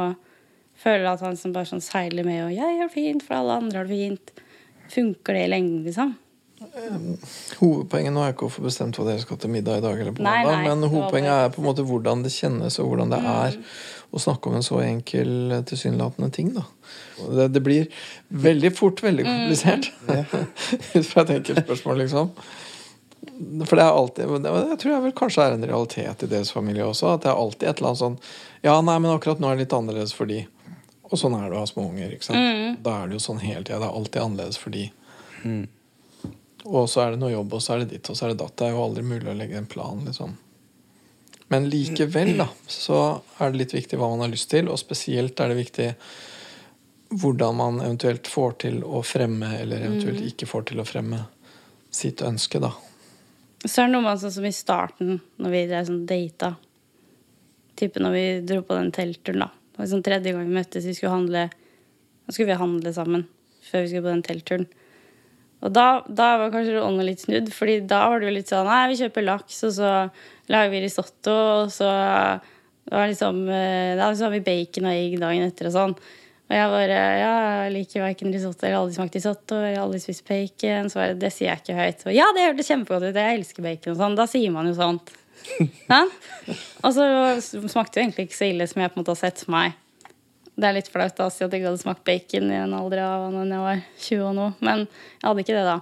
Føler 0.83 1.07
at 1.13 1.23
han 1.25 1.37
som 1.39 1.53
bare 1.55 1.69
sånn 1.71 1.83
seiler 1.85 2.25
med 2.27 2.45
og 2.47 2.53
'Jeg 2.53 2.79
har 2.81 2.89
det 2.89 2.93
fint, 2.95 3.23
for 3.23 3.35
alle 3.35 3.53
andre 3.63 3.79
har 3.79 3.85
det 3.87 3.95
fint'. 3.97 4.35
Funker 4.91 5.33
det 5.35 5.45
i 5.47 5.49
lengden, 5.49 5.85
liksom? 5.85 6.15
Hovedpoenget 7.59 8.13
nå 8.15 8.23
er 8.25 8.33
ikke 8.33 8.47
å 8.49 8.53
få 8.53 8.63
bestemt 8.65 8.97
hva 8.99 9.07
dere 9.09 9.23
skal 9.23 9.37
til 9.41 9.51
middag 9.53 9.79
i 9.79 9.85
dag, 9.85 10.01
eller 10.01 10.13
på 10.17 10.23
Nei, 10.25 10.45
mandag, 10.45 10.63
nei, 10.65 10.69
men 10.75 10.91
hovedpoenget 10.91 11.31
bare- 11.31 11.45
er 11.45 11.51
på 11.51 11.59
en 11.63 11.69
måte 11.69 11.85
hvordan 11.87 12.23
det 12.25 12.33
kjennes, 12.33 12.79
og 12.81 12.89
hvordan 12.89 13.11
det 13.11 13.21
er 13.21 13.59
å 14.15 14.21
snakke 14.23 14.47
om 14.47 14.55
en 14.55 14.63
så 14.63 14.81
enkel, 14.85 15.63
tilsynelatende 15.67 16.31
ting. 16.33 16.53
da. 16.55 16.63
Det, 17.19 17.53
det 17.53 17.63
blir 17.63 17.89
veldig 18.31 18.73
fort 18.77 19.03
veldig 19.03 19.25
komplisert. 19.25 19.91
Ut 20.97 21.07
fra 21.07 21.23
et 21.23 21.31
enkelt 21.39 21.65
spørsmål, 21.65 21.99
liksom. 22.05 22.31
For 23.65 23.77
det 23.77 23.83
er 23.85 23.91
alltid 23.91 24.29
Jeg 24.29 24.79
tror 24.79 24.91
jeg 24.93 25.03
vel 25.03 25.13
kanskje 25.17 25.43
er 25.47 25.55
en 25.57 25.65
realitet 25.67 26.23
i 26.23 26.27
deres 26.27 26.53
familie 26.53 26.85
også. 26.85 27.15
At 27.15 27.23
det 27.25 27.31
er 27.33 27.41
alltid 27.41 27.69
et 27.69 27.79
eller 27.81 27.89
annet 27.89 28.03
sånn 28.03 28.19
Ja, 28.63 28.81
nei, 28.85 28.99
men 29.01 29.11
akkurat 29.11 29.41
nå 29.41 29.49
er 29.49 29.57
det 29.57 29.65
litt 29.65 29.73
annerledes 29.77 30.13
fordi 30.15 30.43
Og 31.11 31.21
sånn 31.21 31.37
er 31.37 31.51
det 31.51 31.57
å 31.59 31.63
ha 31.63 31.69
små 31.69 31.89
unger. 31.91 32.13
ikke 32.15 32.27
sant? 32.31 32.83
Da 32.85 32.99
er 33.03 33.11
det 33.11 33.19
jo 33.19 33.25
sånn 33.27 33.43
hele 33.43 33.63
tida. 33.63 33.81
Det 33.83 33.89
er 33.89 33.99
alltid 33.99 34.23
annerledes 34.23 34.61
for 34.61 34.75
de. 34.75 34.87
Mm. 35.45 35.67
Og 36.65 36.89
så 36.89 37.03
er 37.05 37.13
det 37.13 37.21
noe 37.21 37.35
jobb, 37.35 37.53
og 37.53 37.63
så 37.63 37.75
er 37.75 37.83
det 37.83 37.91
ditt, 37.93 38.09
og 38.09 38.17
så 38.17 38.25
er 38.25 38.33
det 38.33 38.41
datt. 38.41 38.57
Det 38.57 38.67
er 38.67 38.73
jo 38.73 38.85
aldri 38.87 39.05
mulig 39.05 39.29
å 39.29 39.37
legge 39.37 39.59
en 39.61 39.69
plan, 39.69 40.01
liksom. 40.07 40.39
Men 41.53 41.69
likevel, 41.69 42.39
da, 42.41 42.49
så 42.67 43.01
er 43.39 43.53
det 43.53 43.61
litt 43.61 43.75
viktig 43.77 43.99
hva 44.01 44.09
man 44.15 44.25
har 44.25 44.33
lyst 44.33 44.49
til, 44.51 44.71
og 44.73 44.81
spesielt 44.81 45.41
er 45.45 45.53
det 45.53 45.59
viktig 45.61 45.91
hvordan 47.15 47.59
man 47.59 47.83
eventuelt 47.85 48.27
får 48.27 48.57
til 48.65 48.81
å 48.85 49.03
fremme, 49.07 49.53
eller 49.61 49.85
eventuelt 49.85 50.25
ikke 50.25 50.49
får 50.51 50.71
til 50.71 50.81
å 50.81 50.87
fremme, 50.89 51.21
sitt 51.95 52.25
ønske, 52.27 52.59
da. 52.65 52.73
Så 53.65 53.83
er 53.83 53.87
det 53.87 53.95
noe 53.95 54.05
med 54.09 54.19
sånn 54.21 54.33
som 54.35 54.47
i 54.49 54.55
starten, 54.57 55.21
når 55.41 55.53
vi 55.53 55.61
sånn 55.71 56.01
data. 56.09 56.55
Type 57.79 58.01
når 58.03 58.17
vi 58.17 58.25
dro 58.49 58.65
på 58.67 58.81
den 58.81 58.91
teltturen, 58.97 59.45
da. 59.45 59.53
Det 59.75 59.83
var 59.83 59.91
sånn 59.91 60.07
tredje 60.07 60.33
gang 60.33 60.47
vi 60.47 60.55
møttes, 60.55 60.87
vi 60.87 60.95
skulle 60.95 61.15
handle 61.17 61.49
Da 61.51 62.33
skulle 62.33 62.53
vi 62.53 62.63
handle 62.63 62.95
sammen 62.95 63.27
før 63.65 63.83
vi 63.83 63.91
skulle 63.91 64.05
på 64.05 64.13
den 64.13 64.25
teltturen. 64.25 64.67
Og 65.65 65.73
da, 65.73 65.87
da 66.07 66.35
var 66.39 66.53
kanskje 66.53 66.83
ånden 66.85 67.09
litt 67.09 67.23
snudd, 67.25 67.49
Fordi 67.55 67.79
da 67.89 68.05
var 68.13 68.21
det 68.21 68.29
jo 68.29 68.35
litt 68.37 68.51
sånn 68.53 68.69
Nei, 68.69 68.83
vi 68.93 69.01
kjøper 69.01 69.25
laks, 69.27 69.63
og 69.69 69.73
så 69.79 69.93
lager 70.53 70.75
vi 70.75 70.83
risotto, 70.85 71.39
og 71.65 71.73
så 71.73 71.89
det 72.85 72.93
var 72.93 73.09
liksom, 73.09 73.49
eh, 73.49 73.97
Da 73.97 74.11
har 74.13 74.31
vi 74.35 74.45
bacon 74.45 74.91
og 74.91 74.93
egg 74.93 75.17
dagen 75.21 75.49
etter 75.49 75.71
og 75.71 75.75
sånn. 75.75 75.97
Og 76.45 76.53
jeg 76.53 76.71
bare 76.75 77.01
Ja, 77.19 77.33
jeg 77.65 77.73
liker 77.79 78.05
verken 78.05 78.35
risotto, 78.35 78.67
har 78.67 78.77
aldri 78.77 78.99
smakt 78.99 79.17
risotto, 79.17 79.57
jeg 79.65 79.79
har 79.79 79.87
aldri 79.87 80.01
spist 80.03 80.27
bacon. 80.29 80.91
Så 80.93 81.01
bare, 81.01 81.19
det 81.19 81.33
sier 81.33 81.51
jeg 81.51 81.63
ikke 81.63 81.79
høyt. 81.81 82.05
Og 82.05 82.13
ja, 82.13 82.29
det 82.37 82.45
hørtes 82.45 82.69
kjempegodt 82.69 83.09
ut, 83.09 83.17
jeg 83.17 83.39
elsker 83.39 83.65
bacon 83.65 83.95
og 83.95 84.03
sånn. 84.03 84.19
Da 84.21 84.27
sier 84.29 84.53
man 84.53 84.69
jo 84.69 84.77
sånt. 84.77 85.15
Sant? 85.89 86.29
Og 86.85 86.95
så 86.97 87.07
smakte 87.71 87.99
det 87.99 88.05
egentlig 88.05 88.29
ikke 88.29 88.39
så 88.39 88.51
ille 88.51 88.69
som 88.71 88.83
jeg 88.83 88.93
på 88.93 88.99
en 88.99 89.03
måte 89.03 89.15
har 89.15 89.21
sett 89.21 89.43
for 89.45 89.55
meg. 89.55 89.81
Det 90.55 90.69
er 90.69 90.77
litt 90.77 90.91
flaut 90.93 91.17
da, 91.19 91.27
å 91.27 91.35
si 91.35 91.43
at 91.43 91.55
jeg 91.55 91.65
hadde 91.67 91.83
smakt 91.83 92.05
bacon 92.07 92.53
i 92.53 92.61
en 92.61 92.77
alder 92.79 93.03
av 93.03 93.27
når 93.35 93.51
jeg 93.51 93.65
var 93.65 93.81
20 94.07 94.27
og 94.29 94.35
noe. 94.39 94.53
Men 94.63 94.85
jeg 94.87 95.27
hadde 95.27 95.45
ikke 95.45 95.57
det 95.57 95.65
da. 95.67 95.79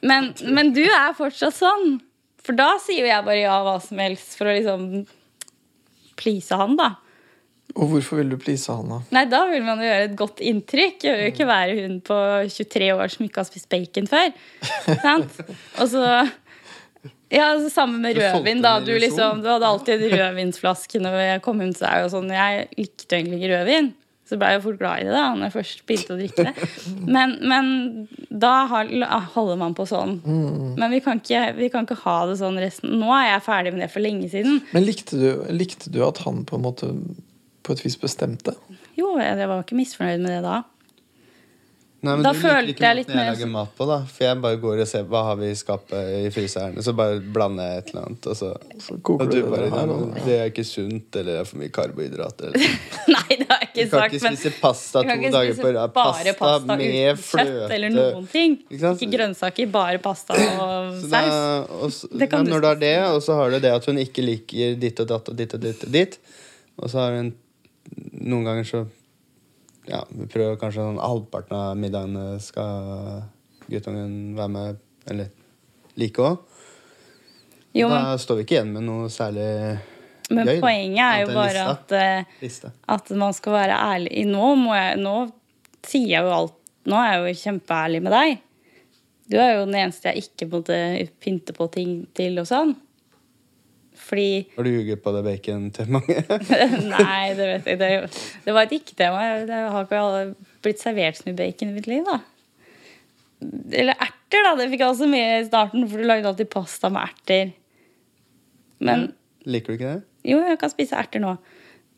Men, 0.00 0.32
men 0.56 0.72
du 0.74 0.82
er 0.86 1.14
fortsatt 1.16 1.54
sånn. 1.54 2.00
For 2.40 2.56
da 2.56 2.72
sier 2.82 3.04
jo 3.04 3.10
jeg 3.10 3.26
bare 3.26 3.42
ja 3.42 3.60
hva 3.62 3.76
som 3.84 4.00
helst 4.00 4.34
for 4.38 4.48
å 4.48 4.56
liksom 4.56 4.88
please 6.20 6.56
han, 6.56 6.74
da. 6.80 6.94
Og 7.76 7.92
hvorfor 7.92 8.18
vil 8.18 8.32
du 8.32 8.36
please 8.40 8.72
han, 8.72 8.88
da? 8.90 8.98
Nei, 9.14 9.24
da 9.30 9.44
vil 9.46 9.62
man 9.62 9.78
jo 9.78 9.86
gjøre 9.86 10.06
et 10.08 10.16
godt 10.18 10.40
inntrykk. 10.42 11.04
Jeg 11.06 11.14
vil 11.14 11.28
jo 11.28 11.34
ikke 11.34 11.48
være 11.48 11.76
hun 11.78 11.98
på 12.04 12.16
23 12.50 12.88
år 12.96 13.12
som 13.12 13.26
ikke 13.26 13.44
har 13.44 13.48
spist 13.48 13.70
bacon 13.70 14.10
før. 14.10 14.32
Sant? 15.04 15.38
Og 15.78 15.92
så 15.92 16.02
ja, 17.30 17.46
altså, 17.52 17.70
Sammen 17.72 18.00
med 18.02 18.18
rødvin. 18.18 18.60
da 18.62 18.78
Du, 18.84 18.92
liksom, 18.98 19.40
du 19.44 19.48
hadde 19.48 19.66
alltid 19.68 20.02
en 20.02 20.18
rødvinsflaske 20.18 21.00
når 21.00 21.18
jeg 21.24 21.42
kom 21.46 21.60
hjem 21.62 21.72
til 21.76 21.86
deg. 21.86 22.04
og 22.04 22.10
sånn. 22.14 22.30
Jeg 22.34 22.68
likte 22.76 23.16
egentlig 23.16 23.40
ikke 23.40 23.52
rødvin. 23.56 23.92
Så 24.30 24.36
ble 24.38 24.46
jeg 24.52 24.60
jo 24.60 24.62
fort 24.68 24.78
glad 24.78 25.00
i 25.02 25.06
det 25.08 25.14
da 25.16 25.22
når 25.34 25.48
jeg 25.48 25.54
først 25.56 25.80
begynte 25.88 26.14
å 26.14 26.18
drikke 26.20 26.44
det. 26.46 26.66
Men, 27.10 27.32
men 27.50 27.70
da 28.30 28.52
holder 29.34 29.56
man 29.58 29.74
på 29.74 29.86
sånn. 29.90 30.20
Men 30.78 30.92
vi 30.92 31.00
kan, 31.02 31.18
ikke, 31.18 31.40
vi 31.56 31.70
kan 31.72 31.82
ikke 31.88 31.96
ha 32.04 32.18
det 32.30 32.36
sånn 32.38 32.60
resten. 32.62 32.92
Nå 33.00 33.08
er 33.16 33.32
jeg 33.32 33.42
ferdig 33.48 33.72
med 33.74 33.82
det 33.82 33.90
for 33.90 34.04
lenge 34.04 34.28
siden. 34.30 34.60
Men 34.70 34.86
likte 34.86 35.18
du, 35.18 35.26
likte 35.50 35.90
du 35.90 35.98
at 36.06 36.22
han 36.26 36.44
på 36.46 36.60
en 36.60 36.62
måte 36.68 36.92
på 37.66 37.74
et 37.74 37.82
vis 37.82 37.98
bestemte? 37.98 38.54
Jo, 38.98 39.16
jeg 39.18 39.34
jeg 39.40 39.48
var 39.50 39.64
ikke 39.64 39.80
misfornøyd 39.80 40.22
med 40.22 40.36
det 40.36 40.44
da. 40.46 40.60
Nei, 42.00 42.14
men 42.16 42.22
Da 42.24 42.30
du 42.32 42.38
liker 42.40 42.68
ikke 42.72 42.86
jeg 42.86 42.96
litt 42.96 43.10
mer 43.12 43.26
jeg 43.26 43.34
lager 43.34 43.48
mat 43.52 43.72
på, 43.76 43.86
da. 43.88 43.96
For 44.08 44.24
jeg 44.24 44.38
bare 44.40 44.58
går 44.62 44.78
og 44.80 44.88
ser 44.88 45.02
hva 45.10 45.20
har 45.26 45.36
vi 45.36 45.50
i 45.52 45.56
skapet 45.58 46.12
i 46.16 46.30
fryseren, 46.32 46.78
og 46.80 46.86
så 46.86 46.94
bare 46.96 47.18
blander 47.20 47.68
jeg 47.68 47.82
et 47.82 47.90
eller 47.90 48.06
annet, 48.08 48.28
og 48.32 48.38
så 48.38 48.48
Så 48.80 48.96
koker 49.04 49.26
og 49.26 49.34
du 49.34 49.50
bare 49.50 49.66
det 49.66 49.72
her, 49.74 49.92
ja, 49.92 50.24
Det 50.24 50.36
er 50.38 50.48
ikke 50.48 50.64
sunt, 50.64 51.18
eller 51.20 51.30
det 51.32 51.42
er 51.42 51.50
for 51.50 51.60
mye 51.60 51.74
karbohydrater. 51.76 52.54
Eller. 52.54 52.78
Nei, 53.16 53.36
det 53.36 53.48
har 53.50 53.66
jeg 53.66 53.70
ikke 53.70 53.86
sagt. 53.90 53.90
Du 53.90 53.92
kan 53.92 54.00
sagt. 54.00 54.14
ikke 54.14 54.24
men 54.24 54.40
spise 54.40 54.54
pasta 54.64 55.04
to 55.04 55.32
dager 55.36 55.60
på 55.60 55.74
rad. 55.76 55.94
bare 56.00 56.36
pasta 56.40 56.80
med 56.80 56.96
uten 56.96 57.22
fløte. 57.26 57.48
kjøtt 57.50 57.76
eller 57.78 57.96
noen 57.98 58.28
ting. 58.32 58.58
Ikke? 58.70 58.94
Ikke 58.96 59.12
grønnsaker, 59.18 59.72
bare 59.76 60.02
pasta 60.08 60.40
og 60.40 60.94
saus. 61.04 61.10
da, 61.12 61.24
og 61.80 61.92
så, 61.92 62.08
Det 62.16 62.30
kan 62.32 62.46
men 62.46 62.54
når 62.54 62.64
du 62.64 62.70
har 62.72 62.80
det, 62.86 62.96
og 63.10 63.20
så 63.28 63.36
har 63.42 63.52
du 63.52 63.60
det 63.60 63.74
at 63.76 63.90
hun 63.92 64.00
ikke 64.00 64.24
liker 64.24 64.80
ditt 64.80 65.04
og 65.04 65.12
datt 65.12 65.28
og 65.28 65.36
ditt 65.36 65.58
og 65.58 65.68
ditt, 65.68 65.84
og 65.84 65.92
ditt 66.00 66.20
og 66.80 66.88
så 66.88 67.02
har 67.04 67.18
hun 67.18 67.34
noen 68.20 68.46
ganger 68.46 68.66
så 68.68 68.86
Ja, 69.90 70.04
vi 70.14 70.28
prøver 70.30 70.58
kanskje 70.60 70.84
sånn 70.86 71.00
halvparten 71.02 71.56
av 71.58 71.78
middagene 71.78 72.38
skal 72.42 73.24
guttungen 73.70 74.36
være 74.38 74.54
med, 74.54 74.82
eller 75.10 75.30
like 76.00 76.22
òg. 76.22 76.38
Da 77.74 78.18
står 78.18 78.40
vi 78.40 78.46
ikke 78.46 78.56
igjen 78.58 78.74
med 78.74 78.86
noe 78.86 79.10
særlig 79.12 79.48
men 80.30 80.46
gøy, 80.46 80.54
Men 80.56 80.62
poenget 80.62 81.02
er 81.04 81.20
jo 81.24 81.34
bare 81.34 81.64
at, 81.72 81.92
eh, 81.92 82.36
liste. 82.42 82.70
at 82.86 83.10
man 83.10 83.34
skal 83.34 83.52
være 83.52 83.78
ærlig. 83.94 84.26
Nå, 84.30 84.46
jeg, 84.74 84.98
nå 85.02 85.16
sier 85.86 86.08
jeg 86.08 86.24
jo 86.24 86.36
alt 86.36 86.56
Nå 86.90 86.96
er 86.96 87.10
jeg 87.12 87.20
jo 87.20 87.40
kjempeærlig 87.42 87.98
med 88.02 88.14
deg. 88.14 88.38
Du 89.30 89.34
er 89.36 89.50
jo 89.58 89.66
den 89.66 89.76
eneste 89.82 90.08
jeg 90.08 90.24
ikke 90.24 90.46
måtte 90.48 90.76
pynte 91.20 91.52
på 91.54 91.66
ting 91.74 91.90
til 92.16 92.40
og 92.40 92.46
sånn. 92.48 92.72
Fordi 94.00 94.26
Har 94.56 94.66
du 94.66 94.70
ljuget 94.72 95.02
på 95.04 95.12
det 95.14 95.22
bacon 95.26 95.68
til 95.76 95.90
mange? 95.94 96.16
Nei, 96.94 97.34
det 97.38 97.46
vet 97.52 97.68
jeg 97.70 97.78
Det, 97.80 97.90
det 98.46 98.54
var 98.56 98.66
et 98.66 98.74
ikke-tema. 98.80 99.20
Det 99.46 99.60
har 99.74 99.86
ikke 99.86 100.00
alle 100.02 100.22
blitt 100.64 100.82
servert 100.82 101.18
så 101.20 101.28
mye 101.28 101.38
bacon 101.38 101.70
i 101.70 101.76
mitt 101.76 101.86
liv, 101.90 102.02
da. 102.08 102.18
Eller 103.72 103.96
erter, 103.96 104.42
da. 104.44 104.54
Det 104.58 104.66
fikk 104.72 104.82
jeg 104.84 104.92
også 104.96 105.08
med 105.10 105.28
i 105.38 105.46
starten, 105.48 105.86
for 105.88 106.00
du 106.02 106.08
lagde 106.10 106.28
alltid 106.28 106.50
pasta 106.52 106.90
med 106.92 107.06
erter. 107.08 107.52
Men 108.80 109.10
Liker 109.48 109.72
du 109.72 109.78
ikke 109.78 109.94
det? 109.94 110.02
jo, 110.28 110.36
jeg 110.44 110.58
kan 110.60 110.72
spise 110.72 110.96
erter 111.00 111.22
nå. 111.22 111.36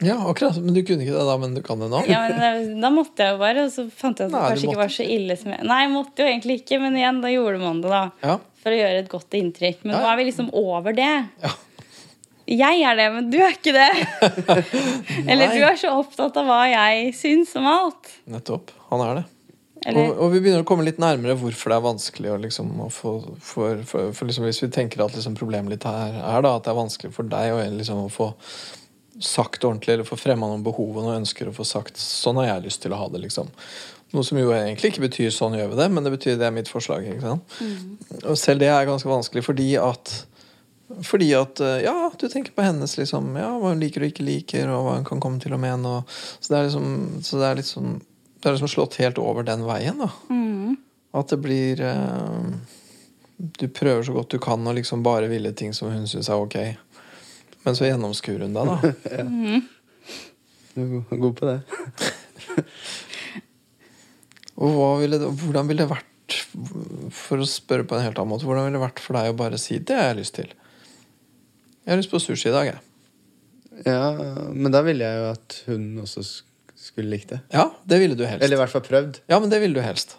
Ja, 0.03 0.17
akkurat. 0.27 0.57
Men 0.59 0.75
du 0.75 0.81
kunne 0.87 1.05
ikke 1.05 1.15
det 1.15 1.25
da, 1.29 1.35
men 1.39 1.53
du 1.55 1.61
kan 1.63 1.79
det 1.83 1.89
nå? 1.93 2.01
Ja, 2.11 2.25
men 2.31 2.81
Da 2.83 2.89
måtte 2.91 3.23
jeg 3.23 3.37
jo 3.37 3.41
bare, 3.43 3.67
og 3.69 3.75
så 3.75 3.85
fant 3.87 4.19
jeg 4.19 4.27
at 4.29 4.33
det 4.33 4.39
Nei, 4.39 4.49
kanskje 4.51 4.67
ikke 4.71 4.81
var 4.81 4.95
så 4.95 5.05
ille 5.07 5.37
som 5.39 5.53
jeg 5.55 5.67
Nei, 5.69 5.77
jeg 5.85 5.93
måtte 5.93 6.25
jo 6.25 6.31
egentlig 6.31 6.57
ikke, 6.63 6.79
men 6.83 6.97
igjen, 6.99 7.21
da 7.23 7.31
gjorde 7.31 7.61
man 7.63 7.83
det, 7.85 7.93
da. 7.93 8.01
Ja. 8.25 8.39
For 8.63 8.75
å 8.75 8.79
gjøre 8.81 9.03
et 9.03 9.11
godt 9.13 9.37
inntrykk. 9.39 9.85
Men 9.85 9.95
Ja, 9.95 10.01
nå 10.03 10.11
er 10.11 10.19
vi 10.19 10.27
liksom 10.31 10.49
over 10.59 10.97
det. 10.99 11.11
Ja. 11.43 11.53
Jeg 12.53 12.83
er 12.85 12.99
det, 12.99 13.09
men 13.15 13.29
du 13.33 13.39
er 13.41 13.55
ikke 13.55 13.73
det. 13.75 13.91
Eller 15.31 15.55
du 15.55 15.63
er 15.65 15.79
så 15.81 15.95
opptatt 15.97 16.37
av 16.37 16.49
hva 16.49 16.65
jeg 16.69 17.15
syns 17.17 17.55
om 17.59 17.69
alt. 17.71 18.11
Nettopp. 18.29 18.75
Han 18.91 19.05
er 19.07 19.23
det. 19.23 19.29
Og, 19.91 20.13
og 20.15 20.29
vi 20.31 20.39
begynner 20.45 20.63
å 20.63 20.67
komme 20.67 20.85
litt 20.87 21.01
nærmere 21.03 21.35
hvorfor 21.39 21.73
det 21.73 21.79
er 21.79 21.87
vanskelig 21.89 22.31
å 22.31 22.37
liksom, 22.39 22.69
å 22.85 22.91
få 22.93 23.15
for, 23.43 23.81
for, 23.89 24.13
for 24.15 24.29
liksom, 24.29 24.47
Hvis 24.47 24.63
vi 24.63 24.71
tenker 24.71 25.03
at 25.03 25.17
liksom, 25.17 25.35
problemet 25.39 25.75
litt 25.75 25.87
her 25.89 26.21
er 26.21 26.45
da, 26.45 26.53
at 26.55 26.69
det 26.69 26.71
er 26.71 26.79
vanskelig 26.79 27.11
for 27.17 27.27
deg 27.27 27.57
å, 27.57 27.59
liksom, 27.81 28.05
få 28.15 28.31
sagt 29.23 29.65
ordentlig, 29.67 29.97
eller 29.97 30.09
få 30.09 30.19
fremma 30.19 30.49
noen 30.51 30.63
behov 30.65 30.95
og 30.97 31.03
noen 31.03 31.23
ønsker 31.23 31.51
og 31.51 31.57
få 31.59 31.67
sagt 31.69 31.99
'sånn 32.01 32.39
har 32.41 32.49
jeg 32.49 32.67
lyst 32.69 32.83
til 32.83 32.95
å 32.95 33.01
ha 33.01 33.09
det', 33.13 33.23
liksom. 33.27 33.51
Noe 34.13 34.25
som 34.25 34.39
jo 34.39 34.53
egentlig 34.55 34.93
ikke 34.93 35.07
betyr 35.09 35.31
'sånn 35.35 35.59
gjør 35.59 35.73
vi 35.73 35.81
det', 35.83 35.91
men 35.93 36.05
det 36.05 36.15
betyr 36.15 36.39
det 36.39 36.47
er 36.47 36.55
mitt 36.55 36.71
forslag. 36.71 37.07
sant? 37.21 37.43
Og 38.25 38.39
selv 38.39 38.61
det 38.61 38.69
er 38.69 38.87
ganske 38.87 39.09
vanskelig 39.09 39.45
fordi 39.45 39.77
at 39.77 40.27
fordi 41.07 41.29
at 41.39 41.61
eh, 41.65 41.81
ja, 41.87 42.11
du 42.19 42.29
tenker 42.29 42.53
på 42.57 42.63
hennes 42.67 42.97
liksom, 42.99 43.33
ja, 43.39 43.49
hva 43.59 43.73
hun 43.73 43.81
liker 43.83 44.03
og 44.05 44.11
ikke 44.13 44.27
liker, 44.27 44.69
og 44.73 44.85
hva 44.87 44.95
hun 44.99 45.05
kan 45.09 45.21
komme 45.23 45.41
til 45.43 45.55
å 45.57 45.61
mene. 45.63 45.89
Og, 46.01 46.15
så 46.41 46.53
det 46.53 46.59
er 46.61 46.69
liksom, 46.69 46.87
så 47.25 47.41
det 47.41 47.49
er 47.51 47.61
liksom 47.63 47.93
Det 48.43 48.49
er 48.51 48.57
liksom 48.57 48.73
slått 48.73 48.97
helt 48.99 49.19
over 49.23 49.43
den 49.47 49.63
veien. 49.69 49.99
da 50.03 50.09
mm, 50.29 50.77
At 51.15 51.29
det 51.31 51.39
blir 51.45 51.81
eh, 51.81 52.49
Du 53.39 53.69
prøver 53.69 54.03
så 54.07 54.13
godt 54.17 54.31
du 54.35 54.39
kan 54.43 54.67
å 54.67 54.73
liksom 54.75 55.03
bare 55.07 55.29
ville 55.31 55.53
ting 55.55 55.73
som 55.75 55.91
hun 55.95 56.07
syns 56.11 56.29
er 56.29 56.43
ok. 56.43 56.57
Men 57.65 57.77
så 57.79 57.87
gjennomskuer 57.87 58.43
hun 58.43 58.55
deg, 58.57 58.67
da. 58.67 58.77
Du 60.75 60.81
er 60.81 60.89
god- 60.89 61.19
god 61.21 61.35
på 61.37 61.47
det. 61.47 61.61
Og 64.63 64.75
hva 64.77 64.89
ville 65.01 65.19
det, 65.21 65.29
hvordan 65.43 65.69
ville 65.69 65.85
det 65.85 65.91
vært, 65.93 66.37
for 67.17 67.43
å 67.43 67.47
spørre 67.49 67.87
på 67.89 67.97
en 67.97 68.05
helt 68.07 68.19
annen 68.21 68.31
måte, 68.35 68.47
hvordan 68.49 68.67
ville 68.69 68.79
det 68.79 68.85
vært 68.87 69.03
for 69.03 69.17
deg 69.19 69.31
å 69.33 69.37
bare 69.39 69.59
si 69.61 69.79
'det 69.79 69.97
har 69.97 70.09
jeg 70.13 70.19
lyst 70.21 70.35
til'? 70.39 70.53
Jeg 71.83 71.93
har 71.95 71.99
lyst 72.01 72.13
på 72.13 72.21
sushi 72.23 72.49
i 72.51 72.55
dag, 72.55 72.67
jeg. 72.73 72.81
Ja, 73.89 74.13
Men 74.53 74.71
da 74.75 74.83
ville 74.87 75.07
jeg 75.07 75.19
jo 75.23 75.29
at 75.33 75.57
hun 75.67 75.87
også 76.05 76.23
skulle 76.83 77.11
likt 77.15 77.33
det. 77.33 77.41
Ja, 77.55 77.71
det 77.89 77.99
ville 78.03 78.19
du 78.19 78.25
helst. 78.27 78.43
Eller 78.45 78.59
i 78.59 78.61
hvert 78.63 78.71
fall 78.75 78.85
prøvd. 78.87 79.21
Ja, 79.31 79.39
men 79.43 79.51
det 79.51 79.61
ville 79.63 79.75
du 79.79 79.83
helst. 79.85 80.17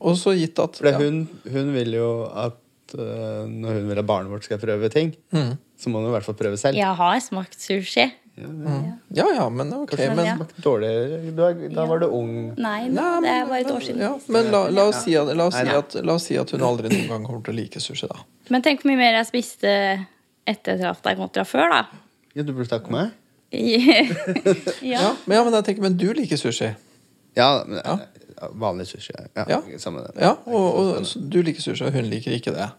Og 0.00 0.16
så 0.16 0.32
gitt 0.38 0.58
at 0.62 0.78
For 0.80 0.88
ja. 0.88 0.96
hun, 0.98 1.24
hun 1.44 1.72
vil 1.76 1.92
jo 1.98 2.08
at 2.30 2.56
uh, 2.96 3.44
når 3.50 3.76
hun 3.82 3.90
vil 3.90 4.00
at 4.00 4.06
barnet 4.08 4.32
vårt 4.32 4.46
skal 4.48 4.58
prøve 4.62 4.88
ting, 4.90 5.12
Mm. 5.34 5.58
så 5.78 5.90
må 5.92 6.00
hun 6.00 6.08
i 6.08 6.14
hvert 6.16 6.24
fall 6.26 6.38
prøve 6.38 6.56
selv. 6.58 6.76
jeg 6.78 6.96
har 7.02 7.20
smakt 7.20 7.60
sushi. 7.60 8.08
Ja 8.40 9.26
ja, 9.34 9.48
men 9.52 9.68
ok. 9.74 9.90
Kanskje 9.90 10.14
Men, 10.16 10.24
ja. 10.24 10.34
smakte 10.38 10.62
dårlig. 10.64 10.90
Du 11.36 11.42
er, 11.44 11.58
da 11.74 11.84
var 11.90 12.00
du 12.00 12.06
ung. 12.06 12.30
Nei, 12.56 12.88
Nei, 12.88 13.08
det 13.20 13.28
er 13.34 13.44
bare 13.50 13.60
et 13.60 13.70
år 13.74 13.82
siden. 13.84 14.00
Ja, 14.00 14.14
men 14.32 14.48
la, 14.54 14.62
la, 14.72 14.86
oss 14.88 15.02
si 15.04 15.12
at, 15.18 15.28
la, 15.36 15.46
oss 15.50 15.58
si 15.58 15.68
at, 15.68 15.96
la 16.06 16.14
oss 16.16 16.24
si 16.30 16.38
at 16.40 16.54
hun 16.56 16.64
aldri 16.64 16.88
noen 16.88 17.10
gang 17.10 17.26
kommer 17.26 17.42
til 17.44 17.52
å 17.52 17.58
like 17.58 17.82
sushi, 17.84 18.08
da. 18.08 18.22
Men 18.48 18.64
tenk 18.64 18.80
hvor 18.80 18.88
mye 18.94 19.02
mer 19.02 19.18
jeg 19.18 19.28
spiste 19.28 19.74
etter 20.48 20.76
jeg 20.76 20.80
traff 20.82 21.02
deg 21.04 21.18
kontra 21.20 21.44
før, 21.48 21.70
da. 21.72 21.80
Ja, 22.34 22.42
du 22.46 22.52
burde 22.54 22.68
takke 22.70 22.92
meg. 22.94 23.10
ja. 23.50 25.00
Ja, 25.02 25.08
men, 25.26 25.34
ja, 25.36 25.42
men 25.44 25.52
jeg 25.58 25.64
tenker, 25.66 25.82
men 25.82 25.96
du 25.98 26.08
liker 26.14 26.38
sushi. 26.40 26.70
Ja, 27.38 27.50
men, 27.66 27.80
Ja. 27.84 27.98
vanlig 28.56 28.86
sushi. 28.88 29.12
Ja, 29.36 29.44
Ja. 29.48 29.60
Samme. 29.78 30.06
Ja, 30.16 30.36
og, 30.46 30.78
og 31.02 31.30
du 31.30 31.42
liker 31.42 31.60
sushi, 31.62 31.84
og 31.84 31.92
hun 31.92 32.06
liker 32.10 32.32
ikke 32.32 32.54
det. 32.54 32.70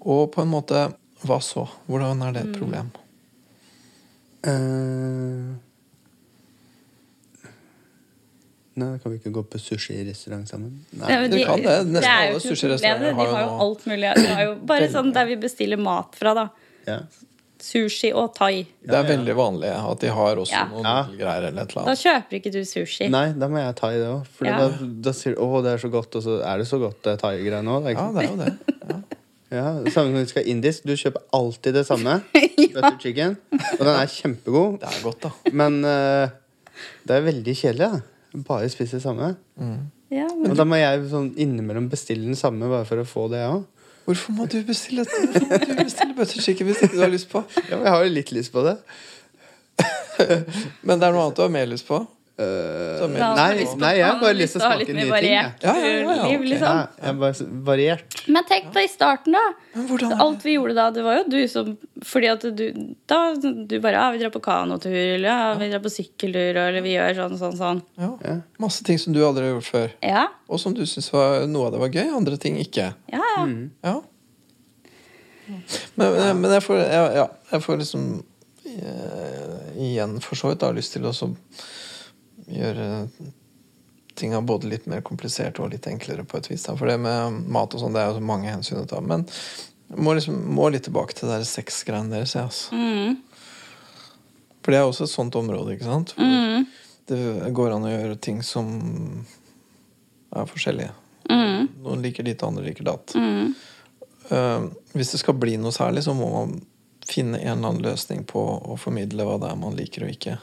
Og 0.00 0.30
på 0.34 0.42
en 0.42 0.50
måte, 0.50 0.88
hva 1.24 1.38
så? 1.44 1.66
Hvordan 1.86 2.22
er 2.26 2.32
det 2.36 2.44
et 2.48 2.58
problem? 2.58 2.90
Eh, 4.44 5.56
Nei, 8.80 8.86
da 8.94 8.98
kan 9.02 9.12
vi 9.12 9.18
ikke 9.18 9.32
gå 9.34 9.42
på 9.50 9.58
sushirestaurant 9.60 10.48
sammen? 10.48 10.76
Nei. 10.96 11.08
Ja, 11.10 11.24
de, 11.28 11.40
kan 11.44 11.60
det. 11.64 11.74
Nesten 11.90 12.06
er 12.08 12.22
jo 12.30 12.36
alle 12.36 12.42
sushirestauranter 12.44 13.12
har 13.18 13.26
De 13.26 13.34
har 13.34 13.42
jo 13.44 13.56
alt 13.66 13.86
mulig. 13.90 14.12
De 14.16 14.26
har 14.30 14.44
jo 14.46 14.52
bare 14.70 14.88
sånn 14.92 15.10
der 15.16 15.26
vi 15.28 15.36
bestiller 15.42 15.80
mat 15.80 16.16
fra, 16.16 16.32
da. 16.38 16.46
Ja. 16.86 17.00
Sushi 17.60 18.08
og 18.16 18.30
thai. 18.38 18.62
Det 18.80 18.94
er 18.96 19.04
veldig 19.04 19.34
vanlig 19.36 19.68
at 19.76 20.00
de 20.00 20.08
har 20.16 20.36
også 20.40 20.52
Ja. 20.54 20.62
noen 20.70 20.84
Ja. 20.84 21.02
greier 21.12 21.48
eller 21.50 21.62
et 21.62 21.74
eller 21.76 21.84
Da 21.90 21.92
kjøper 21.92 22.38
ikke 22.40 22.52
du 22.52 22.60
sushi. 22.64 23.10
Nei, 23.12 23.32
da 23.32 23.48
må 23.48 23.58
jeg 23.60 23.76
thai, 23.76 23.92
det 23.98 24.06
òg. 24.08 24.26
For 24.26 24.44
Ja. 24.46 24.56
da, 24.56 24.68
da 25.08 25.10
sier 25.12 25.34
du 25.34 25.40
'å, 25.42 25.62
det 25.62 25.72
er 25.74 25.78
så 25.88 25.90
godt', 25.92 26.16
og 26.16 26.22
så 26.22 26.40
er 26.42 26.56
det 26.58 26.66
så 26.66 26.78
godt 26.80 27.02
det 27.02 27.18
thai-greiene 27.20 27.68
òg. 27.68 27.92
Ja, 27.92 28.12
det 28.12 28.24
er 28.24 28.30
jo 28.30 28.36
det. 28.36 28.58
Ja. 28.88 28.96
Ja, 29.52 29.82
Samme 29.90 30.12
når 30.14 30.20
du 30.22 30.26
skal 30.30 30.44
indisk. 30.46 30.84
Du 30.84 30.92
kjøper 30.94 31.22
alltid 31.34 31.72
det 31.74 31.84
samme. 31.84 32.22
Butter 32.72 32.98
chicken. 33.00 33.36
Og 33.52 33.78
den 33.80 33.88
er 33.98 34.06
kjempegod. 34.06 34.78
Det 34.78 34.88
er 34.88 35.02
godt, 35.02 35.20
da. 35.22 35.30
Men 35.52 35.84
uh, 35.84 36.28
det 37.04 37.10
er 37.16 37.20
veldig 37.26 37.54
kjedelig. 37.58 37.78
da 38.32 38.38
Bare 38.46 38.68
spise 38.70 38.92
det 38.92 39.02
samme. 39.02 39.36
Ja, 40.08 40.28
men 40.38 40.52
Og 40.52 40.56
da 40.56 40.62
må 40.64 40.76
jeg 40.78 41.02
sånn 41.10 41.34
innimellom 41.36 41.88
bestille 41.90 42.22
den 42.30 42.36
samme 42.36 42.68
bare 42.70 42.84
for 42.86 43.02
å 43.02 43.04
få 43.04 43.28
det, 43.28 43.38
jeg 43.42 43.50
òg. 43.50 43.64
Hvorfor 44.10 44.34
må 44.34 44.46
du 44.50 44.56
bestille, 44.66 45.04
hvorfor 45.06 45.46
må 45.46 45.58
du 45.62 45.84
bestille 45.84 46.14
butterchicken 46.18 46.66
hvis 46.66 46.82
ikke 46.82 46.96
du 46.96 47.02
har 47.04 47.12
lyst 47.12 47.28
på? 47.30 47.44
Ja, 47.68 47.76
men 47.76 47.84
jeg 47.86 47.94
har 47.94 48.02
jo 48.02 48.14
litt 48.16 48.32
lyst 48.34 48.52
på 48.52 48.64
det. 48.66 48.76
Men 50.86 50.98
det 51.00 51.06
er 51.06 51.14
noe 51.14 51.22
annet 51.28 51.38
du 51.38 51.44
har 51.44 51.52
mer 51.54 51.68
lyst 51.70 51.86
på? 51.88 52.00
Eh, 52.40 53.00
har 53.02 53.36
nei, 53.36 53.64
nei, 53.76 53.90
jeg 53.98 54.04
har 54.06 54.18
bare 54.20 54.36
lyst 54.38 54.54
til 54.56 54.62
å 54.62 54.68
smake 54.70 54.94
nye 54.96 55.04
ting. 55.20 55.26
jeg. 55.28 55.48
Ja, 55.60 55.72
ja, 55.76 55.88
ja, 55.90 55.98
ja, 56.00 56.14
okay. 56.24 56.38
liksom. 56.46 56.78
Ja, 56.78 56.86
jeg 56.96 57.08
er 57.10 57.18
bare 57.20 57.46
variert. 57.68 58.14
Men 58.32 58.46
tenk 58.48 58.70
da 58.72 58.84
i 58.84 58.88
starten, 58.88 59.36
da. 59.36 59.42
Alt 60.24 60.46
vi 60.46 60.54
gjorde 60.56 60.76
da, 60.78 60.86
det 60.94 61.04
var 61.04 61.18
jo 61.20 61.24
du 61.30 61.38
som 61.48 61.74
Fordi 62.02 62.30
at 62.32 62.46
du 62.56 62.64
Da 63.10 63.18
du 63.36 63.74
bare 63.80 63.92
Ja, 63.98 64.06
vi 64.14 64.22
drar 64.22 64.32
på 64.34 64.40
kanotur, 64.44 64.94
eller 64.94 65.28
ja, 65.28 65.54
vi 65.60 65.68
drar 65.70 65.82
på 65.84 65.92
sykkeltur, 65.92 66.56
eller 66.64 66.80
vi 66.86 66.94
gjør 66.96 67.18
sånn, 67.20 67.36
sånn, 67.42 67.58
sånn. 67.60 67.82
ja. 68.00 68.38
Masse 68.62 68.84
ting 68.86 68.98
som 68.98 69.12
du 69.12 69.20
aldri 69.24 69.44
har 69.48 69.54
gjort 69.58 69.68
før. 69.68 69.92
Ja. 70.02 70.24
Og 70.48 70.60
som 70.62 70.74
du 70.76 70.82
syns 70.88 71.12
noe 71.12 71.66
av 71.68 71.74
det 71.76 71.82
var 71.84 71.92
gøy, 71.92 72.08
andre 72.16 72.40
ting 72.40 72.56
ikke. 72.62 72.94
Ja, 73.12 73.20
ja. 73.36 73.46
Ja. 73.84 74.00
Men, 75.94 76.40
men- 76.40 76.52
jeg 76.52 76.62
får, 76.62 76.76
ja, 76.86 77.04
ja, 77.20 77.28
jeg 77.52 77.62
får 77.64 77.78
liksom 77.82 78.08
eh, 78.64 79.82
igjen 79.82 80.20
for 80.22 80.38
så 80.38 80.52
vidt 80.52 80.62
da 80.62 80.70
lyst 80.74 80.94
til 80.94 81.08
å 81.08 81.12
så 81.16 81.30
gjøre 82.50 83.06
tinga 84.20 84.40
både 84.44 84.68
litt 84.68 84.86
mer 84.90 85.00
komplisert 85.06 85.60
og 85.62 85.70
litt 85.72 85.86
enklere 85.88 86.26
på 86.28 86.38
et 86.40 86.50
vis. 86.50 86.66
Da. 86.66 86.76
For 86.76 86.90
det 86.90 86.98
med 87.00 87.40
mat 87.48 87.74
og 87.74 87.82
sånn, 87.82 87.94
det 87.96 88.02
er 88.02 88.10
jo 88.10 88.18
så 88.18 88.26
mange 88.30 88.50
hensyn 88.52 88.82
å 88.82 88.88
ta. 88.88 89.00
Men 89.00 89.24
må, 89.96 90.14
liksom, 90.14 90.36
må 90.54 90.68
litt 90.70 90.84
tilbake 90.88 91.16
til 91.16 91.30
det 91.32 91.42
sexgreiene 91.48 92.12
deres. 92.12 92.36
jeg, 92.36 92.44
Altså. 92.50 92.76
Mm. 92.76 93.18
For 94.60 94.74
det 94.74 94.80
er 94.80 94.88
også 94.88 95.06
et 95.06 95.14
sånt 95.14 95.36
område, 95.40 95.74
ikke 95.74 95.88
sant? 95.88 96.14
Mm. 96.20 96.66
det 97.08 97.52
går 97.56 97.72
an 97.74 97.86
å 97.88 97.90
gjøre 97.90 98.18
ting 98.22 98.42
som 98.44 98.66
er 100.36 100.46
forskjellige. 100.46 100.92
Mm. 101.30 101.68
Noen 101.82 102.04
liker 102.04 102.26
ditt, 102.26 102.42
andre 102.46 102.66
liker 102.68 102.86
datt. 102.86 103.14
Mm. 103.16 103.54
Eh, 104.30 104.66
hvis 104.92 105.14
det 105.14 105.22
skal 105.22 105.38
bli 105.40 105.56
noe 105.58 105.74
særlig, 105.74 106.04
så 106.06 106.14
må 106.14 106.28
man 106.34 106.60
finne 107.08 107.40
en 107.40 107.56
eller 107.56 107.72
annen 107.72 107.82
løsning 107.82 108.22
på 108.28 108.42
å 108.60 108.76
formidle 108.78 109.26
hva 109.26 109.40
det 109.42 109.50
er 109.50 109.58
man 109.58 109.74
liker 109.78 110.06
og 110.06 110.12
ikke. 110.12 110.36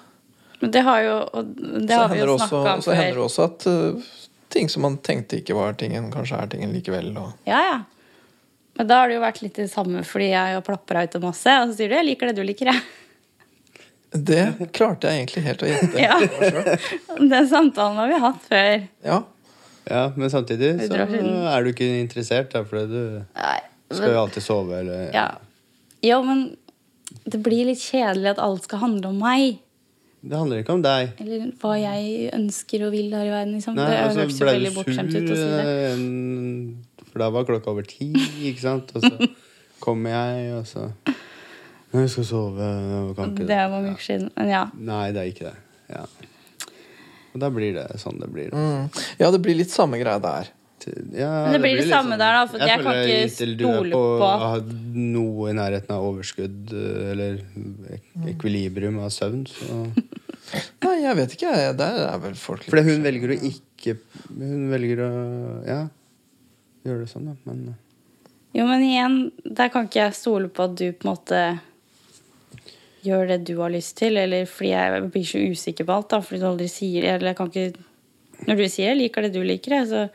Men 0.60 0.72
det 0.74 0.82
har 0.88 1.01
jo 1.05 1.18
og 1.38 1.51
Det 1.88 1.93
har 1.93 2.10
vi 2.10 2.20
jo 2.20 2.38
snakka 2.38 2.74
om 2.74 2.82
så 2.82 2.95
hender 2.97 3.20
det 3.20 3.26
også 3.28 3.45
at 3.45 3.68
uh, 3.70 4.08
ting 4.53 4.70
som 4.70 4.86
man 4.88 4.97
tenkte 5.05 5.41
ikke 5.41 5.58
var 5.58 5.78
tingen, 5.78 6.10
kanskje 6.14 6.39
er 6.39 6.49
tingen 6.51 6.74
likevel. 6.74 7.12
Og... 7.20 7.34
Ja, 7.49 7.62
ja. 7.62 7.78
Men 8.78 8.89
da 8.89 9.01
har 9.01 9.10
det 9.10 9.18
jo 9.18 9.26
vært 9.26 9.41
litt 9.41 9.58
det 9.58 9.68
samme 9.72 10.03
fordi 10.05 10.32
jeg 10.32 10.58
har 10.58 10.66
plapra 10.66 11.03
ut 11.05 11.18
om 11.20 11.28
masse, 11.30 11.53
og 11.62 11.70
så 11.70 11.78
sier 11.78 11.89
du 11.89 11.95
'jeg 11.97 12.10
liker 12.12 12.32
det 12.32 12.38
du 12.38 12.43
liker', 12.45 12.72
jeg. 12.74 12.82
Det 14.08 14.72
klarte 14.74 15.10
jeg 15.10 15.20
egentlig 15.20 15.43
helt 15.43 15.64
å 15.64 15.68
gjette. 15.68 15.97
Ja. 16.08 16.16
Den 17.18 17.49
samtalen 17.49 17.97
har 17.99 18.08
vi 18.08 18.22
hatt 18.28 18.45
før. 18.49 18.88
ja. 19.03 19.24
Ja, 19.88 20.12
men 20.16 20.28
samtidig 20.28 20.74
så 20.89 20.97
er 20.99 21.64
du 21.64 21.70
ikke 21.72 21.88
interessert, 22.01 22.51
da, 22.51 22.66
fordi 22.68 22.88
du 22.91 23.03
Nei, 23.38 23.60
skal 23.88 24.12
jo 24.12 24.24
alltid 24.26 24.43
sove, 24.43 24.82
eller 24.82 25.14
Ja. 25.16 25.30
Jo, 26.03 26.20
men 26.24 26.58
det 27.24 27.39
blir 27.43 27.70
litt 27.70 27.80
kjedelig 27.80 28.34
at 28.36 28.41
alt 28.43 28.68
skal 28.68 28.84
handle 28.84 29.14
om 29.14 29.22
meg. 29.22 29.62
Det 30.22 30.34
handler 30.38 30.63
ikke 30.63 30.74
om 30.74 30.82
deg. 30.82 31.11
Eller 31.22 31.43
hva 31.61 31.74
jeg 31.78 32.30
ønsker 32.36 32.86
og 32.88 32.91
vil 32.95 33.11
her 33.13 33.28
i 33.28 33.32
verden. 33.32 33.53
Liksom. 33.57 33.76
Nei, 33.78 33.86
det 33.91 33.99
altså, 34.01 34.24
hørtes 34.24 34.39
jo 34.41 34.47
veldig 34.49 34.72
bortskjemt 34.76 35.13
ut 35.13 35.30
å 35.30 35.38
si 35.38 35.49
det. 35.53 35.68
eh, 35.91 37.05
For 37.11 37.22
da 37.22 37.30
var 37.36 37.45
klokka 37.47 37.72
over 37.72 37.86
ti, 37.88 38.09
ikke 38.49 38.63
sant? 38.63 38.91
Og 38.97 39.05
så 39.05 39.30
kommer 39.84 40.15
jeg, 40.15 40.49
og 40.57 40.65
så 40.68 40.88
Jeg 41.93 42.09
skal 42.11 42.26
sove, 42.28 42.65
og 43.07 43.13
kan 43.15 43.32
ikke 43.32 43.47
Det 43.47 43.55
er 43.55 43.70
mange 43.72 43.93
uker 43.93 44.03
siden. 44.09 44.32
Men 44.36 44.49
ja. 44.51 44.65
Nei, 44.76 45.05
det 45.15 45.22
er 45.22 45.32
ikke 45.32 45.51
det. 45.51 45.55
Ja. 45.93 46.03
Og 47.34 47.41
da 47.45 47.49
blir 47.53 47.78
det 47.78 47.86
sånn 48.01 48.18
det 48.20 48.28
blir. 48.34 48.51
Mm. 48.51 48.89
ja, 49.22 49.30
det 49.32 49.39
blir 49.45 49.55
litt 49.59 49.72
samme 49.72 49.99
greie 50.01 50.20
der. 50.24 50.49
Ja, 51.18 51.30
Men 51.46 51.54
det 51.56 51.60
blir 51.64 51.76
det 51.78 51.84
litt 51.86 51.94
samme 51.94 52.18
der, 52.20 52.38
da, 52.38 52.44
for 52.52 52.64
jeg 52.64 52.84
kan 52.84 53.00
ikke 53.02 53.30
stole 53.34 53.92
på 53.92 54.02
på- 54.22 54.28
å 54.28 54.38
ha 54.44 54.52
noe 54.94 55.50
i 55.52 55.56
nærheten 55.58 55.94
av 55.96 56.06
overskudd 56.08 56.74
eh, 56.74 57.12
eller 57.12 57.42
ek 57.98 58.04
ekvilibrium 58.36 59.00
av 59.04 59.10
søvn. 59.16 59.46
Så. 59.52 59.80
Nei, 60.86 60.96
jeg 61.04 61.16
vet 61.20 61.34
ikke. 61.38 61.54
jeg. 61.60 61.76
Der 61.78 62.02
er 62.08 62.20
vel 62.24 62.36
folk 62.40 62.64
For 62.70 62.80
hun 62.88 63.04
velger 63.04 63.34
å 63.36 63.40
ikke 63.50 63.98
Hun 64.32 64.70
velger 64.72 65.02
å 65.04 65.12
ja, 65.68 65.82
gjøre 66.88 67.04
det 67.04 67.10
sånn, 67.12 67.28
da. 67.34 67.36
Men 67.50 67.76
Jo, 68.56 68.66
men 68.70 68.84
igjen, 68.88 69.18
der 69.44 69.70
kan 69.74 69.86
ikke 69.90 70.06
jeg 70.06 70.16
stole 70.18 70.48
på 70.50 70.64
at 70.70 70.78
du 70.80 70.86
på 70.94 71.06
en 71.08 71.12
måte 71.12 71.42
gjør 73.06 73.28
det 73.30 73.38
du 73.48 73.54
har 73.60 73.72
lyst 73.72 73.96
til, 74.00 74.18
eller 74.20 74.48
fordi 74.50 74.72
jeg 74.74 75.04
blir 75.14 75.28
så 75.28 75.42
usikker 75.52 75.88
på 75.88 75.94
alt, 76.00 76.10
da, 76.12 76.20
fordi 76.26 76.42
du 76.42 76.48
aldri 76.50 76.68
sier 76.72 77.06
Eller 77.14 77.30
jeg 77.32 77.38
kan 77.40 77.52
ikke 77.52 78.48
Når 78.48 78.56
du 78.60 78.64
sier 78.70 78.90
'jeg 78.92 78.98
liker 79.02 79.22
det 79.26 79.34
du 79.34 79.42
liker', 79.44 79.74
det, 79.74 79.88
så 79.90 80.10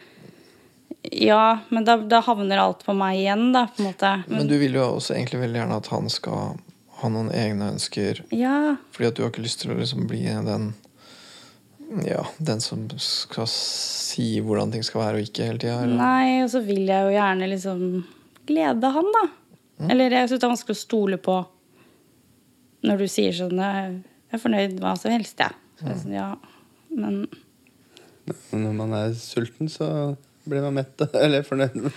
Ja, 1.02 1.58
men 1.68 1.84
da, 1.84 1.96
da 1.98 2.20
havner 2.22 2.60
alt 2.62 2.84
på 2.86 2.94
meg 2.94 3.18
igjen, 3.18 3.48
da, 3.54 3.66
på 3.66 3.82
en 3.82 3.88
måte. 3.90 4.12
Men 4.30 4.46
du 4.50 4.54
vil 4.60 4.76
jo 4.78 4.84
også 4.98 5.16
egentlig 5.16 5.40
veldig 5.42 5.58
gjerne 5.58 5.78
at 5.82 5.90
han 5.90 6.10
skal 6.12 6.60
ha 7.02 7.10
noen 7.10 7.32
egne 7.34 7.72
ønsker. 7.74 8.22
Ja. 8.30 8.76
Fordi 8.94 9.08
at 9.08 9.18
du 9.18 9.24
har 9.24 9.32
ikke 9.32 9.42
lyst 9.42 9.64
til 9.64 9.74
å 9.74 9.78
liksom 9.80 10.06
bli 10.10 10.24
den 10.46 10.72
Ja, 12.06 12.22
den 12.38 12.62
som 12.64 12.86
skal 13.02 13.44
si 13.50 14.38
hvordan 14.40 14.70
ting 14.72 14.84
skal 14.86 15.02
være 15.02 15.18
og 15.18 15.26
ikke 15.26 15.48
hele 15.50 15.60
tida. 15.60 15.82
Nei, 15.84 16.40
og 16.40 16.48
så 16.54 16.62
vil 16.64 16.86
jeg 16.88 17.04
jo 17.04 17.12
gjerne 17.12 17.48
liksom 17.50 17.82
glede 18.48 18.92
han, 18.94 19.10
da. 19.18 19.24
Eller 19.92 20.14
jeg 20.14 20.30
syns 20.30 20.40
det 20.40 20.46
er 20.46 20.54
vanskelig 20.54 20.78
å 20.78 20.84
stole 20.86 21.18
på 21.20 21.34
når 22.86 23.02
du 23.02 23.10
sier 23.10 23.34
sånn 23.36 23.60
Jeg 23.60 23.98
er 24.32 24.40
fornøyd 24.42 24.78
med 24.78 24.82
hva 24.86 24.94
som 24.98 25.12
helst, 25.12 25.42
jeg. 25.42 25.58
Så 25.78 25.90
jeg 25.90 26.00
sånn, 26.06 26.16
ja, 26.16 26.30
men 26.94 27.24
men 28.52 28.62
når 28.68 28.74
man 28.78 28.92
er 28.94 29.14
sulten, 29.18 29.68
så 29.70 29.86
blir 30.48 30.62
man 30.64 30.74
mett. 30.80 31.00
Eller 31.24 31.42
fornøyd. 31.46 31.74
med- 31.86 31.92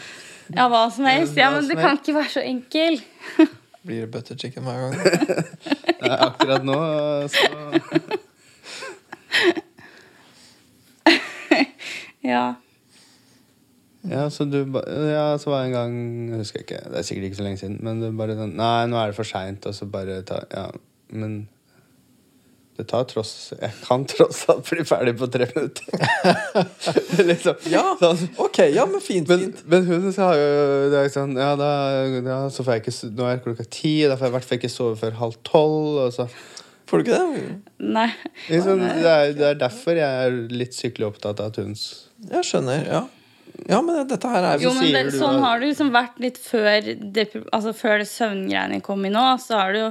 Ja, 0.55 0.67
hva 0.69 0.83
som 0.93 1.05
helst. 1.09 1.37
Ja, 1.39 1.49
men 1.55 1.65
det 1.67 1.77
kan 1.79 1.97
ikke 1.97 2.13
være 2.19 2.29
så 2.35 2.43
enkel. 2.45 2.99
Blir 3.85 4.01
det 4.05 4.11
butter 4.13 4.37
chicken 4.37 4.63
hver 4.65 4.79
gang? 4.81 4.95
Ja, 6.05 6.15
Akkurat 6.27 6.63
nå, 6.65 6.75
så 7.29 7.39
Ja. 12.25 12.55
Ja, 14.05 14.29
så 14.29 14.45
du 14.45 14.57
Ja, 15.09 15.37
så 15.37 15.49
var 15.49 15.63
jeg 15.63 15.67
en 15.71 15.73
gang 15.77 15.95
Jeg 16.29 16.37
husker 16.43 16.59
ikke, 16.61 16.79
det 16.91 16.97
er 16.99 17.05
sikkert 17.07 17.25
ikke 17.29 17.39
så 17.39 17.43
lenge 17.45 17.57
siden, 17.61 17.79
men 17.85 18.01
du 18.01 18.09
bare 18.17 18.35
sånn 18.37 18.55
Nei, 18.57 18.85
nå 18.89 18.97
er 19.01 19.11
det 19.11 19.17
for 19.17 19.25
seint, 19.29 19.65
og 19.69 19.73
så 19.77 19.87
bare 19.89 20.19
ta 20.27 20.43
Ja, 20.53 20.67
men 21.09 21.47
det 22.75 22.85
tar 22.89 23.05
tross 23.07 23.53
Jeg 23.55 23.71
kan 23.85 24.03
tross 24.09 24.41
alt 24.51 24.67
bli 24.67 24.83
ferdig 24.87 25.13
på 25.19 25.29
tre 25.31 25.47
minutter. 25.53 25.85
liksom. 27.29 27.61
Ja, 27.71 27.83
Sånn. 28.01 28.25
ok, 28.43 28.59
ja, 28.75 28.83
men 28.89 29.03
fint. 29.03 29.29
Men, 29.31 29.45
fint. 29.47 29.63
men 29.71 29.87
hun 29.87 30.09
sa 30.15 30.33
jo 30.35 30.49
det 30.91 31.05
er 31.05 31.13
sånn, 31.13 31.37
ja, 31.39 31.53
da, 31.59 31.69
ja, 32.19 32.39
så 32.51 32.65
får 32.65 32.77
jeg 32.77 32.85
ikke, 32.85 32.95
Nå 33.15 33.29
er 33.29 33.41
klokka 33.45 33.67
ti, 33.71 33.95
da 34.09 34.17
får 34.19 34.27
jeg 34.27 34.33
i 34.33 34.35
hvert 34.37 34.49
fall 34.49 34.59
ikke 34.59 34.73
sove 34.73 34.99
før 34.99 35.19
halv 35.21 35.37
tolv. 35.47 36.01
Og 36.05 36.15
så. 36.17 36.27
Får 36.89 37.01
du 37.01 37.07
ikke 37.07 37.19
det? 37.19 37.45
Nei. 37.95 38.09
Liksom, 38.49 38.83
det, 38.83 39.11
er, 39.11 39.35
det 39.37 39.51
er 39.53 39.61
derfor 39.63 39.97
jeg 39.97 40.25
er 40.25 40.41
litt 40.53 40.75
sykelig 40.77 41.13
opptatt 41.13 41.39
av 41.41 41.53
Tuns. 41.55 41.85
Jeg 42.29 42.45
skjønner, 42.47 42.83
ja. 42.89 43.05
Ja, 43.69 43.79
men 43.79 44.03
dette 44.09 44.29
her 44.29 44.43
er 44.43 44.59
Jo, 44.59 44.73
men 44.75 44.91
det, 44.91 45.13
sånn 45.15 45.39
har 45.39 45.61
det 45.61 45.69
liksom 45.71 45.93
vært 45.95 46.19
litt 46.19 46.37
før 46.41 46.89
det, 46.99 47.29
altså 47.55 47.71
før 47.77 48.01
det 48.03 48.09
søvngreiene 48.11 48.81
kom 48.83 49.05
i 49.07 49.11
nå. 49.13 49.23
Så 49.41 49.55
har 49.55 49.71
det 49.71 49.85
jo 49.85 49.89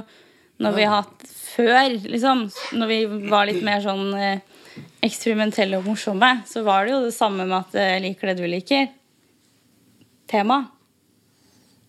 Når 0.63 0.75
vi 0.75 0.83
har 0.87 1.01
hatt 1.03 1.25
før, 1.55 1.95
liksom, 2.07 2.45
når 2.79 2.91
vi 2.91 2.99
var 3.31 3.47
litt 3.49 3.63
mer 3.65 3.81
sånn 3.83 4.13
eh, 4.15 4.39
eksperimentelle 5.03 5.79
og 5.79 5.87
morsomme, 5.89 6.29
så 6.47 6.63
var 6.67 6.85
det 6.85 6.95
jo 6.95 7.01
det 7.07 7.15
samme 7.15 7.47
med 7.47 7.57
at 7.57 7.75
jeg 7.79 8.05
liker 8.05 8.31
det 8.31 8.37
du 8.39 8.47
liker. 8.49 8.87
Tema. 10.31 10.61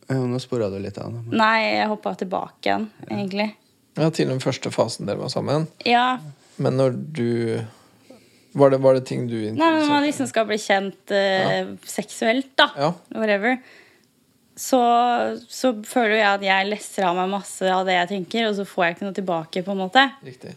Ja, 0.09 0.19
nå 0.23 0.39
spora 0.43 0.69
du 0.71 0.79
litt 0.83 0.99
av. 1.03 1.15
det. 1.15 1.39
Nei, 1.39 1.55
jeg 1.79 1.89
hoppa 1.91 2.15
tilbake 2.19 2.69
igjen, 2.69 2.91
egentlig. 3.09 3.49
Ja, 3.97 4.11
til 4.13 4.29
den 4.31 4.43
første 4.45 4.71
fasen 4.75 5.09
dere 5.09 5.23
var 5.23 5.33
sammen. 5.33 5.67
Ja. 5.89 6.19
Men 6.63 6.79
når 6.79 6.95
du 7.17 7.31
Var 8.57 8.71
det, 8.73 8.79
var 8.81 8.95
det 8.97 9.03
ting 9.05 9.27
du 9.29 9.35
Nei, 9.37 9.67
men 9.75 9.83
man 9.91 10.01
liksom 10.07 10.29
skal 10.31 10.47
bli 10.49 10.57
kjent 10.57 11.13
eh, 11.13 11.75
seksuelt, 11.85 12.55
da. 12.57 12.71
Ja. 12.81 12.93
Whatever. 13.13 13.59
Så, 14.57 14.81
så 15.53 15.73
føler 15.85 16.17
jeg 16.17 16.29
at 16.31 16.45
jeg 16.47 16.69
lesser 16.71 17.05
av 17.05 17.19
meg 17.19 17.29
masse 17.29 17.69
av 17.69 17.85
det 17.85 17.99
jeg 17.99 18.09
tenker, 18.15 18.47
og 18.49 18.55
så 18.57 18.65
får 18.65 18.85
jeg 18.85 18.97
ikke 18.97 19.05
noe 19.05 19.17
tilbake. 19.19 19.63
på 19.67 19.75
en 19.75 19.83
måte 19.83 20.05
Riktig. 20.25 20.55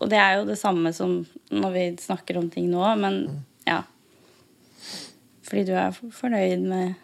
Og 0.00 0.08
det 0.08 0.20
er 0.22 0.38
jo 0.38 0.46
det 0.48 0.58
samme 0.60 0.92
som 0.96 1.18
når 1.52 1.74
vi 1.74 1.86
snakker 2.00 2.38
om 2.40 2.46
ting 2.50 2.70
nå, 2.70 2.84
men 3.02 3.18
ja. 3.66 3.82
Fordi 5.48 5.66
du 5.68 5.74
er 5.76 5.92
fornøyd 5.92 6.62
med 6.64 6.94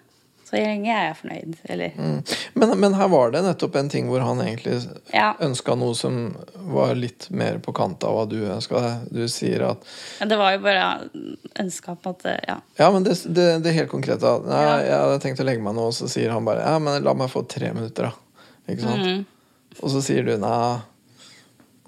Så 0.49 0.57
lenge 0.57 0.88
jeg 0.88 1.11
er 1.11 1.16
fornøyd, 1.18 1.57
eller 1.68 1.90
Mm. 1.99 2.20
Men, 2.55 2.70
men 2.80 2.94
her 2.96 3.09
var 3.12 3.30
det 3.34 3.42
nettopp 3.44 3.74
en 3.76 3.88
ting 3.92 4.07
hvor 4.09 4.22
han 4.24 4.38
egentlig 4.40 4.78
Ja. 5.12 5.34
ønska 5.44 5.74
noe 5.76 5.94
som 5.94 6.36
var 6.72 6.94
litt 6.96 7.26
mer 7.30 7.59
på 7.59 7.74
kant 7.76 8.03
av 8.09 8.14
hva 8.16 8.22
du 8.30 8.38
ønska 8.49 8.80
deg. 8.80 9.12
Du 9.12 9.26
sier 9.28 9.66
at 9.68 9.84
Ja, 10.20 10.26
Det 10.26 10.38
var 10.40 10.53
jo 10.57 10.62
bare 10.64 11.11
ønska 11.61 11.96
på 12.01 12.14
at 12.16 12.24
Ja. 12.49 12.57
Ja, 12.78 12.90
men 12.90 13.05
det, 13.05 13.18
det, 13.28 13.62
det 13.62 13.74
helt 13.76 13.90
konkrete. 13.92 14.24
Nei, 14.46 14.62
Ja. 14.64 14.76
Jeg 14.88 14.99
hadde 15.05 15.20
tenkt 15.26 15.40
å 15.40 15.44
legge 15.44 15.62
meg 15.62 15.74
nå, 15.76 15.88
og 15.90 15.92
så 15.92 16.09
sier 16.09 16.30
han 16.32 16.44
bare 16.49 16.64
Ja, 16.64 16.78
men 16.78 17.03
la 17.05 17.12
meg 17.14 17.28
få 17.30 17.44
tre 17.46 17.72
minutter, 17.74 18.09
da. 18.09 18.12
Ikke 18.72 18.80
sant? 18.88 19.05
Mm. 19.05 19.26
Og 19.82 19.90
så 19.92 20.01
sier 20.03 20.24
du 20.24 20.36
nei. 20.40 20.78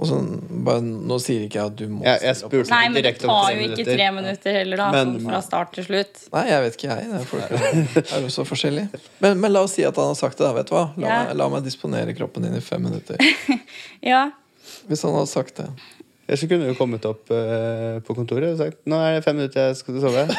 Og 0.00 0.06
så 0.08 0.16
bare 0.64 0.80
Nå 0.80 1.18
sier 1.20 1.42
ikke 1.44 1.58
jeg 1.58 1.70
at 1.70 1.74
du 1.76 1.82
må 1.92 1.98
Jeg, 2.06 2.22
jeg 2.24 2.36
stille 2.38 2.46
opp. 2.48 2.54
spurte 2.54 2.72
Nei, 2.72 2.88
men 2.88 3.02
det 3.04 3.12
tar 3.20 3.50
jo 3.52 3.66
ikke 3.66 3.84
tre 3.84 4.06
minutter 4.16 4.54
heller, 4.56 4.80
da. 4.80 4.86
Men- 4.94 5.10
sånn 5.18 5.26
fra 5.28 5.40
start 5.44 5.74
til 5.76 5.84
slutt. 5.90 6.22
Nei, 6.32 6.44
jeg 6.48 6.62
vet 6.64 6.78
ikke, 6.78 6.88
jeg. 6.96 7.10
Det 7.10 7.20
er, 7.20 7.28
folk, 7.28 7.94
det 7.98 8.04
er 8.16 8.24
jo 8.24 8.30
så 8.32 8.44
forskjellig. 8.48 8.86
Men, 9.20 9.40
men 9.44 9.52
la 9.52 9.60
oss 9.66 9.74
si 9.76 9.84
at 9.84 10.00
han 10.00 10.08
har 10.14 10.16
sagt 10.16 10.40
det, 10.40 10.46
da. 10.48 10.54
Vet 10.56 10.70
du 10.72 10.74
hva? 10.78 10.86
La, 10.96 11.06
Ja. 11.10 11.18
meg, 11.26 11.36
la 11.42 11.48
meg 11.52 11.64
disponere 11.68 12.16
kroppen 12.16 12.42
din 12.48 12.56
i 12.56 12.64
fem 12.64 12.82
minutter. 12.88 13.20
Ja. 14.12 14.30
Hvis 14.88 15.02
han 15.04 15.12
hadde 15.18 15.28
sagt 15.28 15.56
det. 15.60 15.68
Ellers 16.30 16.44
kunne 16.46 16.68
du 16.70 16.76
kommet 16.78 17.02
opp 17.08 17.30
eh, 17.34 17.96
på 18.06 18.14
kontoret 18.14 18.52
og 18.52 18.58
sagt 18.60 18.84
Nå 18.86 18.98
er 19.02 19.16
det 19.16 19.24
fem 19.24 19.34
minutter 19.40 19.64
jeg 19.72 19.78
skal 19.80 19.96
sove. 20.04 20.22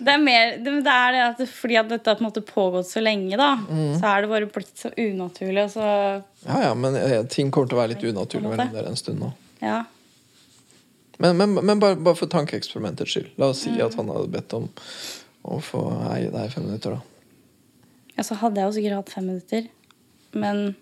Det 0.00 0.12
er 0.12 0.20
mer 0.22 0.52
det, 0.62 0.72
det 0.86 0.92
er 0.94 1.14
det 1.16 1.22
at 1.24 1.40
fordi 1.50 1.76
at 1.80 1.88
dette 1.90 2.06
har 2.12 2.18
på 2.18 2.22
en 2.22 2.28
måte 2.28 2.42
pågått 2.46 2.86
så 2.90 3.00
lenge, 3.02 3.34
da, 3.40 3.48
Mm. 3.66 3.96
så 3.98 4.06
er 4.12 4.22
det 4.22 4.30
bare 4.30 4.46
blitt 4.54 4.76
så 4.78 4.90
unaturlig. 4.96 5.64
Så 5.72 5.80
Ja, 6.46 6.60
ja, 6.68 6.74
men 6.74 6.94
eh, 6.96 7.24
ting 7.26 7.50
kommer 7.50 7.68
til 7.68 7.76
å 7.78 7.80
være 7.82 7.94
litt 7.94 8.04
unaturlig 8.06 8.48
mellom 8.52 8.70
dere 8.74 8.92
en 8.92 8.96
stund 9.00 9.18
nå. 9.20 9.32
ja. 9.60 9.84
Men, 11.20 11.36
men, 11.36 11.52
men 11.66 11.80
bare, 11.82 11.96
bare 12.00 12.16
for 12.16 12.30
tankeeksperimentets 12.32 13.10
skyld. 13.12 13.26
La 13.36 13.50
oss 13.52 13.58
si 13.66 13.68
Mm. 13.74 13.80
at 13.84 13.94
han 13.98 14.08
hadde 14.08 14.30
bedt 14.32 14.54
om 14.56 14.70
å 15.44 15.58
få 15.60 15.82
eie 16.14 16.30
deg 16.32 16.46
i 16.46 16.52
fem 16.54 16.64
minutter, 16.64 16.94
da. 16.96 17.00
ja, 18.16 18.22
så 18.24 18.34
hadde 18.40 18.56
jeg 18.62 18.70
jo 18.70 18.76
sikkert 18.78 18.96
hatt 19.02 19.12
fem 19.12 19.26
minutter. 19.26 19.66
Men 20.32 20.76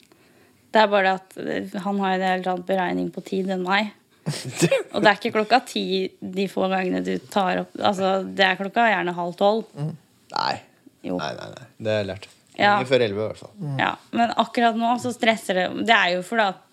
det 0.75 0.83
er 0.83 0.91
bare 0.93 1.15
at 1.19 1.39
eh, 1.41 1.79
han 1.85 2.01
har 2.03 2.17
en 2.17 2.27
helt 2.27 2.51
annen 2.53 2.67
beregning 2.69 3.09
på 3.15 3.25
tid 3.27 3.51
enn 3.55 3.65
meg. 3.67 3.93
Og 4.93 5.01
det 5.01 5.09
er 5.09 5.15
ikke 5.17 5.35
klokka 5.39 5.63
ti 5.69 5.85
de 6.21 6.49
få 6.53 6.69
gangene 6.69 7.01
du 7.01 7.15
tar 7.33 7.63
opp 7.63 7.79
Altså, 7.81 8.19
det 8.23 8.45
er 8.45 8.59
klokka 8.59 8.89
gjerne 8.91 9.17
halv 9.17 9.39
tolv. 9.39 9.71
Nei. 10.35 10.55
Jo. 11.07 11.17
nei, 11.17 11.31
nei, 11.39 11.49
nei. 11.55 11.67
Det 11.79 11.93
har 11.93 12.03
jeg 12.03 12.09
lært. 12.11 12.31
Ja. 12.59 12.73
Lenge 12.75 12.89
før 12.91 13.05
elleve, 13.07 13.23
i 13.23 13.31
hvert 13.31 13.41
fall. 13.45 13.53
Ja, 13.79 13.93
men 14.19 14.33
akkurat 14.43 14.79
nå 14.79 14.95
så 15.01 15.13
stresser 15.15 15.61
det. 15.61 15.67
Det 15.87 15.95
er 15.95 16.17
jo 16.17 16.25
fordi 16.27 16.49
at 16.51 16.65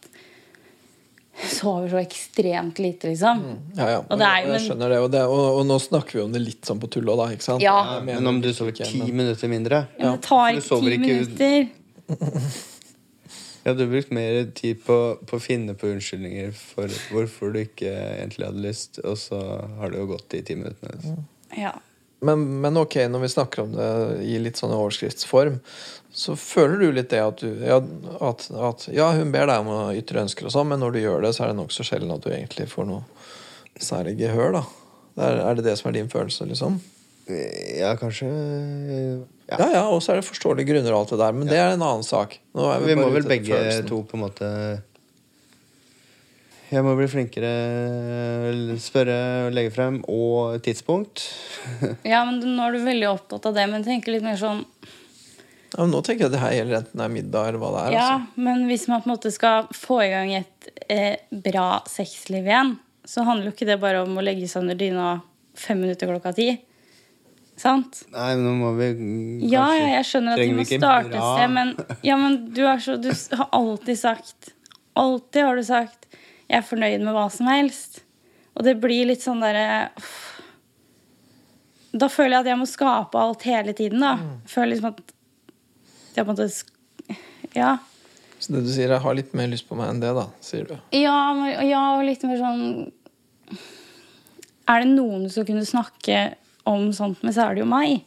sover 1.52 1.89
så 1.91 2.00
ekstremt 2.00 2.80
lite, 2.82 3.12
liksom. 3.12 3.43
Ja, 3.78 3.89
ja. 3.93 3.98
Og 4.02 4.20
det 4.20 4.28
er 4.28 4.50
jeg 4.50 4.64
skjønner 4.66 4.91
det. 4.96 5.00
Og, 5.04 5.10
det 5.14 5.24
og, 5.30 5.43
og 5.60 5.66
nå 5.70 5.80
snakker 5.84 6.20
vi 6.20 6.24
om 6.26 6.34
det 6.34 6.41
litt 6.41 6.68
sånn 6.68 6.80
på 6.82 6.89
tull 6.91 7.12
òg, 7.12 7.20
da. 7.22 7.32
Ikke 7.36 7.48
sant? 7.48 7.64
Ja. 7.64 7.76
ja 7.96 8.04
Men 8.08 8.32
om 8.34 8.39
du 8.43 8.50
sover 8.56 8.76
ti 8.76 9.04
minutter 9.12 9.52
mindre 9.52 9.86
Ja, 10.00 10.08
men 10.08 10.18
det 10.18 10.26
tar 10.28 10.56
ikke 10.56 10.80
ti 10.82 10.98
minutter. 11.06 12.64
Ja, 13.66 13.74
du 13.74 13.84
har 13.84 13.89
brukt 13.89 14.11
mer 14.13 14.51
tid 14.53 14.84
på, 14.86 14.95
på 15.26 15.38
å 15.39 15.41
finne 15.41 15.74
på 15.74 15.88
unnskyldninger 15.89 16.51
for 16.53 16.91
hvorfor 17.09 17.49
du 17.49 17.63
ikke 17.63 17.89
egentlig 17.89 18.45
hadde 18.45 18.61
lyst, 18.61 18.99
og 19.01 19.18
så 19.18 19.39
har 19.80 19.89
det 19.89 20.03
jo 20.03 20.11
gått 20.11 20.28
de 20.36 20.41
ti 20.45 20.57
minuttene. 20.59 20.91
liksom. 20.93 21.24
Ja. 21.57 21.72
Men, 22.26 22.43
men 22.61 22.78
ok, 22.78 22.99
når 23.09 23.24
vi 23.24 23.32
snakker 23.34 23.63
om 23.63 23.74
det 23.74 23.89
i 24.22 24.38
litt 24.38 24.61
sånn 24.61 24.74
overskriftsform, 24.76 25.57
så 26.13 26.38
føler 26.38 26.78
du 26.84 26.93
litt 26.93 27.09
det 27.09 27.24
at 27.26 27.41
du 27.41 27.66
ja, 27.66 27.82
at, 28.24 28.45
at, 28.53 28.86
ja, 28.93 29.09
hun 29.18 29.34
ber 29.34 29.49
deg 29.49 29.66
om 29.66 29.74
å 29.74 29.82
ytre 29.97 30.22
ønsker 30.22 30.45
og 30.45 30.53
sånn, 30.53 30.70
men 30.70 30.86
når 30.86 30.93
du 30.93 31.01
gjør 31.01 31.26
det, 31.26 31.34
så 31.34 31.47
er 31.47 31.55
det 31.55 31.59
nokså 31.63 31.89
sjelden 31.89 32.13
at 32.13 32.22
du 32.22 32.30
egentlig 32.36 32.70
får 32.70 32.86
noe 32.91 33.01
særlig 33.82 34.13
gehør, 34.22 34.59
da. 34.59 34.63
Er, 35.26 35.41
er 35.41 35.57
det 35.57 35.66
det 35.72 35.80
som 35.82 35.89
er 35.89 35.97
din 35.97 36.13
følelse, 36.13 36.45
liksom? 36.53 36.78
Ja, 37.26 37.96
kanskje 37.98 38.28
ja. 39.50 39.56
Ja, 39.58 39.68
ja, 39.74 39.84
og 39.90 40.02
så 40.02 40.14
er 40.14 40.20
det 40.22 40.28
forståelige 40.28 40.68
grunner 40.72 40.94
og 40.94 41.04
alt 41.04 41.14
det 41.16 41.20
der, 41.22 41.32
men 41.38 41.48
det 41.50 41.58
er 41.58 41.72
en 41.76 41.82
annen 41.86 42.04
sak. 42.06 42.36
Nå 42.58 42.66
er 42.72 42.84
Vi 42.86 42.96
må 42.98 43.08
bare 43.08 43.16
vel 43.20 43.28
begge 43.30 43.54
følelsen. 43.54 43.88
to 43.90 44.02
på 44.10 44.18
en 44.18 44.24
måte 44.28 44.50
Jeg 46.72 46.82
må 46.86 46.96
bli 46.98 47.06
flinkere, 47.10 47.52
spørre 48.82 49.18
og 49.48 49.54
legge 49.56 49.72
frem, 49.76 50.00
og 50.10 50.58
tidspunkt. 50.66 51.24
ja, 52.12 52.24
men 52.26 52.42
nå 52.42 52.66
er 52.68 52.78
du 52.78 52.86
veldig 52.86 53.10
opptatt 53.12 53.46
av 53.52 53.58
det, 53.58 53.68
men 53.72 53.86
tenk 53.86 54.10
litt 54.10 54.26
mer 54.26 54.38
sånn 54.42 54.64
Ja, 55.76 55.84
men 55.84 55.92
nå 55.94 56.02
tenker 56.06 56.26
jeg 56.26 56.32
at 56.32 56.36
det 56.38 56.42
her 56.46 56.56
gjelder 56.60 56.78
enten 56.82 57.02
det 57.02 57.06
er 57.06 57.14
middag 57.18 57.48
eller 57.52 57.62
hva 57.62 57.72
det 57.76 57.84
er. 57.86 57.96
Ja, 57.98 58.08
Altså. 58.16 58.42
men 58.48 58.66
hvis 58.70 58.88
man 58.92 59.02
på 59.04 59.10
en 59.10 59.16
måte 59.16 59.32
skal 59.34 59.68
få 59.76 60.02
i 60.06 60.10
gang 60.14 60.34
et 60.42 60.70
eh, 60.90 61.16
bra 61.32 61.82
sexliv 61.90 62.46
igjen, 62.50 62.76
så 63.06 63.26
handler 63.28 63.50
jo 63.52 63.56
ikke 63.58 63.68
det 63.70 63.80
bare 63.82 64.02
om 64.06 64.18
å 64.18 64.24
legge 64.26 64.48
seg 64.50 64.64
under 64.66 64.78
dyna 64.80 65.10
fem 65.56 65.78
minutter 65.84 66.10
klokka 66.10 66.34
ti. 66.38 66.50
Sant? 67.58 68.01
Nei, 68.12 68.36
men 68.36 68.43
nå 68.43 68.53
må 68.60 68.72
vi 68.78 68.88
Ja, 69.47 69.62
kanskje- 69.64 69.80
ja, 69.80 69.91
jeg 69.95 70.06
skjønner 70.10 70.32
at 70.34 70.39
vi 70.39 70.53
må 70.58 70.66
starte 70.68 71.16
et 71.16 71.24
sted, 71.24 71.49
men, 71.56 71.70
ja, 72.03 72.18
men 72.20 72.36
du, 72.53 72.62
er 72.68 72.82
så, 72.84 72.97
du 73.01 73.10
har 73.38 73.47
alltid 73.56 73.97
sagt 74.01 74.51
Alltid 74.95 75.41
har 75.43 75.56
du 75.56 75.64
sagt 75.64 76.06
'jeg 76.49 76.58
er 76.60 76.62
fornøyd 76.62 77.01
med 77.03 77.14
hva 77.14 77.30
som 77.32 77.47
helst'. 77.47 77.99
Og 78.56 78.64
det 78.64 78.80
blir 78.80 79.06
litt 79.08 79.20
sånn 79.22 79.41
derre. 79.41 79.89
Da 81.95 82.08
føler 82.08 82.32
jeg 82.38 82.39
at 82.39 82.45
jeg 82.51 82.60
må 82.60 82.68
skape 82.68 83.20
alt 83.20 83.43
hele 83.43 83.74
tiden, 83.74 83.99
da. 84.03 84.14
Mm. 84.16 84.41
Jeg 84.45 84.51
føler 84.53 84.72
liksom 84.74 84.86
at 84.93 85.14
jeg 86.16 86.26
på 86.26 86.30
en 86.30 86.36
måte 86.36 86.64
Ja. 87.56 87.78
Så 88.39 88.51
det 88.53 88.64
du 88.66 88.70
sier, 88.72 88.89
jeg 88.89 89.01
har 89.01 89.14
litt 89.16 89.34
mer 89.34 89.47
lyst 89.47 89.68
på 89.68 89.76
meg 89.76 89.89
enn 89.89 89.99
det, 90.03 90.14
da, 90.14 90.28
sier 90.43 90.66
du. 90.68 90.78
Ja, 90.91 91.34
men- 91.34 91.68
ja, 91.68 91.97
og 91.97 92.06
litt 92.06 92.24
mer 92.24 92.38
sånn 92.38 92.91
Er 94.68 94.80
det 94.82 94.88
noen 94.95 95.30
skal 95.30 95.45
kunne 95.45 95.62
snakke 95.66 96.36
om 96.70 96.89
sånt 96.95 97.22
men 97.24 97.34
så 97.36 97.47
er 97.47 97.55
det 97.55 97.63
jo 97.63 97.70
meg. 97.70 98.03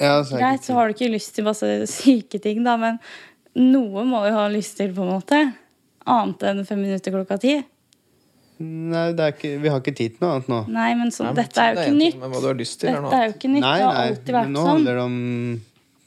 Ja, 0.00 0.14
så 0.24 0.38
Greit, 0.40 0.64
så 0.64 0.78
har 0.78 0.88
du 0.88 0.94
ikke 0.96 1.10
lyst 1.12 1.34
til 1.36 1.44
masse 1.44 1.66
syke 2.00 2.40
ting, 2.42 2.62
da, 2.64 2.76
men 2.80 3.00
noe 3.58 4.06
må 4.08 4.22
du 4.24 4.32
ha 4.32 4.46
lyst 4.52 4.78
til, 4.80 4.94
på 4.96 5.04
en 5.04 5.12
måte. 5.18 5.42
Annet 6.10 6.46
enn 6.48 6.64
fem 6.64 6.80
minutter 6.80 7.12
klokka 7.14 7.36
ti. 7.42 7.58
Nei, 8.60 9.06
det 9.16 9.24
er 9.24 9.34
ikke, 9.34 9.50
vi 9.62 9.70
har 9.72 9.80
ikke 9.80 9.96
tid 9.96 10.16
til 10.16 10.24
noe 10.24 10.36
annet 10.36 10.48
nå. 10.52 10.60
Nei, 10.72 10.90
men 10.98 11.12
så, 11.14 11.24
Nei, 11.24 11.32
men 11.32 11.38
dette 11.40 11.64
er 11.64 11.70
jo 11.70 11.76
ikke 11.78 11.88
ting, 11.88 11.98
nytt. 12.00 12.20
Men 12.20 12.32
hva 12.32 12.40
du 12.40 12.48
har 12.50 12.58
lyst 12.58 12.80
til, 12.82 12.90
er 12.90 13.04
Dette 13.04 13.18
er 13.18 13.26
jo 13.26 13.34
ikke 13.36 13.52
nytt. 13.52 13.64
Nei, 13.64 13.74
det 13.76 13.86
har 13.86 13.96
nei, 13.96 14.06
alltid 14.10 14.36
vært 14.36 14.50
nå 14.52 14.64
sånn. 14.64 14.70
handler 14.70 14.98
det 14.98 15.04
om 15.04 15.18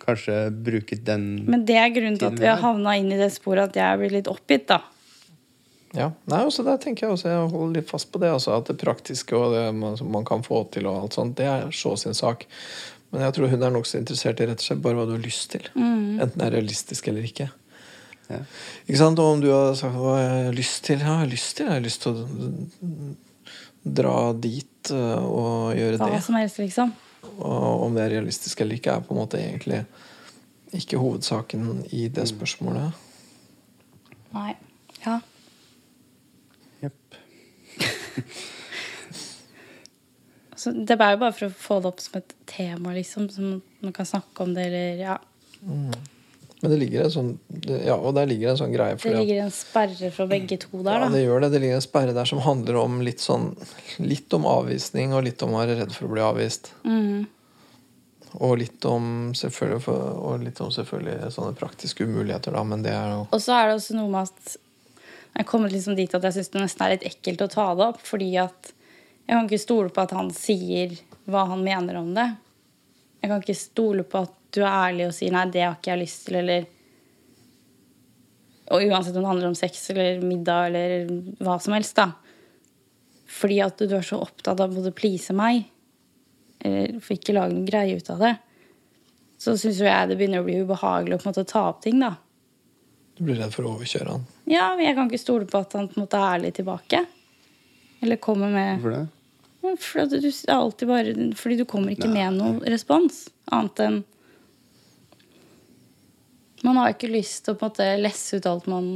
kanskje 0.03 0.37
bruke 0.67 0.97
den 1.07 1.27
Men 1.47 1.63
det 1.65 1.77
er 1.79 1.93
grunnen 1.95 2.19
til 2.19 2.29
at 2.29 2.41
vi 2.41 2.49
har 2.49 2.59
havna 2.61 2.95
inn 2.99 3.09
i 3.13 3.19
det 3.19 3.29
sporet 3.33 3.71
at 3.71 3.79
jeg 3.79 3.85
er 3.87 4.01
blitt 4.01 4.15
litt 4.17 4.29
oppgitt, 4.29 4.67
da. 4.69 4.81
Ja, 5.93 6.07
Nei, 6.25 6.39
også 6.41 6.63
Der 6.65 6.79
tenker 6.81 7.05
jeg 7.05 7.13
også, 7.13 7.29
jeg 7.29 7.49
holder 7.51 7.75
litt 7.77 7.89
fast 7.91 8.09
på 8.11 8.21
det. 8.21 8.31
Altså, 8.33 8.55
at 8.57 8.69
det 8.71 8.79
praktiske 8.81 9.37
og 9.37 9.53
det 9.53 9.67
man, 9.77 9.97
man 10.09 10.25
kan 10.25 10.41
få 10.45 10.63
til, 10.73 10.87
og 10.89 11.03
alt 11.03 11.17
sånt, 11.17 11.35
det 11.37 11.45
er 11.49 11.67
så 11.75 11.93
sin 12.01 12.17
sak. 12.17 12.47
Men 13.13 13.27
jeg 13.27 13.35
tror 13.35 13.51
hun 13.51 13.61
er 13.61 13.73
nokså 13.75 13.99
interessert 13.99 14.41
i 14.41 14.47
rett 14.49 14.61
og 14.63 14.65
slett 14.65 14.81
bare 14.81 14.97
hva 14.97 15.05
du 15.05 15.13
har 15.13 15.21
lyst 15.21 15.51
til. 15.53 15.67
Mm. 15.77 16.17
Enten 16.23 16.39
det 16.41 16.47
er 16.47 16.55
realistisk 16.55 17.11
eller 17.11 17.27
ikke. 17.27 17.51
Ja. 18.31 18.39
Ikke 18.87 18.97
sant? 18.97 19.19
Og 19.21 19.35
om 19.35 19.43
du 19.43 19.51
har 19.51 19.75
sagt 19.77 19.93
hva 19.99 20.15
jeg 20.17 20.31
har 20.47 20.55
lyst 20.57 20.79
til 20.87 21.03
Ja, 21.03 21.19
jeg 21.19 21.25
har 21.25 21.29
lyst 21.29 21.57
til 21.57 21.65
Jeg 21.67 21.73
har 21.75 21.83
lyst 21.83 22.05
til 22.05 22.15
å 22.15 22.85
dra 23.83 24.15
dit 24.33 24.91
øh, 24.95 25.25
og 25.27 25.75
gjøre 25.75 25.99
Hva 25.99 26.07
det. 26.13 26.21
som 26.23 26.37
helst, 26.39 26.57
liksom. 26.63 26.93
Og 27.35 27.83
om 27.85 27.93
det 27.97 28.05
er 28.05 28.15
realistisk 28.15 28.63
eller 28.63 28.79
ikke, 28.79 28.95
er 28.95 29.03
på 29.05 29.13
en 29.13 29.19
måte 29.19 29.41
egentlig 29.41 29.83
ikke 30.73 30.97
hovedsaken 30.97 31.83
i 31.93 32.07
det 32.09 32.25
spørsmålet. 32.31 32.95
Nei. 34.33 34.55
Ja. 35.03 35.19
Jepp. 38.15 38.37
Så 40.63 40.71
det 40.71 40.95
er 40.95 41.15
jo 41.15 41.19
bare 41.19 41.35
for 41.35 41.49
å 41.49 41.55
få 41.59 41.77
det 41.83 41.89
opp 41.91 41.99
som 41.99 42.19
et 42.21 42.33
tema, 42.47 42.93
liksom. 42.95 43.27
Som 43.33 43.61
man 43.83 43.95
kan 43.95 44.07
snakke 44.07 44.45
om 44.45 44.53
det, 44.55 44.69
eller 44.69 45.01
ja. 45.01 45.17
Men 46.63 46.71
det 46.71 46.77
ligger 46.79 47.05
en 47.05 47.11
sånn 47.11 47.29
Ja, 47.67 47.95
og 47.95 48.13
der 48.15 48.27
ligger 48.29 48.53
en 48.53 48.59
sånn 48.61 48.71
greie. 48.71 48.95
Det 48.99 49.11
ligger 49.17 49.41
en 49.43 49.51
sperre 49.51 50.11
fra 50.15 50.27
begge 50.29 50.57
to 50.63 50.79
der, 50.79 51.03
Ja, 51.03 51.11
det 51.11 51.25
gjør 51.25 51.43
det. 51.43 51.51
Det 51.55 51.61
ligger 51.65 51.79
en 51.81 51.85
sperre 51.85 52.15
der 52.15 52.29
som 52.29 52.39
handler 52.45 52.79
om 52.79 53.01
litt 53.03 53.23
sånn 53.23 53.51
Litt 53.99 54.31
om 54.35 54.47
avvisning, 54.47 55.15
og 55.15 55.25
litt 55.27 55.43
om 55.43 55.55
å 55.55 55.63
være 55.63 55.79
redd 55.81 55.95
for 55.95 56.07
å 56.07 56.13
bli 56.13 56.23
avvist. 56.23 56.71
Mm. 56.87 57.25
Og 58.39 58.55
litt 58.63 58.87
om 58.87 59.33
selvfølgelig 59.37 59.97
Og 60.15 60.45
litt 60.47 60.63
om 60.63 60.71
selvfølgelig 60.73 61.33
sånne 61.35 61.59
praktiske 61.59 62.07
umuligheter, 62.07 62.55
da, 62.55 62.63
men 62.67 62.85
det 62.85 62.95
er 62.95 63.17
jo 63.17 63.25
Og 63.27 63.43
så 63.43 63.59
er 63.59 63.67
det 63.67 63.81
også 63.81 63.99
noe 63.99 64.13
med 64.13 64.31
at 64.31 64.55
jeg 65.33 65.41
er 65.41 65.49
kommet 65.49 65.73
liksom 65.73 65.95
dit 65.97 66.13
at 66.13 66.25
jeg 66.27 66.35
syns 66.35 66.51
det 66.53 66.61
nesten 66.61 66.85
er 66.85 66.93
litt 66.93 67.07
ekkelt 67.09 67.41
å 67.41 67.49
ta 67.49 67.65
det 67.73 67.85
opp. 67.87 68.01
Fordi 68.05 68.29
at 68.37 68.69
jeg 69.23 69.33
kan 69.33 69.47
ikke 69.47 69.63
stole 69.63 69.89
på 69.93 70.03
at 70.03 70.13
han 70.13 70.29
sier 70.35 70.93
hva 71.25 71.47
han 71.49 71.63
mener 71.65 71.97
om 71.97 72.11
det. 72.13 72.27
Jeg 73.23 73.31
kan 73.31 73.41
ikke 73.41 73.57
stole 73.57 74.05
på 74.05 74.21
at 74.27 74.33
du 74.53 74.61
er 74.61 74.69
ærlig 74.69 75.07
og 75.07 75.15
sier 75.17 75.33
'nei, 75.33 75.47
det 75.49 75.63
har 75.63 75.77
ikke 75.79 75.93
jeg 75.93 76.03
lyst 76.03 76.27
til', 76.27 76.39
eller 76.43 76.65
Og 78.73 78.81
uansett 78.81 79.15
om 79.15 79.21
det 79.21 79.27
handler 79.27 79.47
om 79.47 79.55
sex 79.55 79.89
eller 79.89 80.21
middag 80.21 80.67
eller 80.67 81.07
hva 81.43 81.59
som 81.61 81.73
helst, 81.73 81.95
da. 81.95 82.13
Fordi 83.27 83.59
at 83.61 83.77
du 83.77 83.95
er 83.95 84.01
så 84.01 84.21
opptatt 84.23 84.59
av 84.59 84.71
å 84.71 84.91
please 84.95 85.33
meg, 85.33 85.65
eller 86.63 86.99
for 87.03 87.13
ikke 87.13 87.35
lage 87.35 87.53
noen 87.53 87.67
greie 87.67 87.97
ut 87.97 88.09
av 88.09 88.19
det, 88.23 88.37
så 89.37 89.57
syns 89.57 89.81
jo 89.81 89.85
jeg 89.85 90.07
det 90.07 90.15
begynner 90.15 90.39
å 90.39 90.47
bli 90.47 90.61
ubehagelig 90.63 91.17
å 91.17 91.19
på 91.19 91.27
en 91.27 91.33
måte 91.33 91.51
ta 91.51 91.65
opp 91.69 91.81
ting, 91.83 91.99
da. 91.99 92.15
Du 93.17 93.23
blir 93.23 93.37
redd 93.37 93.53
for 93.53 93.67
å 93.67 93.75
overkjøre 93.75 94.15
han. 94.15 94.23
Ja, 94.49 94.71
men 94.75 94.87
jeg 94.87 94.95
kan 94.97 95.09
ikke 95.09 95.21
stole 95.21 95.49
på 95.49 95.59
at 95.61 95.75
han 95.77 95.89
på 95.89 95.99
en 95.99 96.05
måte 96.05 96.17
er 96.19 96.37
ærlig 96.39 96.53
tilbake. 96.57 97.03
Eller 98.03 98.19
kommer 98.21 98.49
med 98.51 98.79
Hvorfor 98.81 98.95
det? 98.95 99.03
Ja, 99.63 99.75
for 99.79 100.01
at 100.03 100.15
du, 100.19 100.31
alltid 100.51 100.87
bare, 100.89 101.13
fordi 101.39 101.55
du 101.61 101.65
kommer 101.69 101.93
ikke 101.93 102.09
med 102.11 102.35
noen 102.35 102.57
respons. 102.67 103.27
Annet 103.53 103.79
enn 103.85 104.01
Man 106.63 106.79
har 106.79 106.93
ikke 106.93 107.11
lyst 107.11 107.45
til 107.45 107.53
å 107.53 107.59
på 107.59 107.67
en 107.67 107.71
måte 107.71 107.87
lesse 107.99 108.39
ut 108.39 108.45
alt 108.47 108.67
man 108.71 108.89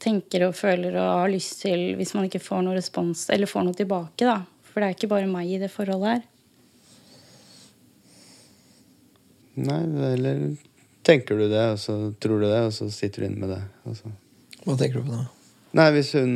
tenker 0.00 0.44
og 0.46 0.56
føler 0.56 0.96
og 1.00 1.06
har 1.22 1.30
lyst 1.32 1.62
til 1.62 1.94
hvis 1.96 2.12
man 2.16 2.26
ikke 2.28 2.42
får 2.44 2.64
noen 2.64 2.76
respons 2.76 3.26
eller 3.32 3.48
får 3.48 3.64
noe 3.64 3.76
tilbake. 3.76 4.28
da. 4.28 4.42
For 4.68 4.80
det 4.80 4.88
er 4.88 4.96
ikke 4.96 5.08
bare 5.12 5.28
meg 5.30 5.50
i 5.50 5.60
det 5.60 5.70
forholdet 5.72 6.10
her. 6.14 6.24
Nei, 9.56 9.80
eller 10.12 10.42
tenker 11.06 11.38
du 11.38 11.46
det, 11.48 11.62
og 11.74 11.78
så 11.80 11.94
tror 12.20 12.42
du 12.42 12.48
det, 12.50 12.60
og 12.66 12.72
så 12.74 12.88
sitter 12.92 13.22
du 13.22 13.28
inne 13.30 13.42
med 13.44 13.52
det. 13.54 13.62
Altså. 13.86 14.10
Hva 14.66 14.74
tenker 14.80 15.00
du 15.00 15.06
på 15.08 15.14
da? 15.14 15.24
Nei, 15.78 15.88
hvis 15.94 16.12
hun 16.18 16.32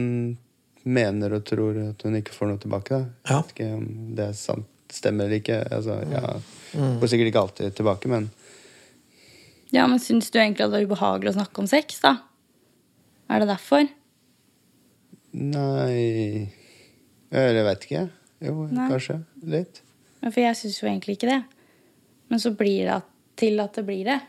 mener 0.85 1.35
og 1.37 1.45
tror 1.49 1.77
at 1.91 2.03
hun 2.07 2.16
ikke 2.18 2.33
får 2.35 2.49
noe 2.53 2.61
tilbake, 2.62 2.99
da. 3.01 3.31
Ja. 3.31 3.41
Vet 3.43 3.55
ikke 3.57 3.71
om 3.77 3.89
det 4.16 4.29
er 4.31 4.37
sant, 4.39 4.68
stemmer 4.95 5.27
eller 5.29 5.43
ikke. 5.43 5.61
Altså, 5.75 6.01
ja, 6.12 6.39
Mm. 6.71 7.01
Får 7.03 7.09
sikkert 7.11 7.29
ikke 7.33 7.41
alltid 7.41 7.73
tilbake, 7.75 8.07
men 8.07 8.29
Ja, 9.75 9.89
men 9.91 9.99
syns 9.99 10.29
du 10.31 10.37
egentlig 10.39 10.62
at 10.62 10.71
det 10.71 10.79
er 10.79 10.87
ubehagelig 10.87 11.33
å 11.33 11.35
snakke 11.41 11.59
om 11.59 11.66
sex, 11.66 11.97
da? 11.99 12.12
Er 13.27 13.43
det 13.43 13.49
derfor? 13.51 13.89
Nei 15.35 16.51
Eller 17.31 17.59
jeg 17.61 17.66
vet 17.66 17.87
ikke. 17.87 18.05
Jo, 18.47 18.55
Nei. 18.71 18.87
kanskje. 18.91 19.16
Litt. 19.47 19.83
Ja, 20.23 20.31
For 20.31 20.41
jeg 20.43 20.57
syns 20.59 20.79
jo 20.81 20.89
egentlig 20.89 21.16
ikke 21.18 21.31
det. 21.31 21.41
Men 22.31 22.39
så 22.43 22.51
blir 22.55 22.87
det 22.89 23.01
til 23.39 23.61
at 23.62 23.75
det 23.79 23.85
blir 23.87 24.05
det. 24.09 24.21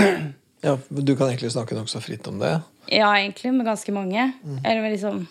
Ja, 0.60 0.74
Du 0.88 1.14
kan 1.16 1.30
egentlig 1.30 1.52
snakke 1.54 1.72
nokså 1.72 2.02
fritt 2.04 2.26
om 2.28 2.38
det. 2.38 2.50
Ja, 2.92 3.08
egentlig, 3.16 3.52
med 3.56 3.64
ganske 3.66 3.92
mange. 3.96 4.26
Mm. 4.44 4.58
Eller 4.64 4.82
med 4.82 4.92
liksom 4.92 5.22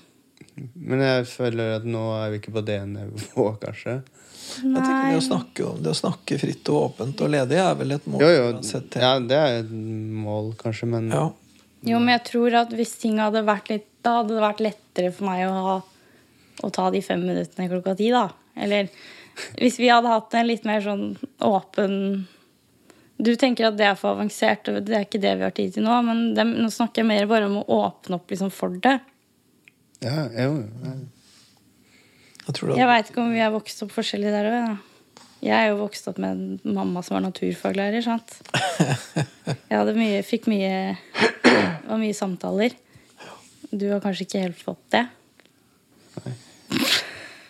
Men 0.74 1.04
jeg 1.04 1.28
føler 1.30 1.76
at 1.76 1.86
nå 1.86 2.02
er 2.18 2.32
vi 2.32 2.40
ikke 2.42 2.54
på 2.56 2.64
det 2.66 2.80
nivået, 2.90 3.60
kanskje. 3.62 4.00
Jeg 4.58 4.74
tenker 4.74 5.12
Det 5.12 5.20
å 5.20 5.28
snakke 5.28 5.68
om 5.68 5.84
det 5.86 5.92
å 5.94 6.00
snakke 6.00 6.40
fritt 6.42 6.72
og 6.74 6.80
åpent 6.88 7.22
og 7.22 7.30
ledig 7.30 7.60
er 7.62 7.78
vel 7.78 7.94
et 7.94 8.08
mål 8.10 8.24
Jo, 8.24 8.32
jo. 8.34 8.48
Ja, 8.98 9.12
det 9.22 9.38
er 9.38 9.60
et 9.60 9.70
mål, 9.70 10.54
kanskje, 10.58 10.90
men 10.90 11.12
Ja. 11.14 11.28
Jo, 11.86 12.00
men 12.02 12.12
jeg 12.18 12.26
tror 12.28 12.58
at 12.64 12.74
hvis 12.76 12.98
ting 13.00 13.22
hadde 13.22 13.46
vært 13.48 13.70
litt 13.72 13.86
Da 14.04 14.18
hadde 14.18 14.36
det 14.36 14.44
vært 14.44 14.64
lettere 14.66 15.14
for 15.16 15.30
meg 15.30 15.46
å, 15.46 15.54
ha, 15.68 15.78
å 16.66 16.72
ta 16.76 16.90
de 16.92 17.04
fem 17.06 17.22
minuttene 17.24 17.70
klokka 17.72 17.96
ti, 18.00 18.10
da. 18.16 18.26
Eller 18.60 18.90
hvis 19.60 19.78
vi 19.80 19.92
hadde 19.92 20.12
hatt 20.12 20.34
en 20.36 20.48
litt 20.50 20.66
mer 20.68 20.82
sånn 20.84 21.06
åpen 21.46 22.26
Du 23.20 23.34
tenker 23.36 23.68
at 23.68 23.78
det 23.80 23.84
er 23.84 23.98
for 24.00 24.16
avansert, 24.16 24.70
og 24.72 24.84
det 24.88 24.96
er 24.96 25.04
ikke 25.04 25.20
det 25.20 25.34
vi 25.40 25.44
har 25.44 25.56
tid 25.56 25.74
til 25.76 25.84
nå. 25.84 25.96
Men 26.08 26.30
det, 26.38 26.46
nå 26.48 26.70
snakker 26.72 27.04
jeg 27.04 27.10
mer 27.10 27.26
bare 27.28 27.50
om 27.50 27.58
å 27.60 27.66
åpne 27.82 28.16
opp 28.16 28.32
liksom 28.32 28.52
for 28.56 28.78
det. 28.80 28.96
Ja, 30.06 30.30
jo. 30.32 30.62
Jeg 32.46 32.56
tror 32.56 32.72
Jeg 32.72 32.88
vet 32.88 32.94
veit 32.94 33.12
ikke 33.12 33.26
om 33.26 33.34
vi 33.36 33.42
er 33.44 33.52
vokst 33.52 33.84
opp 33.84 33.92
forskjellig 33.98 34.32
der 34.32 34.48
òg. 34.54 34.78
Jeg 35.44 35.56
er 35.56 35.70
jo 35.70 35.82
vokst 35.82 36.08
opp 36.12 36.18
med 36.20 36.36
en 36.36 36.76
mamma 36.76 37.04
som 37.04 37.16
var 37.18 37.26
naturfaglærer. 37.28 38.04
sant? 38.04 38.40
Jeg 39.70 39.76
hadde 39.76 39.94
mye, 39.96 40.24
fikk 40.28 40.50
mye 40.52 40.98
Det 41.44 41.86
var 41.88 42.00
mye 42.02 42.16
samtaler. 42.16 42.76
Du 43.70 43.86
har 43.92 44.02
kanskje 44.04 44.26
ikke 44.26 44.42
helt 44.48 44.60
fått 44.60 44.82
det? 44.96 45.06
Nei. 46.24 46.34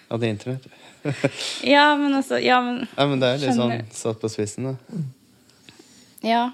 Hadde 0.09 0.29
internett. 0.33 0.67
Ja, 1.63 1.93
men 1.95 2.13
altså 2.17 2.41
Ja, 2.43 2.59
men, 2.65 2.83
Ja, 2.97 3.05
men 3.07 3.21
det 3.21 3.29
er 3.29 3.41
litt 3.45 3.57
sånn 3.57 3.73
satt 3.95 4.21
på 4.21 4.29
spissen, 4.33 4.67
da. 4.73 4.99
Ja. 6.25 6.49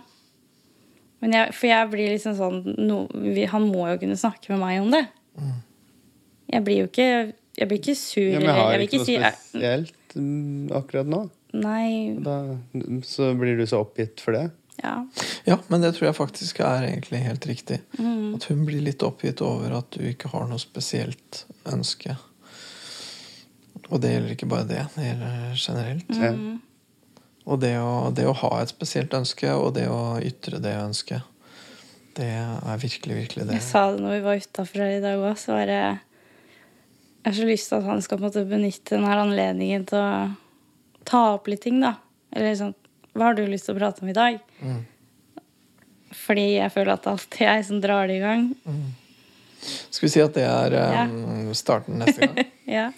men 1.23 1.35
jeg, 1.37 1.53
For 1.57 1.69
jeg 1.69 1.91
blir 1.93 2.11
liksom 2.13 2.35
sånn 2.37 2.59
no, 2.77 3.05
vi, 3.13 3.47
Han 3.49 3.69
må 3.71 3.87
jo 3.89 4.01
kunne 4.03 4.17
snakke 4.19 4.53
med 4.53 4.61
meg 4.61 4.81
om 4.83 4.91
det. 4.93 5.05
Jeg 6.53 6.65
blir 6.67 6.83
jo 6.83 6.89
ikke 6.91 7.07
Jeg 7.57 7.69
blir 7.69 7.79
ikke 7.79 7.97
sur. 7.97 8.27
Ja, 8.29 8.41
men 8.41 8.49
jeg 8.49 8.59
har 8.59 8.75
jeg 8.75 8.89
ikke 8.89 9.01
noe 9.01 9.07
si 9.07 9.17
spesielt 9.23 10.19
mm, 10.19 10.75
akkurat 10.75 11.09
nå. 11.09 11.23
Nei. 11.55 11.89
Da, 12.19 12.37
så 13.07 13.31
blir 13.39 13.57
du 13.57 13.65
så 13.69 13.81
oppgitt 13.85 14.19
for 14.23 14.35
det. 14.35 14.49
Ja. 14.83 15.07
ja, 15.47 15.55
men 15.71 15.81
det 15.81 15.93
tror 15.95 16.09
jeg 16.09 16.17
faktisk 16.17 16.59
er 16.59 16.83
egentlig 16.89 17.21
helt 17.23 17.45
riktig. 17.47 17.79
Mm. 17.97 18.35
At 18.35 18.47
hun 18.51 18.65
blir 18.67 18.83
litt 18.83 19.05
oppgitt 19.07 19.39
over 19.45 19.77
at 19.79 19.95
du 19.95 20.03
ikke 20.09 20.33
har 20.33 20.49
noe 20.49 20.59
spesielt 20.61 21.45
ønske. 21.71 22.17
Og 23.89 24.01
det 24.01 24.15
gjelder 24.15 24.35
ikke 24.35 24.49
bare 24.51 24.67
det, 24.69 24.83
det 24.97 25.07
gjelder 25.07 25.55
generelt. 25.55 26.11
Mm. 26.11 26.59
Og 27.45 27.61
det 27.61 27.75
å, 27.77 28.09
det 28.15 28.25
å 28.25 28.33
ha 28.41 28.51
et 28.61 28.71
spesielt 28.73 29.13
ønske, 29.13 29.51
og 29.53 29.75
det 29.77 29.85
å 29.91 30.17
ytre 30.25 30.59
det 30.63 30.73
ønsket, 30.81 31.21
det 32.15 32.31
er 32.31 32.79
virkelig, 32.81 33.17
virkelig 33.25 33.45
det. 33.45 33.59
Jeg 33.59 33.67
sa 33.67 33.89
det 33.91 34.01
når 34.01 34.15
vi 34.15 34.23
var 34.23 34.41
utafor 34.41 34.81
her 34.85 34.95
i 34.95 35.03
dag 35.03 35.19
òg, 35.19 35.35
så 35.37 35.57
var 35.57 35.67
det 35.67 35.79
Jeg 35.81 37.27
har 37.27 37.37
så 37.37 37.47
lyst 37.49 37.69
til 37.69 37.81
at 37.81 37.87
han 37.89 38.01
skal 38.05 38.17
på 38.17 38.23
en 38.23 38.29
måte 38.29 38.45
benytte 38.49 38.95
denne 38.95 39.13
anledningen 39.19 39.85
til 39.89 39.99
å 39.99 40.09
ta 41.05 41.23
opp 41.35 41.49
litt 41.51 41.65
ting, 41.65 41.81
da. 41.83 41.95
Eller 42.33 42.55
sånn 42.57 42.75
Hva 43.15 43.29
har 43.29 43.37
du 43.37 43.43
lyst 43.47 43.67
til 43.67 43.75
å 43.75 43.79
prate 43.79 44.03
om 44.03 44.11
i 44.11 44.15
dag? 44.15 44.39
Fordi 46.25 46.45
jeg 46.55 46.71
føler 46.73 46.95
at 46.95 47.03
det 47.03 47.11
alltid 47.11 47.41
er 47.45 47.57
jeg 47.59 47.65
som 47.69 47.81
drar 47.83 48.07
det 48.09 48.17
i 48.17 48.23
gang. 48.23 48.45
Skal 49.65 50.07
vi 50.07 50.13
si 50.13 50.21
at 50.23 50.37
det 50.37 50.45
er 50.47 50.75
um, 51.09 51.51
starten 51.57 51.99
neste 52.01 52.29
gang? 52.29 52.53
Ja. 52.77 52.89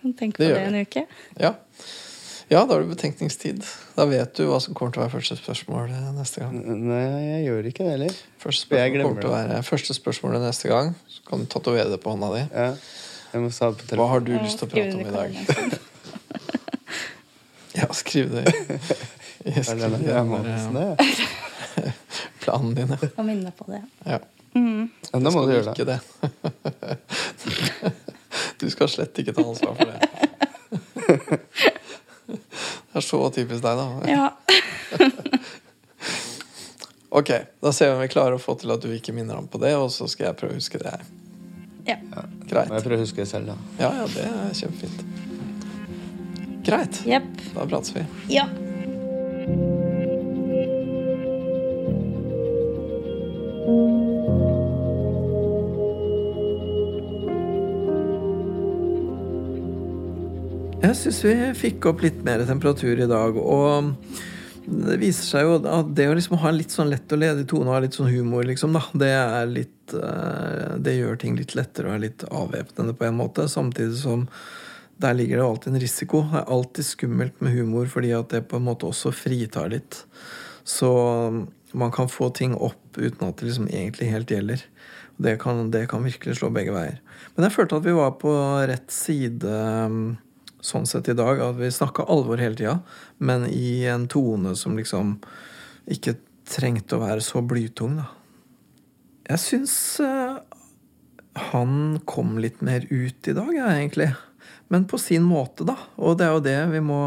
Kan 0.00 0.14
tenke 0.16 0.40
på 0.40 0.46
Det 0.46 0.54
det, 0.56 0.62
en 0.64 0.80
uke. 0.80 1.04
Ja. 1.38 1.52
Ja, 2.50 2.64
da 2.66 2.74
har 2.74 2.80
du 2.82 2.88
betenkningstid. 2.90 3.62
Da 3.94 4.04
vet 4.10 4.32
du 4.34 4.48
hva 4.48 4.58
som 4.62 4.74
kommer 4.74 4.90
til 4.94 5.00
å 5.02 5.04
være 5.04 5.14
første 5.14 5.36
spørsmål 5.38 5.92
eh, 5.94 6.08
neste 6.16 6.42
gang. 6.42 6.56
Nei, 6.82 7.04
jeg 7.28 7.44
gjør 7.46 7.68
ikke 7.70 7.84
det 7.86 7.92
heller. 7.94 8.16
Første 8.42 8.66
spørsmål 8.66 9.04
kommer 9.06 9.22
til 9.22 9.30
å 9.30 9.36
være 9.36 9.60
første 9.68 9.94
spørsmålet 9.94 10.42
neste 10.48 10.70
gang. 10.72 10.90
Så 11.06 11.22
kan 11.28 11.44
du 11.44 11.46
tatovere 11.52 11.92
det 11.92 12.00
på 12.02 12.10
hånda 12.10 12.32
di. 12.34 12.42
Ja. 12.50 12.72
Jeg 13.30 13.44
må 13.44 13.52
ta 13.54 13.70
det 13.70 13.86
på 13.86 14.00
Hva 14.00 14.08
har 14.10 14.26
du 14.26 14.32
lyst 14.34 14.58
til 14.58 14.66
å 14.66 14.70
prate 14.74 14.94
om 14.98 15.06
i 15.06 15.14
dag? 15.14 15.30
Ja, 17.70 17.86
skriv 17.94 18.32
det 18.34 18.50
Jeg 19.46 19.62
skriver 19.64 19.92
det 19.94 20.00
det 20.02 20.14
det? 20.74 20.90
eh, 21.78 21.92
planen 22.42 22.74
din. 22.74 22.90
ja. 22.90 22.98
Og 23.14 23.24
minne 23.28 23.52
på 23.54 23.64
det. 23.70 23.78
Ja. 24.04 24.18
Ja, 24.58 25.20
da 25.22 25.30
må 25.30 25.44
du 25.46 25.52
gjøre 25.54 25.70
det. 25.70 25.74
Ikke 25.78 25.86
det. 25.86 26.00
Du 28.58 28.66
skal 28.74 28.90
slett 28.90 29.14
ikke 29.22 29.32
ta 29.38 29.46
ansvar 29.46 29.78
for 29.78 29.86
det. 29.86 29.98
Det 32.30 33.00
er 33.00 33.06
så 33.06 33.20
typisk 33.34 33.62
deg, 33.64 33.80
da. 33.80 33.86
Ja. 34.10 34.30
Ok, 37.10 37.30
da 37.60 37.72
ser 37.74 37.88
vi 37.90 37.94
om 37.96 38.00
vi 38.04 38.08
klarer 38.08 38.36
å 38.36 38.38
få 38.38 38.54
til 38.54 38.70
at 38.70 38.84
du 38.84 38.92
ikke 38.94 39.10
minner 39.10 39.34
ham 39.34 39.48
på 39.50 39.58
det, 39.58 39.72
og 39.74 39.88
så 39.90 40.06
skal 40.06 40.28
jeg 40.28 40.36
prøve 40.38 40.54
å 40.54 40.60
huske 40.60 40.78
det 40.78 40.92
her. 40.92 41.02
ja. 41.90 41.96
Greit. 42.46 42.70
Må 42.70 42.78
jeg 42.78 42.84
prøve 42.86 43.00
å 43.00 43.02
huske 43.02 43.18
det 43.24 43.26
selv, 43.30 43.50
da. 43.50 43.56
Ja, 43.82 43.90
ja, 43.98 44.06
det 44.14 44.28
er 44.30 44.54
kjempefint. 44.60 45.02
Greit. 46.70 47.02
Yep. 47.10 47.28
Da 47.56 47.66
prates 47.66 47.90
vi. 47.98 48.06
Ja. 48.30 48.46
Syns 61.10 61.24
vi 61.24 61.54
fikk 61.58 61.86
opp 61.90 62.02
litt 62.04 62.20
mer 62.22 62.42
temperatur 62.46 63.00
i 63.02 63.08
dag, 63.10 63.34
og 63.36 63.94
det 64.70 64.98
viser 65.00 65.26
seg 65.26 65.46
jo 65.46 65.56
at 65.58 65.88
det 65.96 66.06
å 66.06 66.14
liksom 66.14 66.38
ha 66.38 66.50
en 66.50 66.58
litt 66.58 66.74
sånn 66.74 66.90
lett 66.92 67.10
og 67.10 67.18
ledig 67.18 67.46
tone 67.50 67.66
og 67.66 67.74
ha 67.74 67.80
litt 67.82 67.96
sånn 67.98 68.10
humor, 68.12 68.44
liksom, 68.46 68.76
da, 68.76 68.82
det 68.94 69.10
er 69.16 69.50
litt 69.50 69.94
eh, 69.96 70.76
Det 70.78 70.94
gjør 70.94 71.18
ting 71.18 71.38
litt 71.38 71.56
lettere 71.58 71.90
og 71.90 71.96
er 71.96 72.04
litt 72.04 72.24
avvæpnende 72.28 72.94
på 72.94 73.08
en 73.08 73.18
måte, 73.18 73.48
samtidig 73.50 73.98
som 74.04 74.28
der 75.00 75.16
ligger 75.16 75.40
det 75.40 75.48
alltid 75.48 75.72
en 75.72 75.82
risiko. 75.82 76.22
Det 76.28 76.42
er 76.42 76.54
alltid 76.54 76.86
skummelt 76.86 77.42
med 77.42 77.56
humor 77.56 77.90
fordi 77.90 78.12
at 78.14 78.30
det 78.30 78.44
på 78.50 78.60
en 78.60 78.68
måte 78.68 78.86
også 78.86 79.14
fritar 79.16 79.72
litt. 79.72 80.02
Så 80.62 80.90
man 81.72 81.94
kan 81.94 82.10
få 82.12 82.28
ting 82.36 82.54
opp 82.54 83.00
uten 83.00 83.26
at 83.26 83.40
det 83.40 83.48
liksom 83.48 83.70
egentlig 83.72 84.12
helt 84.12 84.30
gjelder. 84.30 84.66
Det 85.16 85.38
kan, 85.40 85.70
det 85.72 85.86
kan 85.90 86.04
virkelig 86.04 86.36
slå 86.36 86.52
begge 86.52 86.76
veier. 86.76 87.00
Men 87.34 87.48
jeg 87.48 87.56
følte 87.56 87.80
at 87.80 87.88
vi 87.88 87.96
var 87.96 88.12
på 88.20 88.34
rett 88.68 88.92
side 88.92 89.56
um, 89.88 90.18
sånn 90.64 90.86
sett 90.88 91.10
i 91.10 91.16
dag. 91.18 91.40
At 91.42 91.58
vi 91.60 91.70
snakka 91.72 92.06
alvor 92.10 92.40
hele 92.40 92.58
tida, 92.58 92.78
men 93.18 93.46
i 93.50 93.84
en 93.90 94.08
tone 94.10 94.54
som 94.58 94.78
liksom 94.78 95.18
ikke 95.90 96.16
trengte 96.50 96.96
å 96.96 97.04
være 97.04 97.24
så 97.24 97.42
blytung, 97.44 98.00
da. 98.00 98.08
Jeg 99.30 99.38
syns 99.38 99.74
uh, 100.02 100.40
han 101.52 102.00
kom 102.08 102.38
litt 102.42 102.64
mer 102.66 102.82
ut 102.90 103.28
i 103.30 103.34
dag, 103.36 103.52
jeg, 103.54 103.76
egentlig. 103.76 104.08
Men 104.70 104.88
på 104.90 104.98
sin 104.98 105.22
måte, 105.26 105.66
da. 105.68 105.76
Og 106.02 106.18
det 106.18 106.26
er 106.26 106.34
jo 106.34 106.42
det 106.46 106.58
vi 106.72 106.82
må 106.82 107.00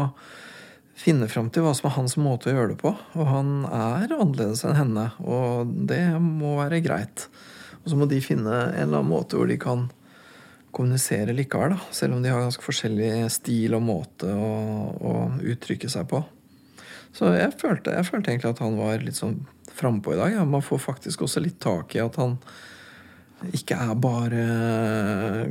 finne 0.94 1.28
fram 1.28 1.50
til 1.52 1.64
hva 1.64 1.74
som 1.76 1.90
er 1.90 1.96
hans 1.96 2.14
måte 2.20 2.48
å 2.48 2.54
gjøre 2.54 2.72
det 2.72 2.78
på. 2.80 2.94
Og 3.18 3.28
han 3.28 3.52
er 3.66 4.14
annerledes 4.14 4.64
enn 4.64 4.78
henne, 4.78 5.08
og 5.20 5.72
det 5.90 6.06
må 6.22 6.54
være 6.62 6.82
greit. 6.84 7.26
Og 7.82 7.92
så 7.92 7.98
må 8.00 8.08
de 8.08 8.22
finne 8.24 8.52
en 8.52 8.86
eller 8.86 9.02
annen 9.02 9.12
måte 9.12 9.36
hvor 9.36 9.50
de 9.50 9.58
kan 9.60 9.88
kommunisere 10.74 11.34
likevel, 11.36 11.76
da. 11.76 11.92
Selv 11.94 12.16
om 12.16 12.22
de 12.24 12.32
har 12.32 12.42
ganske 12.42 12.64
forskjellig 12.64 13.28
stil 13.32 13.76
og 13.76 13.84
måte 13.86 14.30
å, 14.30 14.52
å 14.98 15.14
uttrykke 15.42 15.90
seg 15.90 16.08
på. 16.10 16.22
Så 17.14 17.30
jeg 17.36 17.54
følte, 17.60 17.94
jeg 17.94 18.08
følte 18.08 18.32
egentlig 18.32 18.50
at 18.50 18.62
han 18.64 18.78
var 18.78 19.02
litt 19.02 19.18
sånn 19.18 19.38
frampå 19.74 20.14
i 20.14 20.18
dag. 20.18 20.32
Ja. 20.34 20.46
Man 20.48 20.64
får 20.66 20.82
faktisk 20.82 21.26
også 21.26 21.42
litt 21.44 21.60
tak 21.62 21.94
i 21.94 22.02
at 22.02 22.18
han 22.18 22.38
ikke 23.54 23.76
er 23.76 23.94
bare 24.00 24.42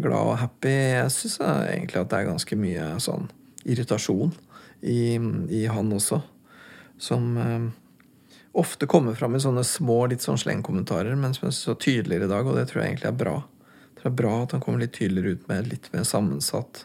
glad 0.01 0.33
og 0.33 0.39
happy. 0.41 0.73
Jeg 0.97 1.13
syns 1.13 1.39
egentlig 1.43 2.01
at 2.01 2.11
det 2.11 2.19
er 2.19 2.29
ganske 2.31 2.57
mye 2.59 2.89
sånn 3.03 3.29
irritasjon 3.63 4.33
i, 4.81 5.15
i 5.55 5.63
han 5.71 5.91
også. 5.95 6.19
Som 6.99 7.37
eh, 7.39 7.69
ofte 8.59 8.89
kommer 8.89 9.15
fram 9.15 9.35
i 9.37 9.43
sånne 9.43 9.63
små 9.67 10.03
litt 10.11 10.25
sånn 10.25 10.39
slengkommentarer, 10.39 11.15
men 11.19 11.35
som 11.37 11.49
er 11.49 11.55
så 11.57 11.75
tydeligere 11.75 12.27
i 12.27 12.33
dag, 12.33 12.47
og 12.47 12.57
det 12.59 12.67
tror 12.69 12.83
jeg 12.83 12.93
egentlig 12.93 13.11
er 13.11 13.21
bra. 13.23 13.37
Det 14.03 14.09
er 14.09 14.19
bra 14.19 14.33
at 14.43 14.51
han 14.51 14.59
kommer 14.63 14.83
litt 14.83 14.97
tydeligere 14.97 15.37
ut 15.37 15.47
med 15.47 15.69
litt 15.71 15.87
mer 15.93 16.03
sammensatt 16.03 16.83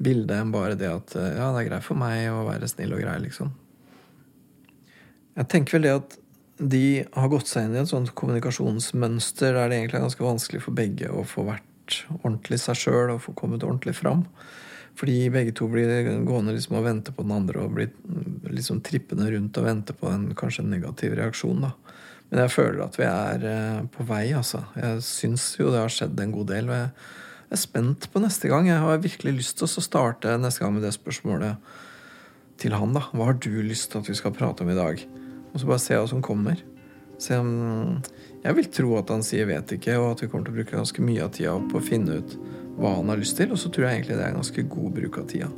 bilde 0.00 0.38
enn 0.40 0.52
bare 0.54 0.78
det 0.80 0.88
at 0.88 1.12
eh, 1.20 1.34
ja, 1.36 1.50
det 1.52 1.60
er 1.60 1.68
greit 1.68 1.84
for 1.84 2.00
meg 2.00 2.24
å 2.32 2.46
være 2.48 2.70
snill 2.70 2.96
og 2.96 3.02
grei, 3.04 3.18
liksom. 3.26 3.52
Jeg 5.34 5.50
tenker 5.52 5.76
vel 5.76 5.84
det 5.84 5.94
at 5.98 6.16
de 6.58 6.86
har 7.12 7.30
gått 7.30 7.50
seg 7.50 7.66
inn 7.66 7.76
i 7.76 7.82
et 7.82 7.90
sånt 7.90 8.14
kommunikasjonsmønster 8.16 9.56
der 9.58 9.70
det 9.70 9.78
egentlig 9.80 9.98
er 9.98 10.06
ganske 10.06 10.24
vanskelig 10.24 10.62
for 10.64 10.78
begge 10.78 11.10
å 11.10 11.24
få 11.26 11.44
vært 11.48 11.98
ordentlig 12.22 12.60
seg 12.62 12.78
sjøl 12.80 13.16
og 13.16 13.24
få 13.26 13.34
kommet 13.36 13.66
ordentlig 13.66 13.96
fram. 13.98 14.24
Fordi 14.96 15.28
begge 15.34 15.52
to 15.58 15.66
blir 15.68 15.90
gående 16.24 16.54
liksom 16.54 16.78
og 16.78 16.86
vente 16.86 17.12
på 17.12 17.26
den 17.26 17.34
andre 17.34 17.64
og 17.66 17.74
blir 17.74 17.90
liksom 18.54 18.78
trippende 18.86 19.26
rundt 19.34 19.58
og 19.58 19.66
vente 19.66 19.96
på 19.98 20.08
en 20.08 20.28
kanskje 20.38 20.64
negativ 20.68 21.16
reaksjon. 21.18 21.66
da. 21.66 21.74
Men 22.34 22.48
jeg 22.48 22.50
føler 22.50 22.80
at 22.82 22.96
vi 22.98 23.04
er 23.06 23.44
eh, 23.46 23.82
på 23.94 24.02
vei, 24.08 24.24
altså. 24.34 24.64
Jeg 24.74 25.02
syns 25.06 25.52
jo 25.54 25.68
det 25.70 25.78
har 25.84 25.92
skjedd 25.94 26.18
en 26.18 26.32
god 26.34 26.48
del. 26.50 26.66
Og 26.66 26.74
jeg 26.74 26.88
er 27.54 27.60
spent 27.62 28.08
på 28.10 28.22
neste 28.24 28.50
gang. 28.50 28.66
Jeg 28.66 28.82
har 28.82 29.04
virkelig 29.04 29.36
lyst 29.36 29.60
til 29.60 29.68
å 29.68 29.84
starte 29.84 30.32
neste 30.42 30.64
gang 30.64 30.74
med 30.74 30.82
det 30.82 30.90
spørsmålet 30.96 31.62
til 32.58 32.74
han. 32.74 32.90
da. 32.98 33.04
Hva 33.14 33.28
har 33.30 33.38
du 33.38 33.52
lyst 33.62 33.92
til 33.92 34.02
at 34.02 34.10
vi 34.10 34.18
skal 34.18 34.34
prate 34.34 34.66
om 34.66 34.72
i 34.74 34.74
dag? 34.74 35.04
Og 35.52 35.62
så 35.62 35.70
bare 35.70 35.84
se 35.84 35.94
hva 35.94 36.10
som 36.10 36.24
kommer. 36.26 36.58
Se 37.22 37.38
om 37.38 38.02
Jeg 38.42 38.58
vil 38.58 38.66
tro 38.76 38.96
at 38.98 39.08
han 39.14 39.22
sier 39.22 39.46
'vet 39.46 39.78
ikke', 39.78 39.96
og 39.96 40.10
at 40.10 40.22
vi 40.22 40.26
kommer 40.26 40.44
til 40.44 40.52
å 40.52 40.56
bruke 40.58 40.76
ganske 40.76 41.00
mye 41.00 41.22
av 41.22 41.30
tida 41.30 41.54
på 41.70 41.78
å 41.78 41.86
finne 41.86 42.18
ut 42.18 42.34
hva 42.76 42.96
han 42.96 43.08
har 43.08 43.16
lyst 43.16 43.38
til. 43.38 43.52
Og 43.52 43.58
så 43.62 43.70
tror 43.70 43.86
jeg 43.86 44.02
egentlig 44.02 44.18
det 44.18 44.24
er 44.26 44.34
en 44.34 44.42
ganske 44.42 44.68
god 44.68 44.90
bruk 44.98 45.18
av 45.18 45.26
tida. 45.30 45.48